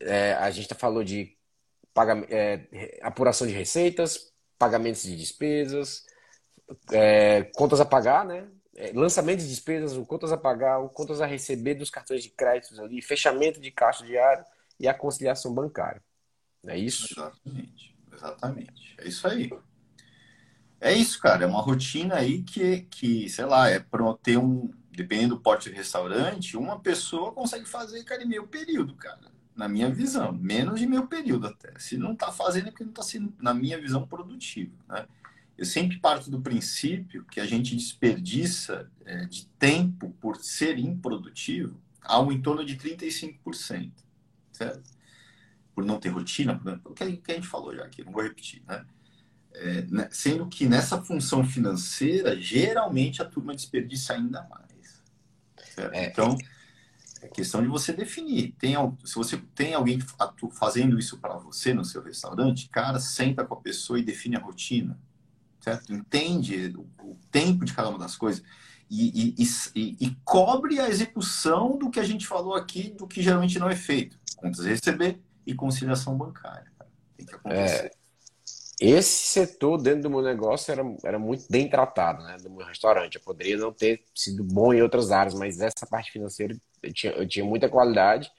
É, 0.00 0.34
a 0.34 0.50
gente 0.50 0.68
tá 0.68 0.74
falou 0.74 1.02
de 1.02 1.36
pagamento, 1.92 2.30
é, 2.30 2.98
apuração 3.02 3.46
de 3.46 3.52
receitas, 3.52 4.32
pagamentos 4.58 5.02
de 5.02 5.16
despesas, 5.16 6.04
é, 6.90 7.44
contas 7.54 7.80
a 7.80 7.84
pagar, 7.84 8.24
né? 8.24 8.48
é, 8.76 8.92
lançamento 8.92 9.40
de 9.40 9.48
despesas, 9.48 9.96
o 9.96 10.04
contas 10.04 10.32
a 10.32 10.36
pagar, 10.36 10.78
o 10.78 10.88
contas 10.88 11.20
a 11.20 11.26
receber 11.26 11.74
dos 11.74 11.90
cartões 11.90 12.22
de 12.22 12.30
créditos 12.30 12.78
ali, 12.78 13.00
fechamento 13.00 13.60
de 13.60 13.70
caixa 13.70 14.04
diário 14.04 14.44
e 14.78 14.88
a 14.88 14.94
conciliação 14.94 15.54
bancária. 15.54 16.02
É 16.66 16.76
isso? 16.76 17.06
Exatamente, 17.12 17.96
exatamente. 18.12 18.94
É 18.98 19.08
isso 19.08 19.26
aí. 19.26 19.50
É 20.80 20.92
isso, 20.92 21.20
cara. 21.20 21.44
É 21.44 21.46
uma 21.46 21.60
rotina 21.60 22.16
aí 22.16 22.42
que, 22.42 22.82
que 22.90 23.28
sei 23.28 23.44
lá, 23.44 23.68
é 23.68 23.78
para 23.78 24.02
ter 24.22 24.38
um. 24.38 24.70
Dependendo 24.90 25.34
do 25.34 25.40
porte 25.40 25.68
de 25.68 25.74
restaurante, 25.74 26.56
uma 26.56 26.78
pessoa 26.78 27.32
consegue 27.32 27.64
fazer, 27.64 28.04
cara, 28.04 28.22
em 28.22 28.28
meio 28.28 28.46
período, 28.46 28.94
cara. 28.94 29.32
Na 29.54 29.68
minha 29.68 29.90
visão. 29.90 30.32
Menos 30.32 30.78
de 30.78 30.86
meio 30.86 31.08
período 31.08 31.48
até. 31.48 31.72
Se 31.80 31.96
não 31.96 32.12
está 32.12 32.30
fazendo, 32.30 32.68
é 32.68 32.70
porque 32.70 32.84
não 32.84 32.92
está 32.92 33.02
sendo, 33.02 33.34
na 33.40 33.52
minha 33.52 33.80
visão, 33.80 34.06
produtivo. 34.06 34.72
Né? 34.88 35.04
Eu 35.56 35.64
sempre 35.64 35.98
parto 35.98 36.30
do 36.30 36.40
princípio 36.40 37.24
que 37.24 37.40
a 37.40 37.46
gente 37.46 37.76
desperdiça 37.76 38.90
é, 39.04 39.24
de 39.26 39.46
tempo 39.58 40.10
por 40.20 40.36
ser 40.36 40.78
improdutivo 40.78 41.80
algo 42.04 42.32
em 42.32 42.40
torno 42.40 42.64
de 42.64 42.76
35%, 42.76 43.92
certo? 44.52 44.90
Por 45.74 45.84
não 45.84 45.98
ter 45.98 46.10
rotina, 46.10 46.60
o 46.84 46.92
que 46.92 47.02
a 47.02 47.08
gente 47.08 47.46
falou 47.46 47.74
já 47.74 47.84
aqui, 47.84 48.04
não 48.04 48.12
vou 48.12 48.22
repetir, 48.22 48.62
né? 48.68 48.84
É, 49.52 49.82
né? 49.82 50.08
Sendo 50.10 50.46
que 50.46 50.66
nessa 50.66 51.02
função 51.02 51.44
financeira, 51.44 52.40
geralmente 52.40 53.22
a 53.22 53.24
turma 53.24 53.54
desperdiça 53.54 54.12
ainda 54.12 54.42
mais. 54.48 55.02
É, 55.92 56.06
então, 56.06 56.36
é 57.22 57.28
questão 57.28 57.62
de 57.62 57.68
você 57.68 57.92
definir. 57.92 58.52
Tem, 58.58 58.74
se 59.04 59.14
você 59.14 59.38
tem 59.54 59.74
alguém 59.74 59.98
fazendo 60.52 60.98
isso 60.98 61.18
para 61.18 61.36
você 61.36 61.72
no 61.72 61.84
seu 61.84 62.02
restaurante, 62.02 62.68
cara, 62.68 63.00
senta 63.00 63.44
com 63.44 63.54
a 63.54 63.60
pessoa 63.60 63.98
e 63.98 64.04
define 64.04 64.36
a 64.36 64.40
rotina 64.40 64.98
certo? 65.64 65.92
Entende 65.92 66.74
o 67.02 67.16
tempo 67.30 67.64
de 67.64 67.72
cada 67.72 67.88
uma 67.88 67.98
das 67.98 68.16
coisas 68.16 68.44
e, 68.90 69.34
e, 69.38 69.44
e, 69.74 69.96
e, 70.06 70.16
cobre 70.24 70.78
a 70.78 70.88
execução 70.88 71.78
do 71.78 71.90
que 71.90 71.98
a 71.98 72.04
gente 72.04 72.26
falou 72.26 72.54
aqui, 72.54 72.90
do 72.90 73.06
que 73.06 73.22
geralmente 73.22 73.58
não 73.58 73.68
é 73.68 73.74
feito. 73.74 74.18
Contas 74.36 74.64
receber 74.64 75.18
e 75.46 75.54
conciliação 75.54 76.16
bancária. 76.16 76.70
Tem 77.16 77.26
que 77.26 77.34
acontecer. 77.34 77.86
É, 77.86 77.90
esse 78.80 79.26
setor 79.26 79.80
dentro 79.80 80.02
do 80.02 80.10
meu 80.10 80.22
negócio 80.22 80.70
era, 80.70 80.82
era 81.02 81.18
muito 81.18 81.46
bem 81.50 81.68
tratado, 81.68 82.22
né? 82.24 82.36
Do 82.36 82.50
meu 82.50 82.66
restaurante. 82.66 83.16
Eu 83.16 83.22
poderia 83.22 83.56
não 83.56 83.72
ter 83.72 84.04
sido 84.14 84.44
bom 84.44 84.72
em 84.72 84.82
outras 84.82 85.10
áreas, 85.10 85.34
mas 85.34 85.60
essa 85.60 85.86
parte 85.88 86.12
financeira 86.12 86.54
eu 86.82 86.92
tinha, 86.92 87.12
eu 87.14 87.26
tinha 87.26 87.44
muita 87.44 87.68
qualidade 87.68 88.30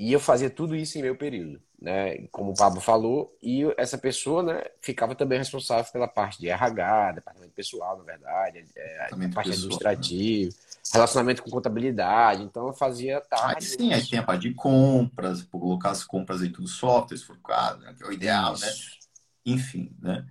e 0.00 0.14
eu 0.14 0.18
fazia 0.18 0.48
tudo 0.48 0.74
isso 0.74 0.96
em 0.96 1.02
meu 1.02 1.14
período, 1.14 1.60
né? 1.78 2.26
Como 2.32 2.52
o 2.52 2.54
Pablo 2.54 2.80
falou, 2.80 3.36
e 3.42 3.64
essa 3.76 3.98
pessoa, 3.98 4.42
né, 4.42 4.64
ficava 4.80 5.14
também 5.14 5.36
responsável 5.36 5.92
pela 5.92 6.08
parte 6.08 6.40
de 6.40 6.48
RH, 6.48 7.12
departamento 7.12 7.52
pessoal, 7.52 7.98
na 7.98 8.04
verdade, 8.04 8.64
é, 8.74 9.08
a 9.12 9.28
parte 9.28 9.50
administrativa, 9.50 10.48
né? 10.48 10.80
relacionamento 10.94 11.42
com 11.42 11.50
contabilidade. 11.50 12.42
Então 12.42 12.68
eu 12.68 12.72
fazia 12.72 13.20
tarde. 13.20 13.56
Aí 13.56 13.62
sim, 13.62 13.92
aí 13.92 14.02
tem 14.02 14.18
a 14.18 14.22
parte 14.22 14.48
de 14.48 14.54
compras, 14.54 15.42
colocar 15.42 15.90
as 15.90 16.02
compras 16.02 16.40
dentro 16.40 16.62
do 16.62 16.68
software, 16.68 17.18
se 17.18 17.26
for 17.26 17.36
o 17.36 17.42
caso, 17.42 17.80
né, 17.80 17.94
que 17.94 18.02
é 18.02 18.06
o 18.06 18.12
ideal, 18.12 18.52
né? 18.52 18.68
isso. 18.70 18.86
né? 18.88 19.52
Enfim, 19.52 19.94
né? 20.00 20.26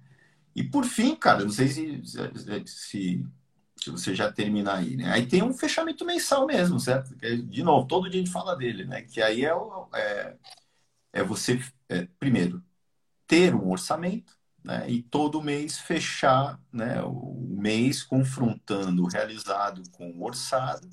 E 0.55 0.63
por 0.63 0.84
fim, 0.84 1.15
cara, 1.15 1.43
não 1.43 1.51
sei 1.51 1.67
se, 1.67 2.01
se 2.03 2.65
se 2.65 3.26
você 3.88 4.16
já 4.16 4.32
terminar 4.32 4.78
aí, 4.78 4.96
né? 4.98 5.12
Aí 5.12 5.26
tem 5.28 5.44
um 5.44 5.54
fechamento 5.54 6.06
mensal 6.06 6.46
mesmo, 6.46 6.80
certo? 6.80 7.16
De 7.16 7.64
novo, 7.64 7.88
todo 7.88 8.10
dia 8.10 8.22
a 8.22 8.24
gente 8.24 8.34
fala 8.34 8.56
dele, 8.56 8.86
né? 8.86 9.02
Que 9.04 9.22
aí 9.22 9.46
é, 9.46 9.52
é, 9.96 10.36
é 11.14 11.24
você, 11.24 11.62
é, 11.90 12.08
primeiro, 12.20 12.64
ter 13.28 13.56
um 13.56 13.70
orçamento, 13.72 14.34
né? 14.64 14.90
E 14.90 15.02
todo 15.04 15.42
mês 15.42 15.80
fechar 15.80 16.60
né, 16.72 17.02
o 17.04 17.48
mês 17.58 18.04
confrontando 18.04 19.04
o 19.04 19.08
realizado 19.08 19.84
com 19.92 20.12
o 20.12 20.24
orçado. 20.24 20.88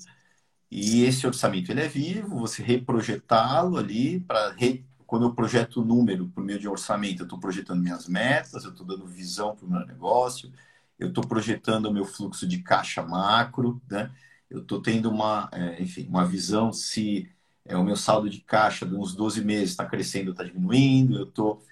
E 0.71 1.03
esse 1.03 1.25
orçamento 1.25 1.71
ele 1.71 1.81
é 1.81 1.87
vivo, 1.87 2.39
você 2.39 2.61
reprojetá-lo 2.61 3.77
ali 3.77 4.19
para 4.21 4.51
re... 4.51 4.85
quando 5.05 5.25
eu 5.25 5.33
projeto 5.33 5.81
o 5.81 5.85
número 5.85 6.27
por 6.29 6.43
meio 6.43 6.59
de 6.59 6.67
orçamento, 6.67 7.21
eu 7.21 7.25
estou 7.25 7.39
projetando 7.39 7.81
minhas 7.81 8.07
metas, 8.07 8.63
eu 8.65 8.71
estou 8.71 8.85
dando 8.85 9.07
visão 9.07 9.55
para 9.55 9.65
o 9.65 9.69
meu 9.69 9.85
negócio, 9.85 10.51
eu 10.99 11.09
estou 11.09 11.25
projetando 11.25 11.85
o 11.85 11.93
meu 11.93 12.05
fluxo 12.05 12.47
de 12.47 12.59
caixa 12.59 13.03
macro, 13.03 13.81
né? 13.89 14.11
eu 14.49 14.61
estou 14.61 14.81
tendo 14.81 15.09
uma, 15.09 15.49
é, 15.51 15.81
enfim, 15.81 16.07
uma 16.07 16.25
visão 16.25 16.71
se 16.71 17.29
é, 17.65 17.75
o 17.75 17.83
meu 17.83 17.95
saldo 17.95 18.29
de 18.29 18.39
caixa 18.39 18.85
de 18.85 18.95
uns 18.95 19.13
12 19.13 19.43
meses 19.43 19.71
está 19.71 19.85
crescendo 19.85 20.27
ou 20.27 20.31
está 20.31 20.43
diminuindo, 20.43 21.17
eu 21.17 21.25
estou... 21.25 21.63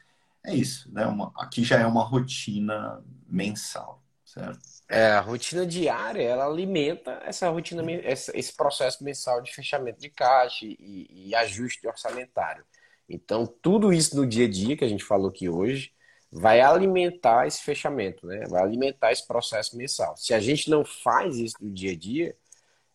É 0.44 0.54
isso, 0.54 0.92
né? 0.94 1.08
Uma, 1.08 1.32
aqui 1.38 1.64
já 1.64 1.80
é 1.80 1.86
uma 1.88 2.04
rotina 2.04 3.04
mensal, 3.28 4.04
certo? 4.24 4.60
É, 4.88 5.08
a 5.14 5.20
rotina 5.20 5.66
diária, 5.66 6.22
ela 6.22 6.46
alimenta 6.46 7.20
essa 7.26 7.50
rotina, 7.50 7.84
esse 7.92 8.56
processo 8.56 9.04
mensal 9.04 9.42
de 9.42 9.52
fechamento 9.52 10.00
de 10.00 10.10
caixa 10.10 10.64
e, 10.64 11.08
e 11.10 11.34
ajuste 11.34 11.88
orçamentário. 11.88 12.64
Então, 13.10 13.48
tudo 13.48 13.92
isso 13.92 14.16
no 14.16 14.28
dia 14.28 14.46
a 14.46 14.50
dia 14.50 14.78
que 14.78 14.86
a 14.86 14.88
gente 14.88 15.04
falou 15.04 15.30
aqui 15.30 15.50
hoje, 15.50 15.92
vai 16.32 16.62
alimentar 16.62 17.48
esse 17.48 17.62
fechamento, 17.62 18.28
né? 18.28 18.46
Vai 18.50 18.62
alimentar 18.62 19.12
esse 19.12 19.26
processo 19.26 19.78
mensal. 19.78 20.16
Se 20.18 20.34
a 20.34 20.40
gente 20.40 20.70
não 20.70 20.84
faz 20.84 21.38
isso 21.38 21.56
no 21.62 21.72
dia 21.72 21.92
a 21.92 21.96
dia, 21.96 22.36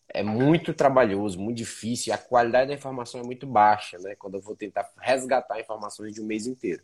é 0.09 0.23
muito 0.23 0.75
trabalhoso, 0.75 1.39
muito 1.39 1.59
difícil, 1.59 2.13
a 2.13 2.19
qualidade 2.19 2.69
da 2.69 2.75
informação 2.75 3.21
é 3.21 3.25
muito 3.25 3.47
baixa, 3.47 3.99
né? 3.99 4.15
Quando 4.17 4.35
eu 4.35 4.41
vou 4.41 4.57
tentar 4.57 4.91
resgatar 4.99 5.61
informações 5.61 6.15
de 6.15 6.21
um 6.21 6.27
mês 6.27 6.47
inteiro. 6.47 6.83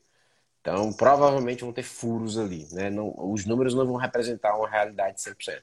Então, 0.61 0.93
provavelmente 0.93 1.63
vão 1.63 1.73
ter 1.73 1.83
furos 1.83 2.39
ali, 2.39 2.67
né? 2.73 2.91
Não, 2.91 3.15
os 3.17 3.45
números 3.45 3.75
não 3.75 3.87
vão 3.87 3.97
representar 3.97 4.57
uma 4.57 4.69
realidade 4.69 5.21
100%. 5.21 5.63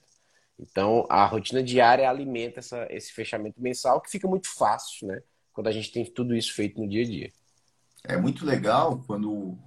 Então, 0.59 1.05
a 1.09 1.25
rotina 1.25 1.63
diária 1.63 2.09
alimenta 2.09 2.59
essa, 2.59 2.87
esse 2.89 3.11
fechamento 3.11 3.61
mensal, 3.61 3.99
que 3.99 4.09
fica 4.09 4.27
muito 4.27 4.47
fácil, 4.47 5.07
né? 5.07 5.21
Quando 5.51 5.67
a 5.67 5.71
gente 5.71 5.91
tem 5.91 6.05
tudo 6.05 6.35
isso 6.35 6.53
feito 6.53 6.79
no 6.79 6.87
dia 6.87 7.03
a 7.03 7.05
dia. 7.05 7.31
É 8.05 8.17
muito 8.17 8.45
legal 8.45 9.01
quando 9.05 9.57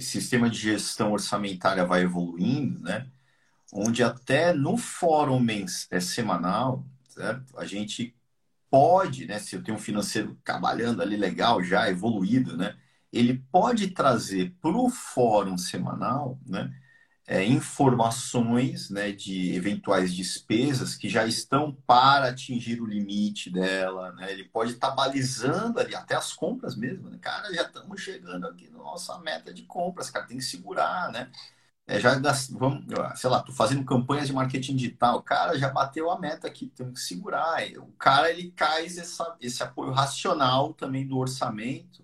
sistema 0.00 0.48
de 0.50 0.58
gestão 0.58 1.12
orçamentária 1.12 1.84
vai 1.84 2.02
evoluindo, 2.02 2.80
né? 2.80 3.06
Onde 3.72 4.02
até 4.04 4.52
no 4.52 4.76
fórum 4.76 5.40
mens, 5.40 5.88
é, 5.90 6.00
semanal, 6.00 6.84
certo? 7.08 7.58
A 7.58 7.64
gente 7.66 8.14
pode, 8.70 9.26
né? 9.26 9.38
Se 9.38 9.56
eu 9.56 9.62
tenho 9.64 9.78
um 9.78 9.80
financeiro 9.80 10.36
trabalhando 10.44 11.02
ali 11.02 11.16
legal, 11.16 11.62
já 11.64 11.90
evoluído, 11.90 12.56
né? 12.56 12.76
Ele 13.12 13.38
pode 13.52 13.90
trazer 13.90 14.54
para 14.60 14.76
o 14.76 14.90
fórum 14.90 15.58
semanal, 15.58 16.38
né? 16.46 16.72
É, 17.26 17.44
informações 17.44 18.90
né, 18.90 19.12
de 19.12 19.54
eventuais 19.54 20.14
despesas 20.14 20.96
que 20.96 21.08
já 21.08 21.24
estão 21.26 21.72
para 21.86 22.28
atingir 22.28 22.80
o 22.80 22.86
limite 22.86 23.48
dela. 23.50 24.12
Né? 24.12 24.32
Ele 24.32 24.44
pode 24.44 24.72
estar 24.72 24.90
tá 24.90 24.94
balizando 24.94 25.78
ali, 25.78 25.94
até 25.94 26.14
as 26.16 26.32
compras 26.32 26.76
mesmo. 26.76 27.08
Né? 27.08 27.18
Cara, 27.20 27.52
já 27.54 27.62
estamos 27.62 28.00
chegando 28.00 28.46
aqui 28.46 28.68
na 28.70 28.78
nossa 28.78 29.18
meta 29.20 29.54
de 29.54 29.62
compras, 29.62 30.10
cara, 30.10 30.26
tem 30.26 30.38
que 30.38 30.44
segurar, 30.44 31.10
né? 31.12 31.30
É, 31.84 31.98
já 31.98 32.14
vamos, 32.50 32.84
sei 33.16 33.28
lá, 33.28 33.42
tô 33.42 33.52
fazendo 33.52 33.84
campanhas 33.84 34.28
de 34.28 34.32
marketing 34.32 34.76
digital, 34.76 35.20
cara, 35.20 35.58
já 35.58 35.68
bateu 35.68 36.10
a 36.10 36.18
meta 36.18 36.46
aqui, 36.46 36.66
temos 36.68 37.00
que 37.00 37.06
segurar. 37.06 37.60
O 37.78 37.92
cara 37.98 38.30
ele 38.30 38.52
cai 38.52 38.86
essa, 38.86 39.36
esse 39.40 39.62
apoio 39.62 39.90
racional 39.90 40.72
também 40.74 41.06
do 41.06 41.18
orçamento 41.18 42.01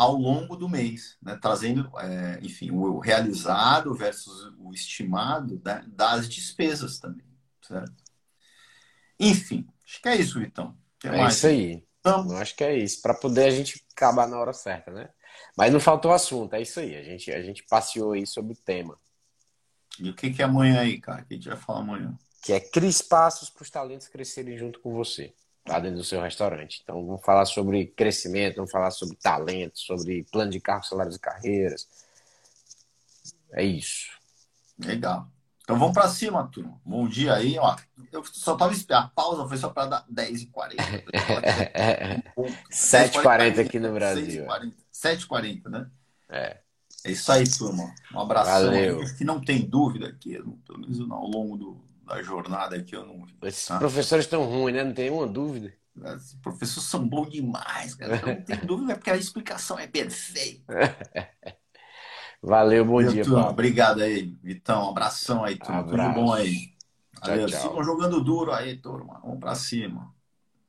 ao 0.00 0.14
longo 0.14 0.56
do 0.56 0.66
mês, 0.66 1.18
né? 1.20 1.38
trazendo, 1.42 1.92
é, 1.98 2.38
enfim, 2.40 2.70
o 2.70 2.98
realizado 3.00 3.94
versus 3.94 4.50
o 4.58 4.72
estimado 4.72 5.60
né? 5.62 5.84
das 5.88 6.26
despesas 6.26 6.98
também, 6.98 7.26
certo? 7.60 7.92
Enfim, 9.18 9.68
acho 9.84 10.00
que 10.00 10.08
é 10.08 10.16
isso, 10.16 10.40
Vitão. 10.40 10.74
é 11.04 11.10
mais? 11.10 11.36
isso 11.36 11.46
aí. 11.48 11.84
Então, 12.00 12.34
acho 12.38 12.56
que 12.56 12.64
é 12.64 12.78
isso, 12.78 13.02
para 13.02 13.12
poder 13.12 13.44
a 13.44 13.50
gente 13.50 13.84
acabar 13.94 14.26
na 14.26 14.38
hora 14.38 14.54
certa, 14.54 14.90
né? 14.90 15.10
Mas 15.54 15.70
não 15.70 15.78
faltou 15.78 16.12
assunto, 16.12 16.54
é 16.54 16.62
isso 16.62 16.80
aí. 16.80 16.96
A 16.96 17.02
gente, 17.02 17.30
a 17.30 17.42
gente 17.42 17.62
passeou 17.64 18.12
aí 18.12 18.26
sobre 18.26 18.54
o 18.54 18.56
tema. 18.56 18.98
E 19.98 20.08
o 20.08 20.14
que, 20.14 20.30
que 20.30 20.40
é 20.40 20.46
amanhã 20.46 20.80
aí, 20.80 20.98
cara? 20.98 21.20
O 21.20 21.26
que 21.26 21.34
a 21.34 21.36
gente 21.36 21.48
vai 21.50 21.58
falar 21.58 21.80
amanhã? 21.80 22.18
Que 22.42 22.54
é 22.54 22.60
crie 22.60 22.88
espaços 22.88 23.50
para 23.50 23.64
os 23.64 23.70
talentos 23.70 24.08
crescerem 24.08 24.56
junto 24.56 24.80
com 24.80 24.94
você 24.94 25.34
lá 25.66 25.78
dentro 25.78 25.98
do 25.98 26.04
seu 26.04 26.20
restaurante. 26.20 26.80
Então, 26.82 27.04
vamos 27.06 27.24
falar 27.24 27.44
sobre 27.44 27.86
crescimento, 27.86 28.56
vamos 28.56 28.70
falar 28.70 28.90
sobre 28.90 29.16
talento, 29.16 29.78
sobre 29.78 30.24
plano 30.30 30.50
de 30.50 30.60
carro, 30.60 30.84
salários 30.84 31.16
e 31.16 31.20
carreiras. 31.20 31.88
É 33.52 33.64
isso. 33.64 34.10
Legal. 34.78 35.28
Então 35.62 35.78
vamos 35.78 35.94
para 35.94 36.08
cima, 36.08 36.48
turma. 36.48 36.80
Bom 36.84 37.06
dia 37.06 37.34
aí, 37.34 37.56
ó. 37.56 37.76
Eu 38.10 38.24
só 38.24 38.56
tava 38.56 38.72
esperando. 38.72 39.04
A 39.04 39.08
pausa 39.08 39.46
foi 39.46 39.56
só 39.56 39.68
para 39.68 39.86
dar 39.86 40.06
10h40. 40.12 40.74
7h40 42.72 43.60
aqui 43.60 43.78
no 43.78 43.92
Brasil. 43.92 44.46
7h40, 44.92 45.68
né? 45.68 45.88
É. 46.28 46.58
É 47.04 47.12
isso 47.12 47.30
aí, 47.30 47.48
turma. 47.48 47.94
Um 48.12 48.18
abração. 48.18 48.64
Valeu. 48.64 49.00
Que 49.16 49.22
não 49.22 49.40
tem 49.40 49.60
dúvida 49.64 50.08
aqui, 50.08 50.32
pelo 50.66 50.80
menos 50.80 51.00
ao 51.08 51.26
longo 51.26 51.56
do, 51.56 51.84
da 52.10 52.22
jornada 52.22 52.76
aqui 52.76 52.94
eu 52.94 53.06
não 53.06 53.24
vi. 53.24 53.36
Esses 53.42 53.66
tá? 53.66 53.78
professores 53.78 54.24
estão 54.24 54.44
ruins, 54.44 54.74
né? 54.74 54.84
Não 54.84 54.92
tem 54.92 55.10
uma 55.10 55.26
dúvida. 55.26 55.72
Os 55.96 56.34
professores 56.42 56.88
são 56.88 57.06
bons 57.06 57.30
demais, 57.30 57.94
cara. 57.94 58.20
Não 58.26 58.42
tem 58.42 58.56
dúvida, 58.66 58.94
porque 58.94 59.10
a 59.10 59.16
explicação 59.16 59.78
é 59.78 59.86
perfeita. 59.86 60.64
Valeu, 62.42 62.84
bom 62.84 63.02
dia, 63.02 63.24
Paulo. 63.24 63.50
Obrigado 63.50 64.00
aí, 64.00 64.36
Vitão. 64.42 64.86
Um 64.86 64.90
abração 64.90 65.44
aí, 65.44 65.56
turma. 65.56 65.84
Tudo 65.84 66.12
bom 66.14 66.32
aí. 66.32 66.74
Valeu. 67.20 67.46
Tchau, 67.46 67.60
tchau. 67.60 67.68
Sigam 67.68 67.84
jogando 67.84 68.24
duro 68.24 68.52
aí, 68.52 68.76
turma. 68.78 69.20
Vamos 69.22 69.38
pra 69.38 69.54
cima. 69.54 70.12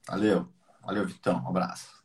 Valeu. 0.06 0.48
Valeu, 0.84 1.08
Vitão. 1.08 1.42
Um 1.44 1.48
abraço. 1.48 2.01